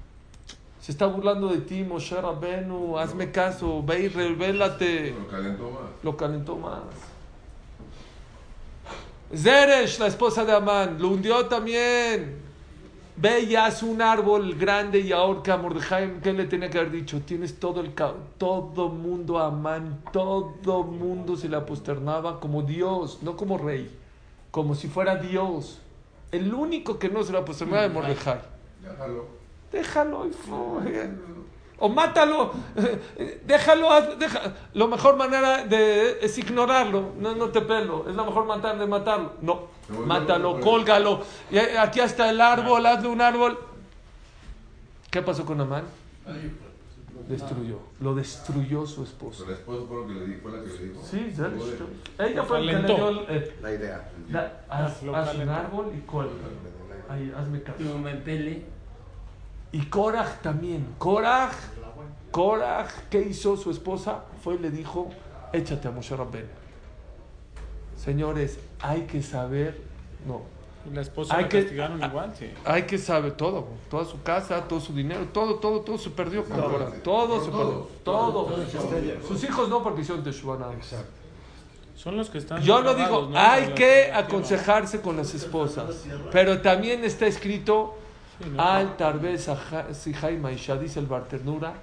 Se 0.80 0.92
está 0.92 1.08
burlando 1.08 1.48
de 1.48 1.62
ti, 1.62 1.84
Moshe 1.84 2.20
Rabbeinu. 2.22 2.98
Hazme 3.00 3.32
caso, 3.32 3.82
ve 3.84 4.02
y 4.02 4.08
revélate. 4.08 5.16
Lo 5.18 5.28
calentó 5.28 5.72
más. 5.72 6.04
Lo 6.04 6.18
calentó 6.18 6.56
más. 6.56 6.82
Zeresh, 9.36 10.00
la 10.00 10.08
esposa 10.08 10.46
de 10.46 10.54
Amán, 10.54 10.98
lo 11.00 11.10
hundió 11.10 11.48
también. 11.48 12.47
Ve 13.20 13.40
y 13.40 13.56
haz 13.56 13.82
un 13.82 14.00
árbol 14.00 14.54
grande 14.54 15.00
y 15.00 15.12
ahorca 15.12 15.56
a 15.56 15.58
Mordejai. 15.58 16.22
¿Qué 16.22 16.34
le 16.34 16.46
tenía 16.46 16.70
que 16.70 16.78
haber 16.78 16.92
dicho? 16.92 17.20
Tienes 17.22 17.60
todo 17.60 17.82
el 17.82 17.96
todo 18.38 18.90
mundo 18.90 19.40
Amán, 19.40 20.04
todo 20.14 20.84
mundo 20.84 21.36
se 21.36 21.50
le 21.50 21.58
aposternaba 21.58 22.40
como 22.40 22.62
Dios, 22.62 23.24
no 23.24 23.36
como 23.36 23.58
rey, 23.58 23.92
como 24.52 24.76
si 24.76 24.88
fuera 24.88 25.16
Dios. 25.16 25.80
El 26.32 26.54
único 26.54 27.00
que 27.00 27.10
no 27.10 27.24
se 27.24 27.32
le 27.32 27.40
aposternaba 27.40 27.86
es 27.86 27.92
Mordejai. 27.92 28.42
Déjalo. 28.84 29.26
Déjalo 29.72 30.28
y 30.28 30.32
fue. 30.32 31.10
O 31.80 31.90
mátalo, 31.90 32.54
déjalo, 33.46 33.92
haz- 33.92 34.18
deja. 34.18 34.42
Lo 34.74 34.88
mejor 34.88 35.16
manera 35.16 35.64
de 35.66 36.18
es 36.22 36.36
ignorarlo, 36.40 37.14
no, 37.20 37.36
no 37.36 37.50
te 37.50 37.62
pelo, 37.62 38.06
es 38.10 38.16
la 38.16 38.24
mejor 38.24 38.46
manera 38.46 38.74
de 38.74 38.88
matarlo. 38.88 39.34
No, 39.42 39.68
mátalo, 40.06 40.54
loco, 40.54 40.62
cólgalo. 40.72 41.22
Y 41.52 41.58
aquí 41.60 42.00
está 42.00 42.30
el 42.32 42.42
árbol, 42.42 42.84
hazle 42.86 43.08
un 43.10 43.22
árbol. 43.22 43.60
¿Qué 45.12 45.22
pasó 45.22 45.46
con 45.46 45.62
Amán? 45.62 45.84
Destruyó, 47.28 47.80
lo 48.00 48.16
destruyó 48.16 48.86
su. 48.86 49.04
Pero 49.06 49.48
la 49.50 49.54
esposa 49.56 49.82
fue, 49.88 49.98
lo 49.98 50.08
que 50.08 50.14
le 50.14 50.26
dijo, 50.28 50.42
fue 50.44 50.52
la 50.58 50.64
que 50.64 50.70
le 50.70 50.84
dijo. 50.90 51.02
Sí, 51.04 51.28
ya 51.36 51.44
Joder. 51.44 51.52
destruyó. 51.60 51.86
Ella 52.20 52.44
fue 52.44 52.62
la 52.62 52.72
que 52.72 52.88
le 52.88 52.96
dio 52.96 53.30
eh, 53.30 53.58
La 53.62 53.72
idea. 53.74 54.10
da- 54.30 54.66
haz, 54.70 55.02
un 55.04 55.14
árbol 55.50 55.92
y 55.98 56.02
cólgalo. 56.08 56.38
Ahí, 57.10 57.34
hazme 57.38 57.62
caso. 57.62 57.80
Yo 57.84 57.98
me 57.98 58.16
pele. 58.16 58.66
Y 59.72 59.86
Korach 59.88 60.42
también. 60.42 60.86
Korach, 60.98 61.54
Korach, 62.32 62.90
¿qué 63.10 63.22
hizo 63.22 63.58
su 63.58 63.72
esposa? 63.72 64.24
Fue 64.44 64.56
y 64.56 64.60
le 64.60 64.70
dijo, 64.72 65.10
échate 65.54 65.88
a 65.88 65.92
Moshe 65.92 66.16
Rabbeinu. 66.16 66.48
Señores, 67.96 68.60
hay 68.82 69.02
que 69.02 69.22
saber, 69.24 69.82
no, 70.28 70.42
Y 70.90 70.94
la 70.96 71.02
esposa 71.02 71.36
Hay 71.36 71.44
la 71.44 71.50
que- 71.50 71.62
castigaron 71.64 72.02
igual, 72.02 72.34
sí. 72.38 72.50
hay 72.64 72.84
que 72.84 72.98
saber 72.98 73.34
todo, 73.34 73.68
toda 73.90 74.06
su 74.06 74.22
casa, 74.24 74.62
todo 74.70 74.80
su 74.80 74.94
dinero, 74.94 75.26
todo, 75.34 75.56
todo, 75.56 75.82
todo 75.82 75.98
se 75.98 76.10
perdió 76.12 76.46
con 76.46 76.56
Todo, 76.56 76.72
Korach. 76.72 76.94
Todo 77.02 77.44
se 77.44 77.52
Todo, 77.52 77.88
perdió, 78.06 79.14
todo. 79.14 79.28
Sus 79.28 79.44
hijos 79.44 79.68
no 79.68 79.84
porque 79.84 80.02
hicieron 80.02 80.24
Teshuvah 80.24 80.58
nada 80.60 80.72
más. 80.74 80.96
Son 81.96 82.16
los 82.16 82.30
que 82.30 82.38
están. 82.38 82.62
Yo 82.62 82.78
no 82.84 82.94
grabados, 82.94 83.08
digo, 83.28 83.30
¿no? 83.34 83.38
hay 83.40 83.74
que 83.74 84.12
aconsejarse 84.14 85.02
con 85.02 85.18
las 85.18 85.34
esposas, 85.34 86.06
pero 86.32 86.62
también 86.62 87.04
está 87.04 87.26
escrito. 87.28 87.96
Al 88.58 88.98
tal 88.98 89.20
vez 89.20 89.50
si 89.94 90.14
Jaime 90.14 90.54
Isha, 90.54 90.76
dice 90.78 91.00
el 91.00 91.06
Barternura, 91.08 91.74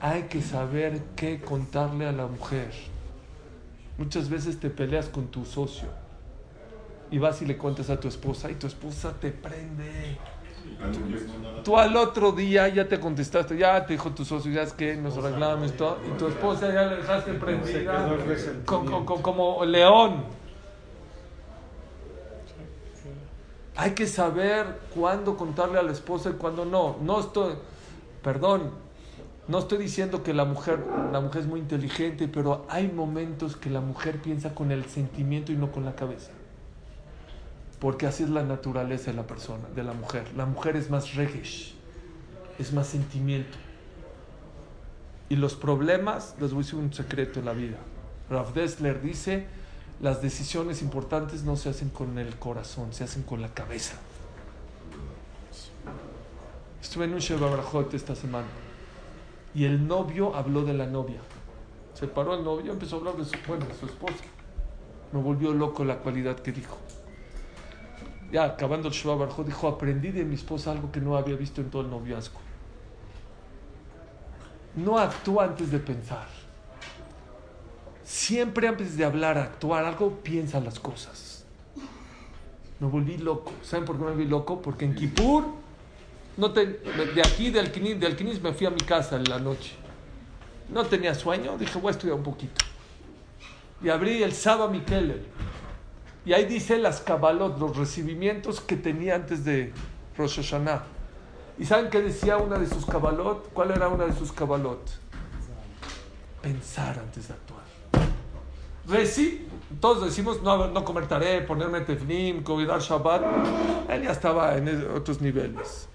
hay 0.00 0.24
que 0.24 0.42
saber 0.42 1.00
qué 1.16 1.40
contarle 1.40 2.06
a 2.06 2.12
la 2.12 2.26
mujer. 2.26 2.70
Muchas 3.98 4.28
veces 4.28 4.60
te 4.60 4.68
peleas 4.70 5.08
con 5.08 5.26
tu 5.28 5.44
socio 5.44 5.88
y 7.10 7.18
vas 7.18 7.40
y 7.42 7.46
le 7.46 7.56
cuentas 7.56 7.88
a 7.90 7.98
tu 7.98 8.08
esposa 8.08 8.50
y 8.50 8.54
tu 8.54 8.66
esposa 8.66 9.12
te 9.20 9.30
prende. 9.30 10.18
Tú 11.64 11.78
al 11.78 11.96
otro 11.96 12.30
día 12.32 12.68
ya 12.68 12.86
te 12.86 13.00
contestaste, 13.00 13.56
ya 13.56 13.84
te 13.86 13.94
dijo 13.94 14.10
tu 14.12 14.24
socio, 14.24 14.52
ya 14.52 14.62
es 14.62 14.72
que 14.72 14.96
nos 14.96 15.16
arreglamos 15.16 15.72
todo, 15.76 15.98
y 16.06 16.16
tu 16.16 16.28
esposa 16.28 16.72
ya 16.72 16.82
le 16.84 16.96
dejaste 16.96 17.32
prendida 17.34 18.06
co- 18.64 18.84
co- 18.84 19.04
co- 19.04 19.22
como 19.22 19.64
león. 19.64 20.24
Hay 23.76 23.90
que 23.92 24.06
saber 24.06 24.80
cuándo 24.94 25.36
contarle 25.36 25.78
a 25.78 25.82
la 25.82 25.92
esposa 25.92 26.30
y 26.30 26.32
cuándo 26.34 26.64
no. 26.64 26.96
No 27.02 27.20
estoy, 27.20 27.54
perdón, 28.22 28.70
no 29.48 29.58
estoy 29.58 29.78
diciendo 29.78 30.22
que 30.22 30.34
la 30.34 30.44
mujer, 30.44 30.84
la 31.12 31.20
mujer 31.20 31.42
es 31.42 31.46
muy 31.46 31.60
inteligente, 31.60 32.26
pero 32.26 32.66
hay 32.68 32.88
momentos 32.88 33.56
que 33.56 33.70
la 33.70 33.80
mujer 33.80 34.20
piensa 34.20 34.54
con 34.54 34.72
el 34.72 34.86
sentimiento 34.86 35.52
y 35.52 35.56
no 35.56 35.70
con 35.70 35.84
la 35.84 35.94
cabeza. 35.94 36.30
Porque 37.78 38.06
así 38.06 38.24
es 38.24 38.30
la 38.30 38.42
naturaleza 38.42 39.10
de 39.10 39.16
la 39.16 39.26
persona, 39.26 39.64
de 39.74 39.84
la 39.84 39.92
mujer. 39.92 40.24
La 40.36 40.46
mujer 40.46 40.74
es 40.76 40.90
más 40.90 41.14
regesh, 41.14 41.74
es 42.58 42.72
más 42.72 42.88
sentimiento. 42.88 43.56
Y 45.28 45.36
los 45.36 45.54
problemas, 45.54 46.34
les 46.40 46.52
voy 46.52 46.62
a 46.62 46.64
decir 46.64 46.78
un 46.78 46.92
secreto 46.92 47.38
en 47.40 47.46
la 47.46 47.52
vida. 47.52 47.76
Rav 48.30 48.52
Dessler 48.54 49.00
dice, 49.00 49.46
las 50.00 50.20
decisiones 50.20 50.82
importantes 50.82 51.44
no 51.44 51.56
se 51.56 51.70
hacen 51.70 51.88
con 51.88 52.18
el 52.18 52.36
corazón, 52.36 52.92
se 52.92 53.04
hacen 53.04 53.22
con 53.22 53.40
la 53.40 53.48
cabeza. 53.54 53.96
Estuve 56.82 57.06
en 57.06 57.14
un 57.14 57.20
Sheva 57.20 57.50
Brajot 57.50 57.94
esta 57.94 58.14
semana 58.14 58.46
y 59.54 59.64
el 59.64 59.86
novio 59.86 60.36
habló 60.36 60.62
de 60.64 60.74
la 60.74 60.86
novia. 60.86 61.20
Se 61.94 62.06
paró 62.06 62.34
el 62.34 62.44
novio 62.44 62.66
y 62.66 62.70
empezó 62.70 62.96
a 62.96 62.98
hablar 62.98 63.16
de 63.16 63.24
su, 63.24 63.32
de 63.32 63.74
su 63.78 63.86
esposa. 63.86 64.24
Me 65.12 65.22
volvió 65.22 65.54
loco 65.54 65.84
la 65.84 65.98
cualidad 65.98 66.36
que 66.36 66.52
dijo. 66.52 66.76
Ya 68.30 68.44
acabando 68.44 68.88
el 68.88 68.94
Sheva 68.94 69.14
Brajot, 69.14 69.46
dijo, 69.46 69.66
aprendí 69.66 70.10
de 70.10 70.24
mi 70.24 70.34
esposa 70.34 70.72
algo 70.72 70.92
que 70.92 71.00
no 71.00 71.16
había 71.16 71.36
visto 71.36 71.62
en 71.62 71.70
todo 71.70 71.82
el 71.82 71.90
noviazgo. 71.90 72.40
No 74.74 74.98
actúa 74.98 75.44
antes 75.44 75.70
de 75.70 75.78
pensar. 75.78 76.26
Siempre 78.06 78.68
antes 78.68 78.96
de 78.96 79.04
hablar, 79.04 79.36
actuar 79.36 79.84
algo, 79.84 80.20
piensa 80.22 80.60
las 80.60 80.78
cosas. 80.78 81.44
Me 82.78 82.86
volví 82.86 83.18
loco. 83.18 83.52
¿Saben 83.64 83.84
por 83.84 83.96
qué 83.98 84.04
me 84.04 84.10
volví 84.12 84.26
loco? 84.26 84.62
Porque 84.62 84.84
en 84.84 84.94
Kippur, 84.94 85.44
no 86.36 86.52
te- 86.52 86.66
de 86.66 87.20
aquí, 87.20 87.50
de 87.50 87.58
Alquinis, 87.58 88.40
me 88.40 88.52
fui 88.52 88.64
a 88.66 88.70
mi 88.70 88.80
casa 88.80 89.16
en 89.16 89.24
la 89.24 89.40
noche. 89.40 89.72
No 90.68 90.84
tenía 90.84 91.16
sueño, 91.16 91.58
dije, 91.58 91.78
voy 91.80 91.88
a 91.88 91.90
estudiar 91.92 92.16
un 92.16 92.22
poquito. 92.22 92.64
Y 93.82 93.88
abrí 93.88 94.22
el 94.22 94.32
Saba 94.32 94.68
Mikele. 94.68 95.22
Y 96.24 96.32
ahí 96.32 96.44
dice 96.44 96.78
las 96.78 97.00
Kabbalot, 97.00 97.58
los 97.58 97.76
recibimientos 97.76 98.60
que 98.60 98.76
tenía 98.76 99.16
antes 99.16 99.44
de 99.44 99.72
Rosh 100.16 100.36
Hashanah. 100.36 100.84
¿Y 101.58 101.64
saben 101.64 101.90
qué 101.90 102.02
decía 102.02 102.36
una 102.36 102.56
de 102.58 102.68
sus 102.68 102.86
Kabbalot? 102.86 103.52
¿Cuál 103.52 103.72
era 103.72 103.88
una 103.88 104.04
de 104.06 104.12
sus 104.12 104.30
Kabbalot? 104.30 104.80
Pensar 106.40 106.98
antes 107.00 107.26
de 107.28 107.34
actuar. 107.34 107.55
Reci, 108.88 109.46
todos 109.80 110.04
decimos 110.04 110.42
no, 110.42 110.68
no 110.68 110.84
comer 110.84 111.08
taré, 111.08 111.40
ponerme 111.42 111.80
teflim, 111.80 112.42
cuidar 112.42 112.80
Shabbat. 112.80 113.22
Él 113.90 114.02
ya 114.02 114.12
estaba 114.12 114.56
en 114.56 114.68
otros 114.94 115.20
niveles. 115.20 115.88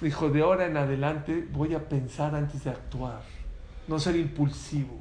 Dijo, 0.00 0.28
de 0.28 0.42
ahora 0.42 0.66
en 0.66 0.76
adelante 0.76 1.46
voy 1.52 1.74
a 1.74 1.88
pensar 1.88 2.34
antes 2.34 2.64
de 2.64 2.70
actuar, 2.70 3.22
no 3.88 3.98
ser 3.98 4.16
impulsivo. 4.16 4.98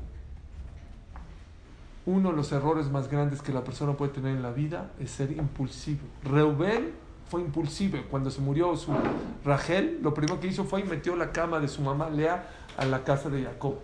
Uno 2.05 2.29
de 2.29 2.37
los 2.37 2.51
errores 2.51 2.89
más 2.91 3.09
grandes 3.09 3.41
que 3.41 3.51
la 3.51 3.63
persona 3.63 3.93
puede 3.93 4.13
tener 4.13 4.35
en 4.35 4.43
la 4.43 4.51
vida 4.51 4.91
es 4.99 5.09
ser 5.09 5.31
impulsivo. 5.31 6.01
Reubén 6.23 6.93
fue 7.27 7.41
impulsivo. 7.41 7.97
Cuando 8.11 8.29
se 8.29 8.41
murió 8.41 8.75
su 8.77 8.93
Rachel, 9.43 9.99
lo 10.03 10.13
primero 10.13 10.39
que 10.39 10.47
hizo 10.47 10.63
fue 10.65 10.81
y 10.81 10.83
metió 10.83 11.15
la 11.15 11.31
cama 11.31 11.59
de 11.59 11.67
su 11.67 11.81
mamá 11.81 12.09
Lea 12.09 12.47
a 12.77 12.85
la 12.85 13.03
casa 13.03 13.29
de 13.29 13.43
Jacob 13.43 13.75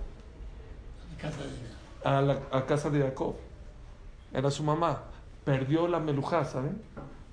Casa 1.20 1.40
de... 1.40 1.71
a 2.04 2.22
la 2.22 2.40
a 2.52 2.66
casa 2.66 2.90
de 2.90 3.02
Jacob. 3.02 3.36
Era 4.34 4.50
su 4.52 4.64
mamá. 4.64 5.04
Perdió 5.44 5.88
la 5.88 6.00
melujá, 6.00 6.46
¿saben? 6.46 6.82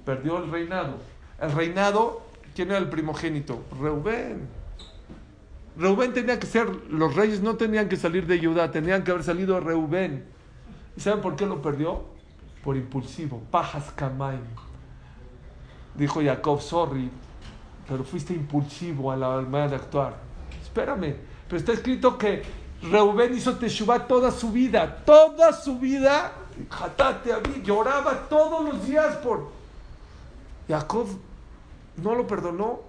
Perdió 0.05 0.39
el 0.39 0.51
reinado. 0.51 0.95
El 1.41 1.53
reinado, 1.53 2.23
¿quién 2.55 2.71
era 2.71 2.79
el 2.79 2.89
primogénito? 2.89 3.62
Reubén. 3.81 4.49
Reubén 5.77 6.12
tenía 6.12 6.41
que 6.41 6.47
ser, 6.47 6.69
los 6.91 7.14
reyes 7.14 7.41
no 7.41 7.57
tenían 7.57 7.89
que 7.89 7.97
salir 7.97 8.27
de 8.27 8.45
Judá, 8.45 8.71
tenían 8.71 9.05
que 9.05 9.12
haber 9.12 9.23
salido 9.23 9.61
Reubén. 9.61 10.25
¿Y 10.97 11.01
saben 11.01 11.21
por 11.21 11.37
qué 11.37 11.47
lo 11.47 11.62
perdió? 11.62 12.03
Por 12.64 12.77
impulsivo. 12.77 13.41
Pajas 13.51 13.93
Kamaim. 13.95 14.41
Dijo 15.95 16.21
Jacob, 16.23 16.61
sorry, 16.61 17.11
pero 17.89 18.03
fuiste 18.03 18.35
impulsivo 18.35 19.12
a 19.12 19.16
la 19.16 19.41
manera 19.43 19.69
de 19.69 19.77
actuar. 19.77 20.16
Espérame, 20.61 21.14
pero 21.47 21.59
está 21.59 21.73
escrito 21.73 22.19
que 22.19 22.43
Reubén 22.83 23.35
hizo 23.35 23.57
Teshuvah 23.57 24.07
toda 24.07 24.31
su 24.31 24.53
vida, 24.53 25.03
toda 25.05 25.53
su 25.53 25.79
vida. 25.79 26.33
Jatate 26.70 27.33
a 27.33 27.43
lloraba 27.62 28.29
todos 28.29 28.64
los 28.64 28.87
días 28.87 29.16
por. 29.16 29.51
Jacob 30.68 31.07
no 31.97 32.14
lo 32.14 32.26
perdonó, 32.26 32.81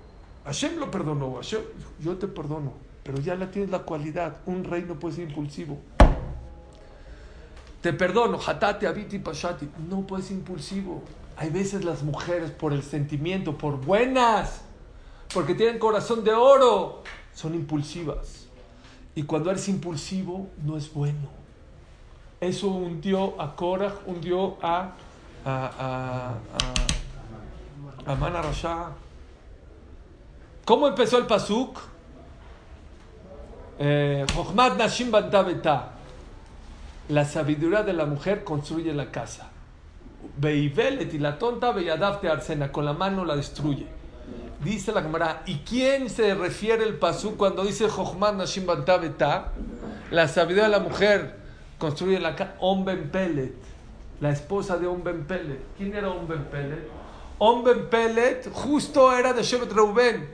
Hashem 0.45 0.77
lo 0.77 0.91
perdonó. 0.91 1.35
Hashem, 1.35 1.61
yo 1.99 2.17
te 2.17 2.27
perdono, 2.27 2.73
pero 3.03 3.19
ya 3.19 3.35
la 3.35 3.49
tienes 3.49 3.71
la 3.71 3.79
cualidad. 3.79 4.37
Un 4.45 4.63
rey 4.63 4.85
no 4.87 4.95
puede 4.95 5.15
ser 5.15 5.29
impulsivo. 5.29 5.79
Te 7.81 7.93
perdono, 7.93 8.39
Hatate, 8.45 8.87
Abiti, 8.87 9.19
Pashati. 9.19 9.69
No 9.89 10.01
puedes 10.01 10.25
ser 10.25 10.37
impulsivo. 10.37 11.01
Hay 11.37 11.49
veces 11.49 11.85
las 11.85 12.03
mujeres 12.03 12.51
por 12.51 12.73
el 12.73 12.83
sentimiento, 12.83 13.57
por 13.57 13.79
buenas, 13.79 14.61
porque 15.33 15.55
tienen 15.55 15.79
corazón 15.79 16.23
de 16.25 16.33
oro, 16.33 17.03
son 17.33 17.55
impulsivas. 17.55 18.48
Y 19.19 19.23
cuando 19.23 19.51
eres 19.51 19.67
impulsivo, 19.67 20.47
no 20.63 20.77
es 20.77 20.93
bueno. 20.93 21.27
Eso 22.39 22.69
hundió 22.69 23.41
a 23.41 23.53
Korah, 23.53 23.93
hundió 24.05 24.55
a, 24.61 24.93
a, 25.43 26.35
a, 28.05 28.09
a, 28.09 28.15
Mana. 28.15 28.41
¿Cómo 30.63 30.87
empezó 30.87 31.17
el 31.17 31.25
pasuk? 31.25 31.79
Eh, 33.77 34.25
Nashim. 34.77 35.11
La 37.09 37.25
sabiduría 37.25 37.83
de 37.83 37.91
la 37.91 38.05
mujer 38.05 38.45
construye 38.45 38.93
la 38.93 39.11
casa. 39.11 39.49
Y 40.41 40.69
la 41.19 41.37
tonta. 41.37 41.73
Con 42.71 42.85
la 42.85 42.93
mano 42.93 43.25
la 43.25 43.35
destruye. 43.35 43.85
Dice 44.63 44.91
la 44.91 45.01
cámara. 45.01 45.43
¿Y 45.45 45.59
quién 45.59 46.09
se 46.09 46.35
refiere 46.35 46.83
el 46.83 46.97
pasuk 46.97 47.37
cuando 47.37 47.63
dice 47.63 47.87
Chochmat 47.87 48.35
Nashim 48.35 48.65
Banta 48.65 48.97
Betá? 48.97 49.53
La 50.11 50.27
sabiduría 50.27 50.63
de 50.63 50.69
la 50.69 50.79
mujer 50.79 51.35
construye 51.77 52.19
la 52.19 52.35
casa. 52.35 52.55
Omben 52.59 53.09
Pelet. 53.09 53.55
La 54.19 54.31
esposa 54.31 54.77
de 54.77 54.87
Omben 54.87 55.25
Pelet. 55.25 55.61
¿Quién 55.77 55.95
era 55.95 56.09
Omben 56.09 56.45
Pelet? 56.45 56.87
Omben 57.37 57.89
Pelet 57.89 58.51
justo 58.51 59.15
era 59.15 59.31
de 59.31 59.43
Shevet 59.43 59.71
Reuben. 59.71 60.29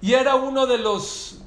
Y 0.00 0.12
era 0.12 0.34
uno 0.34 0.66
de 0.66 0.78
los 0.78 1.40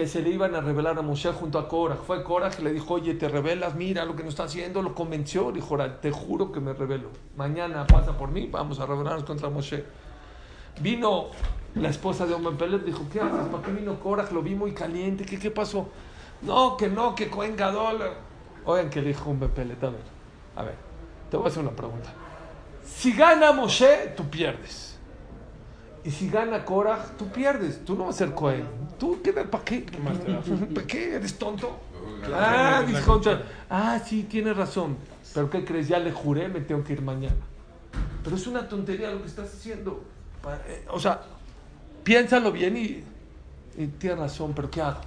que 0.00 0.06
se 0.06 0.22
le 0.22 0.30
iban 0.30 0.54
a 0.54 0.62
revelar 0.62 0.98
a 0.98 1.02
Moshe 1.02 1.30
junto 1.30 1.58
a 1.58 1.68
Korah. 1.68 1.96
Fue 1.96 2.24
Korah 2.24 2.48
que 2.48 2.62
le 2.62 2.72
dijo, 2.72 2.94
oye, 2.94 3.12
te 3.12 3.28
revelas, 3.28 3.74
mira 3.74 4.02
lo 4.06 4.16
que 4.16 4.22
nos 4.22 4.30
está 4.30 4.44
haciendo, 4.44 4.80
lo 4.80 4.94
convenció. 4.94 5.52
Dijo, 5.52 5.76
te 6.00 6.10
juro 6.10 6.50
que 6.50 6.58
me 6.58 6.72
revelo. 6.72 7.10
Mañana 7.36 7.86
pasa 7.86 8.16
por 8.16 8.30
mí, 8.30 8.48
vamos 8.50 8.80
a 8.80 8.86
revelarnos 8.86 9.24
contra 9.24 9.50
Moshe. 9.50 9.84
Vino 10.80 11.26
la 11.74 11.90
esposa 11.90 12.24
de 12.24 12.32
Omen 12.32 12.56
Pelet, 12.56 12.82
dijo, 12.82 13.06
¿qué 13.12 13.20
haces? 13.20 13.48
¿Para 13.52 13.62
qué 13.62 13.72
vino 13.72 14.00
Korah? 14.00 14.26
Lo 14.32 14.40
vi 14.40 14.54
muy 14.54 14.72
caliente, 14.72 15.26
¿qué, 15.26 15.38
qué 15.38 15.50
pasó? 15.50 15.90
No, 16.40 16.78
que 16.78 16.88
no, 16.88 17.14
que 17.14 17.28
Cohen. 17.28 17.54
Oigan, 18.64 18.88
que 18.88 19.02
dijo 19.02 19.28
Omen 19.28 19.50
Pelet, 19.50 19.84
a 19.84 19.92
a 20.56 20.64
ver, 20.64 20.76
te 21.30 21.36
voy 21.36 21.44
a 21.44 21.48
hacer 21.50 21.62
una 21.62 21.72
pregunta. 21.72 22.10
Si 22.82 23.12
gana 23.12 23.52
Moshe, 23.52 24.14
tú 24.16 24.30
pierdes. 24.30 24.98
Y 26.04 26.10
si 26.10 26.28
gana 26.28 26.64
Korah, 26.64 27.04
tú 27.18 27.28
pierdes. 27.28 27.84
Tú 27.84 27.94
no 27.94 28.06
vas 28.06 28.16
a 28.16 28.18
ser 28.18 28.34
Cohen. 28.34 28.64
¿Tú 28.98 29.20
qué? 29.22 29.32
¿Para 29.32 29.64
qué? 29.64 29.86
¿Para 30.74 30.86
qué? 30.86 31.14
¿Eres 31.16 31.38
tonto? 31.38 31.78
Ah, 32.34 32.82
dijo, 32.86 33.20
ah, 33.68 34.00
sí, 34.04 34.24
tienes 34.24 34.56
razón. 34.56 34.96
Pero 35.34 35.48
¿qué 35.48 35.64
crees? 35.64 35.88
Ya 35.88 35.98
le 35.98 36.12
juré, 36.12 36.48
me 36.48 36.60
tengo 36.60 36.82
que 36.84 36.94
ir 36.94 37.02
mañana. 37.02 37.36
Pero 38.22 38.36
es 38.36 38.46
una 38.46 38.68
tontería 38.68 39.10
lo 39.10 39.22
que 39.22 39.28
estás 39.28 39.52
haciendo. 39.52 40.02
O 40.90 40.98
sea, 40.98 41.22
piénsalo 42.02 42.52
bien 42.52 42.76
y, 42.76 43.04
y 43.76 43.86
tienes 43.98 44.18
razón, 44.18 44.52
pero 44.54 44.70
¿qué 44.70 44.80
hago? 44.80 45.00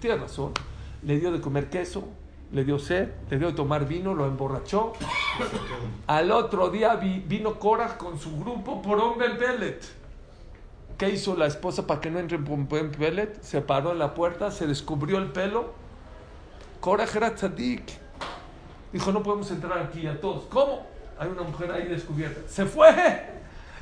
Tienes 0.00 0.20
razón. 0.20 0.52
Le 1.02 1.18
dio 1.18 1.30
de 1.30 1.40
comer 1.40 1.68
queso, 1.68 2.08
le 2.52 2.64
dio 2.64 2.78
sed, 2.78 3.10
le 3.30 3.38
dio 3.38 3.48
de 3.48 3.54
tomar 3.54 3.86
vino, 3.86 4.14
lo 4.14 4.26
emborrachó. 4.26 4.92
Al 6.06 6.30
otro 6.30 6.70
día 6.70 6.96
vi, 6.96 7.20
vino 7.20 7.58
Korah 7.58 7.96
con 7.98 8.18
su 8.18 8.38
grupo 8.38 8.82
por 8.82 8.98
hombre 8.98 9.30
Pellet. 9.30 9.80
¿Qué 10.98 11.10
hizo 11.10 11.36
la 11.36 11.46
esposa 11.46 11.86
para 11.86 12.00
que 12.00 12.10
no 12.10 12.18
entre 12.18 12.38
en 12.38 12.90
Pelet? 12.90 13.42
Se 13.42 13.60
paró 13.60 13.92
en 13.92 13.98
la 13.98 14.14
puerta, 14.14 14.50
se 14.50 14.66
descubrió 14.66 15.18
el 15.18 15.30
pelo. 15.30 15.74
Korah 16.80 17.06
era 17.14 17.34
tzadik. 17.34 17.82
Dijo, 18.92 19.12
no 19.12 19.22
podemos 19.22 19.50
entrar 19.50 19.78
aquí 19.78 20.06
a 20.06 20.18
todos. 20.18 20.44
¿Cómo? 20.44 20.86
Hay 21.18 21.28
una 21.28 21.42
mujer 21.42 21.70
ahí 21.70 21.86
descubierta. 21.86 22.40
Se 22.48 22.64
fue. 22.64 22.88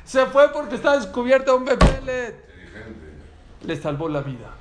Se 0.03 0.25
fue 0.25 0.51
porque 0.51 0.75
está 0.75 0.97
descubierta 0.97 1.53
un 1.53 1.63
Pelet. 1.63 2.35
Le 3.63 3.75
salvó 3.77 4.09
la 4.09 4.21
vida. 4.21 4.51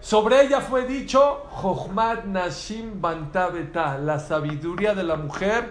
Sobre 0.00 0.42
ella 0.42 0.60
fue 0.60 0.86
dicho, 0.86 1.46
Jochmat 1.50 2.24
Nashim 2.26 3.00
Bantabeta, 3.00 3.98
la 3.98 4.18
sabiduría 4.18 4.94
de 4.94 5.02
la 5.04 5.16
mujer 5.16 5.70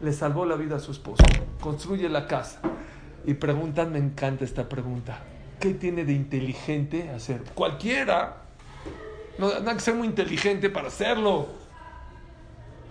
le 0.00 0.12
salvó 0.12 0.46
la 0.46 0.56
vida 0.56 0.76
a 0.76 0.80
su 0.80 0.92
esposo. 0.92 1.22
Construye 1.60 2.08
la 2.08 2.26
casa. 2.26 2.60
Y 3.24 3.34
preguntan, 3.34 3.92
me 3.92 3.98
encanta 3.98 4.44
esta 4.44 4.68
pregunta. 4.68 5.18
¿Qué 5.62 5.74
tiene 5.74 6.04
de 6.04 6.12
inteligente 6.12 7.08
hacer? 7.10 7.44
Cualquiera. 7.54 8.38
No, 9.38 9.46
hay 9.46 9.76
que 9.76 9.80
ser 9.80 9.94
muy 9.94 10.08
inteligente 10.08 10.68
para 10.68 10.88
hacerlo. 10.88 11.46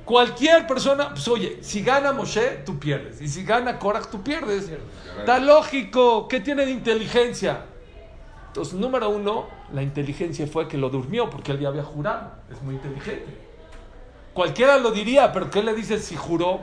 Cualquier 0.06 0.66
persona, 0.68 1.10
pues 1.10 1.28
oye, 1.28 1.58
si 1.60 1.84
gana 1.84 2.14
Moshe, 2.14 2.62
tú 2.66 2.80
pierdes. 2.80 3.22
Y 3.22 3.28
si 3.28 3.44
gana 3.44 3.78
Korach, 3.78 4.06
tú 4.06 4.24
pierdes. 4.24 4.72
Está 5.20 5.38
lógico. 5.40 6.30
¿Qué 6.30 6.40
tiene 6.40 6.66
de 6.66 6.72
inteligencia? 6.72 7.66
Entonces, 8.48 8.76
número 8.76 9.10
uno, 9.10 9.48
la 9.74 9.84
inteligencia 9.84 10.48
fue 10.48 10.70
que 10.70 10.78
lo 10.78 10.90
durmió 10.90 11.30
porque 11.30 11.52
él 11.52 11.60
ya 11.60 11.68
había 11.68 11.84
jurado. 11.84 12.32
Es 12.50 12.62
muy 12.62 12.76
inteligente. 12.76 13.38
Cualquiera 14.34 14.78
lo 14.78 14.92
diría, 14.92 15.34
pero 15.34 15.52
¿qué 15.52 15.62
le 15.62 15.74
dice 15.74 16.00
si 16.00 16.16
juró? 16.16 16.62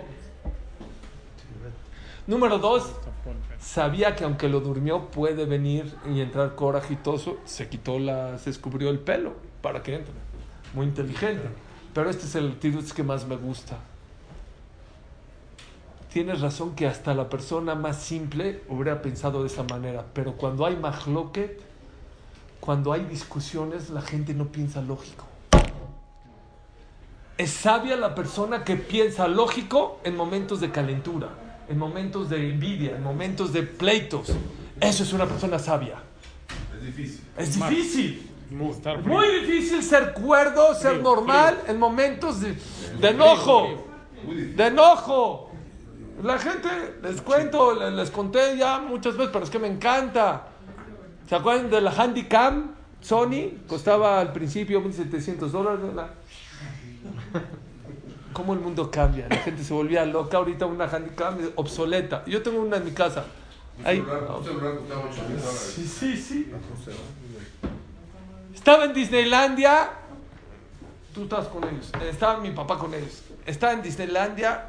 Número 2.27 2.57
dos, 2.57 2.95
sabía 3.61 4.15
que 4.15 4.25
aunque 4.25 4.49
lo 4.49 4.61
durmió 4.61 5.07
puede 5.11 5.45
venir 5.45 5.95
y 6.07 6.21
entrar 6.21 6.55
eso, 7.15 7.39
se 7.45 7.69
quitó 7.69 7.99
la, 7.99 8.39
se 8.39 8.51
descubrió 8.51 8.91
el 8.91 8.99
pelo 8.99 9.35
para 9.63 9.83
que 9.83 9.97
entre. 9.97 10.15
Muy 10.75 10.87
inteligente. 10.87 11.49
Pero 11.95 12.11
este 12.11 12.27
es 12.27 12.35
el 12.35 12.59
tirutz 12.59 12.93
que 12.93 13.03
más 13.03 13.27
me 13.27 13.37
gusta. 13.37 13.79
Tienes 16.13 16.41
razón 16.41 16.75
que 16.75 16.87
hasta 16.87 17.15
la 17.15 17.29
persona 17.29 17.75
más 17.75 18.03
simple 18.03 18.63
hubiera 18.69 19.03
pensado 19.03 19.43
de 19.43 19.49
esa 19.49 19.63
manera, 19.65 20.07
pero 20.15 20.35
cuando 20.35 20.65
hay 20.65 20.77
mahloket, 20.77 21.61
cuando 22.61 22.93
hay 22.93 23.05
discusiones, 23.05 23.91
la 23.91 24.01
gente 24.01 24.33
no 24.33 24.47
piensa 24.47 24.81
lógico. 24.81 25.25
Es 27.37 27.51
sabia 27.51 27.97
la 27.97 28.15
persona 28.15 28.65
que 28.65 28.77
piensa 28.77 29.29
lógico 29.29 30.01
en 30.03 30.17
momentos 30.17 30.61
de 30.61 30.71
calentura 30.71 31.29
en 31.69 31.79
momentos 31.79 32.29
de 32.31 32.51
envidia, 32.51 32.97
en 32.97 33.03
momentos 33.03 33.53
de 33.53 33.62
pleitos. 33.62 34.33
Eso 34.81 35.03
es 35.03 35.12
una 35.12 35.27
persona 35.27 35.59
sabia. 35.59 36.03
Es 36.75 36.85
difícil. 36.85 37.21
Es 37.37 37.55
difícil. 37.55 38.31
Muy 39.05 39.41
difícil 39.41 39.83
ser 39.83 40.14
cuerdo, 40.14 40.75
ser 40.75 41.03
normal 41.03 41.62
en 41.66 41.79
momentos 41.79 42.41
de, 42.41 42.57
de 43.01 43.09
enojo. 43.09 43.85
De 44.27 44.66
enojo. 44.66 45.51
La 46.23 46.39
gente, 46.39 46.69
les 47.03 47.21
cuento, 47.21 47.75
les, 47.75 47.93
les 47.93 48.11
conté 48.11 48.57
ya 48.57 48.79
muchas 48.81 49.16
veces, 49.16 49.31
pero 49.33 49.45
es 49.45 49.51
que 49.51 49.59
me 49.59 49.69
encanta. 49.69 50.49
¿Se 51.29 51.35
acuerdan 51.35 51.71
de 51.71 51.81
la 51.81 51.91
Handycam? 51.93 52.75
Sony 53.01 53.64
costaba 53.69 54.19
al 54.21 54.33
principio 54.33 54.81
1700 54.81 55.53
dólares. 55.53 55.81
Cómo 58.39 58.53
el 58.53 58.61
mundo 58.61 58.89
cambia. 58.89 59.26
La 59.28 59.39
gente 59.39 59.64
se 59.64 59.74
volvía 59.74 60.07
loca. 60.07 60.36
Ahorita 60.36 60.64
una 60.64 60.84
handicap 60.84 61.36
obsoleta. 61.57 62.24
Yo 62.24 62.41
tengo 62.41 62.61
una 62.62 62.76
en 62.76 62.84
mi 62.84 62.93
casa. 62.93 63.24
Ahí. 63.84 64.01
Sí, 65.51 65.84
sí, 65.84 66.16
sí. 66.16 66.53
Estaba 68.55 68.84
en 68.84 68.93
Disneylandia. 68.93 69.91
Tú 71.12 71.24
estás 71.24 71.49
con 71.49 71.64
ellos. 71.64 71.91
Estaba 72.09 72.39
mi 72.39 72.53
papá 72.53 72.78
con 72.78 72.95
ellos. 72.95 73.24
Estaba 73.45 73.72
en 73.72 73.82
Disneylandia. 73.82 74.66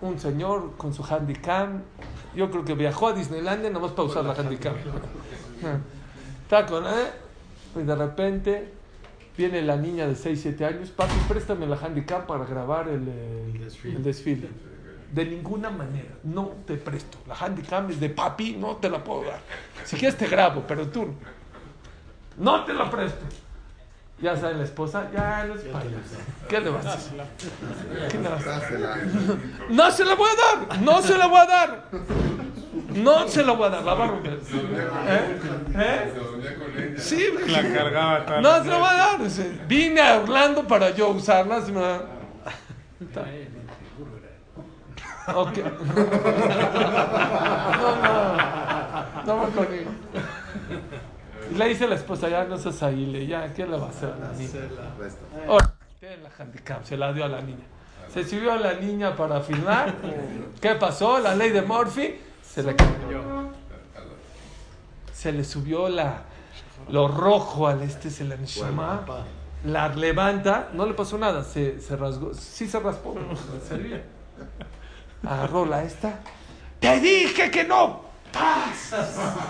Un 0.00 0.18
señor 0.18 0.72
con 0.76 0.92
su 0.92 1.04
handicam. 1.04 1.80
Yo 2.34 2.50
creo 2.50 2.64
que 2.64 2.74
viajó 2.74 3.06
a 3.06 3.12
Disneylandia 3.12 3.70
nomás 3.70 3.92
para 3.92 4.08
usar 4.08 4.24
la 4.24 4.32
handicam. 4.32 4.74
Está 6.42 6.66
con, 6.66 6.84
¿eh? 6.86 7.06
Y 7.76 7.84
de 7.84 7.94
repente 7.94 8.75
Viene 9.36 9.62
la 9.62 9.76
niña 9.76 10.06
de 10.06 10.14
6, 10.14 10.40
7 10.42 10.64
años, 10.64 10.90
papi, 10.90 11.14
préstame 11.28 11.66
la 11.66 11.76
handicap 11.76 12.26
para 12.26 12.44
grabar 12.44 12.88
el, 12.88 13.06
el, 13.06 13.60
desfile. 13.60 13.96
el, 13.96 14.02
desfile. 14.02 14.48
De 15.12 15.24
ninguna 15.24 15.70
manera, 15.70 16.14
no 16.24 16.52
te 16.66 16.76
presto. 16.76 17.18
La 17.26 17.34
handicap 17.34 17.88
es 17.90 18.00
de 18.00 18.10
papi, 18.10 18.56
no 18.56 18.76
te 18.76 18.88
la 18.88 19.04
puedo 19.04 19.24
dar. 19.24 19.40
Si 19.84 19.96
quieres 19.96 20.16
te 20.16 20.26
grabo, 20.26 20.64
pero 20.66 20.88
tú 20.88 21.14
no 22.38 22.64
te 22.64 22.72
la 22.72 22.90
presto. 22.90 23.24
Ya 24.18 24.34
sabe 24.34 24.54
la 24.54 24.64
esposa, 24.64 25.10
ya 25.12 25.44
no 25.44 25.54
es 25.54 25.62
payaso. 25.62 26.16
¿Qué 26.48 26.60
le 26.60 26.70
vas 26.70 26.86
a 26.86 26.94
hacer? 26.94 27.22
¿Qué 28.10 28.18
le 28.18 28.28
vas 28.28 28.46
a 28.46 28.56
hacer? 28.56 28.80
No 29.68 29.90
se 29.90 30.04
la 30.06 30.14
voy 30.14 30.28
a 30.30 30.66
dar, 30.66 30.80
no 30.80 31.02
se 31.02 31.18
la 31.18 31.26
voy 31.26 31.38
a 31.38 31.46
dar. 31.46 31.88
No 32.96 33.28
se 33.28 33.44
la 33.44 33.52
voy 33.52 33.66
a 33.66 33.70
dar, 33.70 33.84
la 33.84 33.94
va 33.94 34.04
a 34.04 34.08
romper. 34.08 34.40
¿Eh? 35.06 35.38
¿Eh? 35.74 36.94
Sí, 36.98 37.28
la 37.48 37.62
cargaba 37.72 38.24
tal. 38.24 38.42
No 38.42 38.62
se 38.62 38.68
la 38.68 38.78
voy 38.78 38.88
a 38.88 38.94
dar. 38.94 39.20
Vine 39.68 40.00
a 40.00 40.20
Orlando 40.20 40.66
para 40.66 40.90
yo 40.90 41.10
usarla. 41.10 41.58
Ok. 45.34 45.58
No, 47.80 47.96
no. 48.02 48.56
No 49.26 49.36
me 49.44 49.52
conmigo. 49.52 49.90
Y 51.50 51.54
le 51.54 51.68
dice 51.68 51.84
a 51.84 51.88
la 51.88 51.94
esposa, 51.96 52.28
ya 52.28 52.44
no 52.44 52.56
seas 52.56 52.82
ahí, 52.82 53.06
le 53.06 53.26
ya, 53.26 53.52
¿qué 53.52 53.66
le 53.66 53.76
va 53.76 53.86
a 53.86 53.90
hacer 53.90 54.10
a 54.10 54.16
la 54.16 54.32
niña? 54.32 54.50
Ahora, 55.48 55.74
tiene 56.00 56.16
la 56.18 56.30
handicap, 56.38 56.84
se 56.84 56.96
la 56.96 57.12
dio 57.12 57.24
a 57.24 57.28
la 57.28 57.40
niña. 57.40 57.64
Se 58.12 58.24
subió 58.24 58.52
a 58.52 58.56
la 58.56 58.74
niña 58.74 59.14
para 59.14 59.40
firmar. 59.40 59.94
¿Qué 60.60 60.74
pasó? 60.76 61.18
La 61.18 61.34
ley 61.34 61.50
de 61.50 61.62
Murphy 61.62 62.14
se 62.56 62.62
le 62.62 62.74
cayó. 62.74 63.50
Se 65.12 65.30
le 65.30 65.44
subió 65.44 65.90
la, 65.90 66.22
lo 66.88 67.06
rojo 67.06 67.68
al 67.68 67.82
este, 67.82 68.08
se 68.08 68.24
la 68.24 68.36
neshama. 68.36 69.04
La 69.66 69.88
levanta, 69.88 70.70
no 70.72 70.86
le 70.86 70.94
pasó 70.94 71.18
nada, 71.18 71.44
se, 71.44 71.78
se 71.82 71.96
rasgó. 71.96 72.32
Sí 72.32 72.66
se 72.66 72.80
raspó, 72.80 73.14
le 73.52 73.60
servía. 73.60 74.02
Agarró 75.22 75.66
la 75.66 75.82
esta. 75.82 76.20
Te 76.80 76.98
dije 76.98 77.50
que 77.50 77.64
no. 77.64 78.00
¡Paz! 78.32 78.94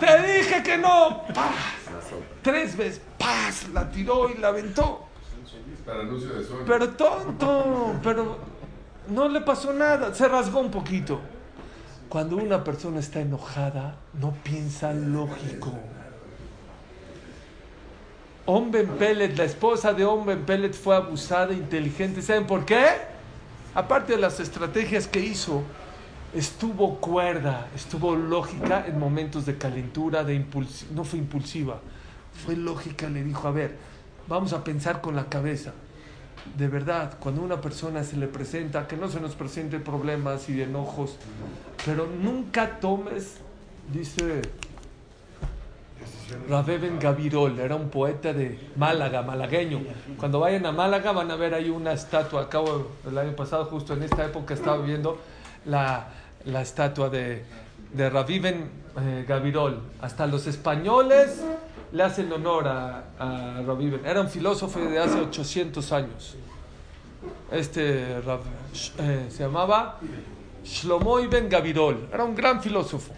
Te 0.01 0.23
dije 0.23 0.63
que 0.65 0.77
no. 0.77 1.23
¡Paz! 1.33 1.55
Tres 2.43 2.77
veces. 2.77 3.01
¡Paz! 3.17 3.69
La 3.73 3.89
tiró 3.89 4.29
y 4.31 4.39
la 4.39 4.49
aventó. 4.49 5.07
Para 5.85 6.01
anuncio 6.01 6.33
de 6.33 6.45
Sony. 6.45 6.65
Pero 6.67 6.89
tonto, 6.91 7.95
pero 8.03 8.37
no 9.09 9.29
le 9.29 9.43
pasó 9.43 9.73
nada, 9.73 10.13
se 10.13 10.27
rasgó 10.27 10.59
un 10.59 10.73
poquito. 10.73 11.21
Cuando 12.09 12.37
una 12.37 12.63
persona 12.63 13.01
está 13.01 13.21
enojada, 13.21 13.97
no 14.21 14.33
piensa 14.45 14.93
lógico. 14.93 15.73
Omben 18.45 18.87
Pellet, 18.91 19.37
la 19.37 19.45
esposa 19.45 19.93
de 19.93 20.05
Omben 20.05 20.45
Pellet 20.45 20.73
fue 20.73 20.95
abusada, 20.95 21.53
inteligente. 21.53 22.23
¿Saben 22.23 22.47
por 22.47 22.65
qué? 22.65 22.87
Aparte 23.75 24.13
de 24.13 24.19
las 24.19 24.39
estrategias 24.39 25.09
que 25.09 25.19
hizo, 25.19 25.65
estuvo 26.33 27.01
cuerda, 27.01 27.67
estuvo 27.75 28.15
lógica 28.15 28.87
en 28.87 29.01
momentos 29.01 29.45
de 29.47 29.59
calentura, 29.59 30.23
de 30.23 30.35
impuls 30.35 30.87
no 30.95 31.03
fue 31.03 31.19
impulsiva, 31.19 31.81
fue 32.45 32.55
lógica. 32.55 33.09
Le 33.09 33.25
dijo, 33.25 33.49
a 33.49 33.51
ver, 33.51 33.77
vamos 34.29 34.53
a 34.53 34.63
pensar 34.63 35.01
con 35.01 35.17
la 35.17 35.29
cabeza. 35.29 35.73
De 36.57 36.69
verdad, 36.69 37.19
cuando 37.21 37.43
una 37.43 37.61
persona 37.61 38.03
se 38.05 38.17
le 38.17 38.29
presenta, 38.29 38.87
que 38.87 38.97
no 38.97 39.09
se 39.09 39.21
nos 39.21 39.35
presenten 39.35 39.83
problemas 39.83 40.49
y 40.49 40.63
enojos, 40.63 41.17
pero 41.85 42.07
nunca 42.07 42.81
tomes, 42.81 43.39
dice 43.93 44.43
Rabeben 46.49 46.99
Gavirol, 46.99 47.59
era 47.59 47.77
un 47.77 47.89
poeta 47.89 48.33
de 48.33 48.59
Málaga, 48.77 49.23
malagueño. 49.23 49.81
Cuando 50.19 50.41
vayan 50.41 50.67
a 50.67 50.73
Málaga 50.73 51.13
van 51.13 51.31
a 51.31 51.37
ver 51.37 51.55
ahí 51.55 51.71
una 51.71 51.93
estatua. 51.93 52.43
Acabo 52.43 52.89
el 53.07 53.17
año 53.17 53.37
pasado, 53.37 53.67
justo 53.67 53.95
en 53.95 54.03
esta 54.03 54.25
época, 54.25 54.55
estaba 54.55 54.79
viendo 54.79 55.19
la, 55.65 56.09
la 56.45 56.63
estatua 56.63 57.11
de, 57.11 57.45
de 57.93 58.11
Raviven 58.11 58.71
eh, 59.01 59.25
Gavirol. 59.27 59.83
Hasta 60.01 60.27
los 60.27 60.47
españoles 60.47 61.43
le 61.97 62.03
hacen 62.03 62.31
honor 62.31 62.69
a, 62.69 63.05
a 63.19 63.63
Raviven. 63.63 64.05
Era 64.05 64.21
un 64.21 64.29
filósofo 64.29 64.79
de 64.81 64.99
hace 64.99 65.19
800 65.19 65.93
años. 65.93 66.37
Este 67.51 68.19
eh, 68.19 69.27
se 69.31 69.43
llamaba 69.43 69.99
Shlomo 70.63 71.21
Ibn 71.21 71.49
Gavirol. 71.49 72.09
Era 72.13 72.25
un 72.25 72.35
gran 72.35 72.63
filósofo. 72.63 73.15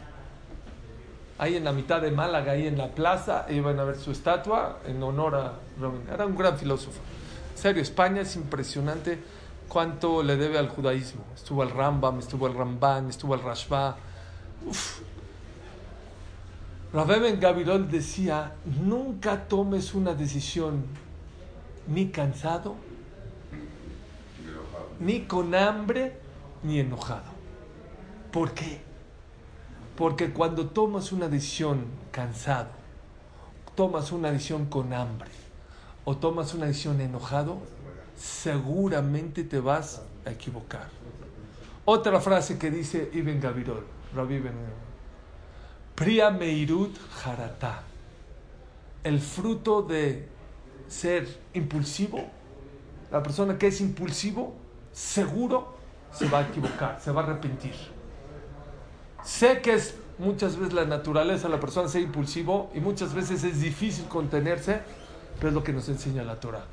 Ahí 1.38 1.56
en 1.56 1.64
la 1.64 1.72
mitad 1.72 2.00
de 2.00 2.12
Málaga, 2.12 2.52
ahí 2.52 2.68
en 2.68 2.78
la 2.78 2.88
plaza, 2.88 3.46
iban 3.50 3.80
a 3.80 3.84
ver 3.84 3.96
su 3.96 4.12
estatua 4.12 4.78
en 4.86 5.02
honor 5.02 5.34
a 5.34 5.52
Raviven. 5.80 6.06
Era 6.12 6.24
un 6.24 6.36
gran 6.36 6.56
filósofo. 6.56 7.00
En 7.56 7.58
serio, 7.58 7.82
España 7.82 8.22
es 8.22 8.36
impresionante 8.36 9.18
cuánto 9.68 10.22
le 10.22 10.36
debe 10.36 10.56
al 10.56 10.68
judaísmo. 10.68 11.24
Estuvo 11.34 11.64
el 11.64 11.70
Rambam, 11.70 12.20
estuvo 12.20 12.46
el 12.46 12.54
Ramban, 12.54 13.08
estuvo 13.08 13.34
el 13.34 13.42
Rashba. 13.42 13.96
Rabben 16.92 17.38
Gavirol 17.38 17.90
decía, 17.90 18.54
nunca 18.64 19.46
tomes 19.46 19.94
una 19.94 20.14
decisión 20.14 20.84
ni 21.86 22.08
cansado, 22.08 22.76
ni 24.98 25.20
con 25.22 25.54
hambre, 25.54 26.18
ni 26.62 26.80
enojado. 26.80 27.30
¿Por 28.32 28.52
qué? 28.52 28.80
Porque 29.96 30.32
cuando 30.32 30.68
tomas 30.68 31.12
una 31.12 31.28
decisión 31.28 31.84
cansado, 32.10 32.70
tomas 33.74 34.10
una 34.10 34.30
decisión 34.30 34.66
con 34.66 34.92
hambre 34.94 35.30
o 36.06 36.16
tomas 36.16 36.54
una 36.54 36.66
decisión 36.66 37.02
enojado, 37.02 37.58
seguramente 38.16 39.44
te 39.44 39.60
vas 39.60 40.02
a 40.24 40.30
equivocar. 40.30 40.88
Otra 41.84 42.18
frase 42.20 42.58
que 42.58 42.70
dice 42.70 43.10
Ibn 43.12 43.40
Gavirol, 43.40 43.84
Rabbi 44.14 44.38
Gavirol. 44.38 44.87
Priya 45.98 46.30
Meirut 46.30 46.96
Harata. 47.24 47.82
El 49.02 49.18
fruto 49.18 49.82
de 49.82 50.28
ser 50.86 51.26
impulsivo, 51.54 52.24
la 53.10 53.20
persona 53.20 53.58
que 53.58 53.66
es 53.66 53.80
impulsivo, 53.80 54.54
seguro 54.92 55.74
se 56.12 56.28
va 56.28 56.38
a 56.38 56.42
equivocar, 56.42 57.00
se 57.02 57.10
va 57.10 57.22
a 57.22 57.24
arrepentir. 57.24 57.74
Sé 59.24 59.60
que 59.60 59.74
es 59.74 59.96
muchas 60.18 60.56
veces 60.56 60.72
la 60.72 60.84
naturaleza 60.84 61.48
la 61.48 61.58
persona 61.58 61.88
ser 61.88 62.02
impulsivo 62.02 62.70
y 62.76 62.78
muchas 62.78 63.12
veces 63.12 63.42
es 63.42 63.60
difícil 63.60 64.04
contenerse, 64.04 64.82
pero 65.38 65.48
es 65.48 65.54
lo 65.54 65.64
que 65.64 65.72
nos 65.72 65.88
enseña 65.88 66.22
la 66.22 66.38
Torah. 66.38 66.64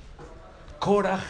Korah, 0.77 1.23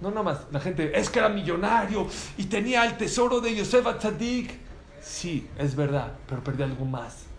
no 0.00 0.08
nada 0.08 0.22
más, 0.22 0.38
la 0.50 0.58
gente, 0.58 0.98
es 0.98 1.10
que 1.10 1.18
era 1.18 1.28
millonario 1.28 2.06
y 2.38 2.44
tenía 2.46 2.86
el 2.86 2.96
tesoro 2.96 3.42
de 3.42 3.54
Yosef 3.54 3.86
Atzadik. 3.86 4.54
Sí, 5.02 5.50
es 5.58 5.76
verdad, 5.76 6.12
pero 6.26 6.42
perdió 6.42 6.64
algo 6.64 6.86
más. 6.86 7.31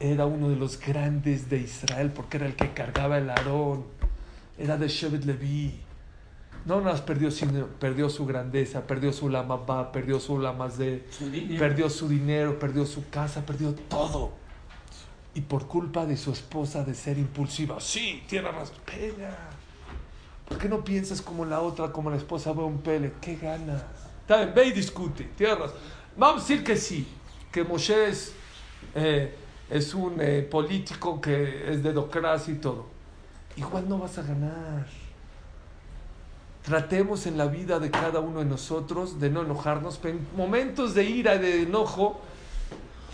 Era 0.00 0.24
uno 0.24 0.48
de 0.48 0.56
los 0.56 0.80
grandes 0.80 1.50
de 1.50 1.58
Israel 1.58 2.10
porque 2.10 2.38
era 2.38 2.46
el 2.46 2.56
que 2.56 2.72
cargaba 2.72 3.18
el 3.18 3.28
Aarón. 3.28 3.84
Era 4.58 4.78
de 4.78 4.88
Shevet 4.88 5.24
Levi. 5.24 5.78
No 6.64 6.80
más 6.80 7.02
perdió, 7.02 7.30
sino 7.30 7.66
perdió 7.66 8.08
su 8.08 8.26
grandeza, 8.26 8.86
perdió 8.86 9.12
su 9.12 9.28
lamabá, 9.28 9.92
perdió 9.92 10.18
su 10.20 10.38
lamazé, 10.38 11.04
perdió 11.58 11.88
su 11.88 12.08
dinero, 12.08 12.58
perdió 12.58 12.84
su 12.86 13.08
casa, 13.08 13.44
perdió 13.44 13.74
todo. 13.74 14.32
Y 15.34 15.42
por 15.42 15.66
culpa 15.66 16.06
de 16.06 16.16
su 16.16 16.32
esposa 16.32 16.82
de 16.82 16.94
ser 16.94 17.18
impulsiva. 17.18 17.78
Sí, 17.80 18.22
tiene 18.26 18.50
razón. 18.50 18.74
Espera. 18.74 19.50
¿Por 20.48 20.58
qué 20.58 20.68
no 20.68 20.82
piensas 20.82 21.22
como 21.22 21.44
la 21.44 21.60
otra, 21.60 21.92
como 21.92 22.10
la 22.10 22.16
esposa 22.16 22.52
ve 22.52 22.62
un 22.62 22.78
pele? 22.78 23.12
¿Qué 23.20 23.36
ganas? 23.36 23.82
Está 24.22 24.38
bien, 24.38 24.52
ve 24.54 24.66
y 24.66 24.72
discute. 24.72 25.30
Razón. 25.38 25.72
Vamos 26.16 26.42
a 26.42 26.46
decir 26.48 26.64
que 26.64 26.76
sí, 26.76 27.06
que 27.52 27.64
Moshe 27.64 28.08
es, 28.08 28.32
eh, 28.94 29.34
es 29.70 29.94
un 29.94 30.20
eh, 30.20 30.42
político 30.42 31.20
que 31.20 31.70
es 31.70 31.82
de 31.82 31.92
democracia 31.92 32.52
y 32.52 32.56
todo. 32.58 32.86
Igual 33.56 33.88
no 33.88 33.98
vas 33.98 34.18
a 34.18 34.22
ganar. 34.22 34.86
Tratemos 36.64 37.26
en 37.26 37.38
la 37.38 37.46
vida 37.46 37.78
de 37.78 37.90
cada 37.90 38.20
uno 38.20 38.40
de 38.40 38.44
nosotros 38.44 39.18
de 39.18 39.30
no 39.30 39.42
enojarnos, 39.42 40.00
en 40.04 40.26
momentos 40.36 40.94
de 40.94 41.04
ira 41.04 41.36
y 41.36 41.38
de 41.38 41.62
enojo, 41.62 42.20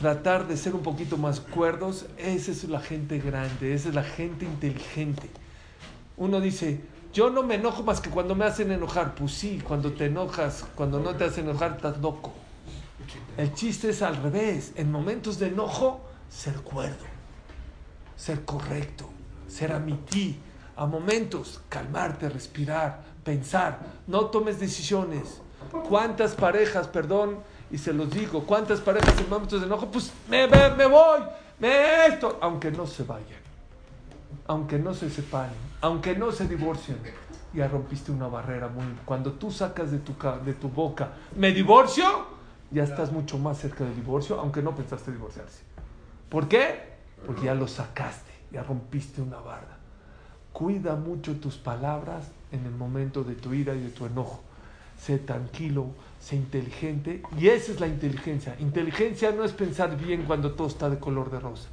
tratar 0.01 0.49
de 0.49 0.57
ser 0.57 0.75
un 0.75 0.83
poquito 0.83 1.17
más 1.17 1.41
cuerdos. 1.41 2.07
Esa 2.19 2.51
es 2.51 2.65
la 2.65 2.81
gente 2.81 3.19
grande, 3.19 3.75
esa 3.75 3.91
es 3.91 3.95
la 3.95 4.03
gente 4.03 4.45
inteligente. 4.45 5.29
Uno 6.17 6.41
dice, 6.41 6.81
yo 7.13 7.31
no 7.31 7.43
me 7.43 7.55
enojo 7.55 7.83
más 7.83 8.01
que 8.01 8.11
cuando 8.11 8.35
me 8.35 8.47
hacen 8.47 8.73
enojar. 8.73 9.15
Pues 9.15 9.33
sí, 9.33 9.63
cuando 9.63 9.93
te 9.93 10.07
enojas, 10.07 10.65
cuando 10.75 11.01
no 11.01 11.15
te 11.15 11.25
hacen 11.25 11.49
enojar, 11.49 11.77
estás 11.77 11.99
loco. 11.99 12.33
El 13.37 13.55
chiste 13.55 13.91
es 13.91 14.03
al 14.03 14.17
revés. 14.17 14.73
En 14.77 14.91
momentos 14.91 15.39
de 15.39 15.49
enojo, 15.49 16.06
ser 16.31 16.55
cuerdo, 16.57 17.05
ser 18.17 18.45
correcto, 18.45 19.09
ser 19.49 19.73
amití. 19.73 20.41
A 20.79 20.85
momentos, 20.85 21.63
calmarte, 21.71 22.29
respirar, 22.29 23.03
pensar. 23.25 23.79
No 24.07 24.27
tomes 24.27 24.61
decisiones. 24.61 25.41
¿Cuántas 25.89 26.35
parejas, 26.35 26.87
perdón, 26.87 27.39
y 27.71 27.79
se 27.79 27.93
los 27.93 28.11
digo, 28.11 28.45
cuántas 28.45 28.81
parejas 28.81 29.19
en 29.19 29.29
momentos 29.29 29.61
de 29.61 29.67
enojo, 29.67 29.91
pues 29.91 30.13
me, 30.29 30.47
me, 30.47 30.71
me 30.71 30.87
voy, 30.87 31.21
me 31.59 32.07
esto, 32.07 32.39
aunque 32.41 32.71
no 32.71 32.87
se 32.87 33.03
vayan, 33.03 33.41
aunque 34.47 34.79
no 34.79 34.95
se 34.95 35.11
separen, 35.11 35.57
aunque 35.81 36.15
no 36.15 36.31
se 36.31 36.47
divorcien, 36.47 36.99
ya 37.53 37.69
rompiste 37.69 38.13
una 38.13 38.29
barrera 38.29 38.69
muy. 38.69 38.85
Cuando 39.05 39.33
tú 39.33 39.51
sacas 39.51 39.91
de 39.91 39.99
tu, 39.99 40.15
de 40.45 40.53
tu 40.55 40.69
boca, 40.69 41.13
me 41.37 41.53
divorcio, 41.53 42.27
ya 42.71 42.85
estás 42.85 43.11
mucho 43.11 43.39
más 43.39 43.59
cerca 43.59 43.85
del 43.85 43.95
divorcio, 43.95 44.39
aunque 44.39 44.63
no 44.63 44.75
pensaste 44.75 45.11
divorciarse. 45.11 45.76
¿Por 46.29 46.49
qué? 46.49 46.97
Porque 47.25 47.47
ya 47.47 47.55
lo 47.55 47.69
sacaste, 47.69 48.33
ya 48.53 48.63
rompiste 48.63 49.21
una 49.21 49.39
barra. 49.39 49.77
Cuida 50.53 50.97
mucho 50.97 51.37
tus 51.37 51.57
palabras 51.57 52.31
en 52.53 52.65
el 52.65 52.73
momento 52.73 53.25
de 53.25 53.35
tu 53.35 53.53
ira 53.53 53.75
y 53.75 53.81
de 53.81 53.91
tu 53.91 54.07
enojo. 54.07 54.41
Sé 54.99 55.19
tranquilo, 55.19 55.87
sé 56.21 56.37
inteligente. 56.37 57.23
Y 57.39 57.49
esa 57.49 57.73
es 57.73 57.81
la 57.81 57.87
inteligencia. 57.87 58.57
Inteligencia 58.59 59.33
no 59.33 59.45
es 59.45 59.53
pensar 59.53 59.97
bien 59.97 60.25
cuando 60.25 60.53
todo 60.53 60.69
está 60.69 60.89
de 60.89 60.99
color 60.99 61.31
de 61.31 61.41
rosa. 61.41 61.69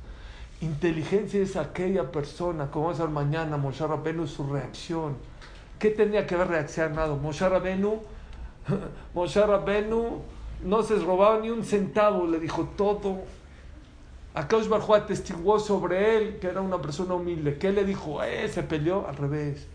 Inteligencia 0.62 1.42
es 1.42 1.56
aquella 1.56 2.12
persona, 2.12 2.70
como 2.72 2.94
ser 2.94 3.10
mañana, 3.10 3.58
Moshe 3.58 3.86
Rabenu, 3.86 4.28
su 4.28 4.48
reacción. 4.48 5.18
¿Qué 5.80 5.90
tenía 5.90 6.28
que 6.28 6.36
haber 6.36 6.50
reaccionado? 6.50 7.18
Moshe 7.18 7.48
Rabenu, 7.48 8.02
Moshe 9.14 9.46
Rabenu 9.46 10.22
no 10.64 10.84
se 10.84 10.96
robaba 10.96 11.40
ni 11.40 11.50
un 11.50 11.64
centavo, 11.64 12.26
le 12.28 12.40
dijo 12.40 12.70
todo. 12.78 13.22
Akash 14.36 14.68
Barjú 14.68 14.96
atestiguó 14.96 15.60
sobre 15.60 16.18
él 16.18 16.40
que 16.40 16.48
era 16.48 16.62
una 16.62 16.82
persona 16.82 17.14
humilde. 17.14 17.58
¿Qué 17.60 17.72
le 17.72 17.86
dijo? 17.86 18.24
Eh, 18.24 18.50
se 18.50 18.64
peleó 18.64 19.08
al 19.08 19.16
revés. 19.16 19.68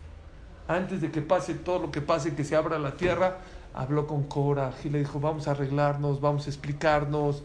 Antes 0.67 1.01
de 1.01 1.11
que 1.11 1.21
pase 1.21 1.53
todo 1.53 1.79
lo 1.79 1.91
que 1.91 2.01
pase, 2.01 2.35
que 2.35 2.43
se 2.43 2.55
abra 2.55 2.77
la 2.77 2.91
tierra, 2.91 3.37
habló 3.73 4.05
con 4.05 4.23
Cora 4.23 4.73
y 4.83 4.89
le 4.89 4.99
dijo, 4.99 5.19
vamos 5.19 5.47
a 5.47 5.51
arreglarnos, 5.51 6.19
vamos 6.19 6.45
a 6.45 6.49
explicarnos. 6.49 7.43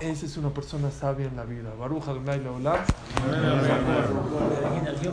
Esa 0.00 0.26
es 0.26 0.36
una 0.36 0.50
persona 0.50 0.90
sabia 0.90 1.26
en 1.26 1.36
la 1.36 1.44
vida. 1.44 1.70
Baruch 1.78 2.08
Adonai 2.08 2.40
Leolam. 2.40 2.74
Aquí 2.74 2.86
nació 4.82 5.12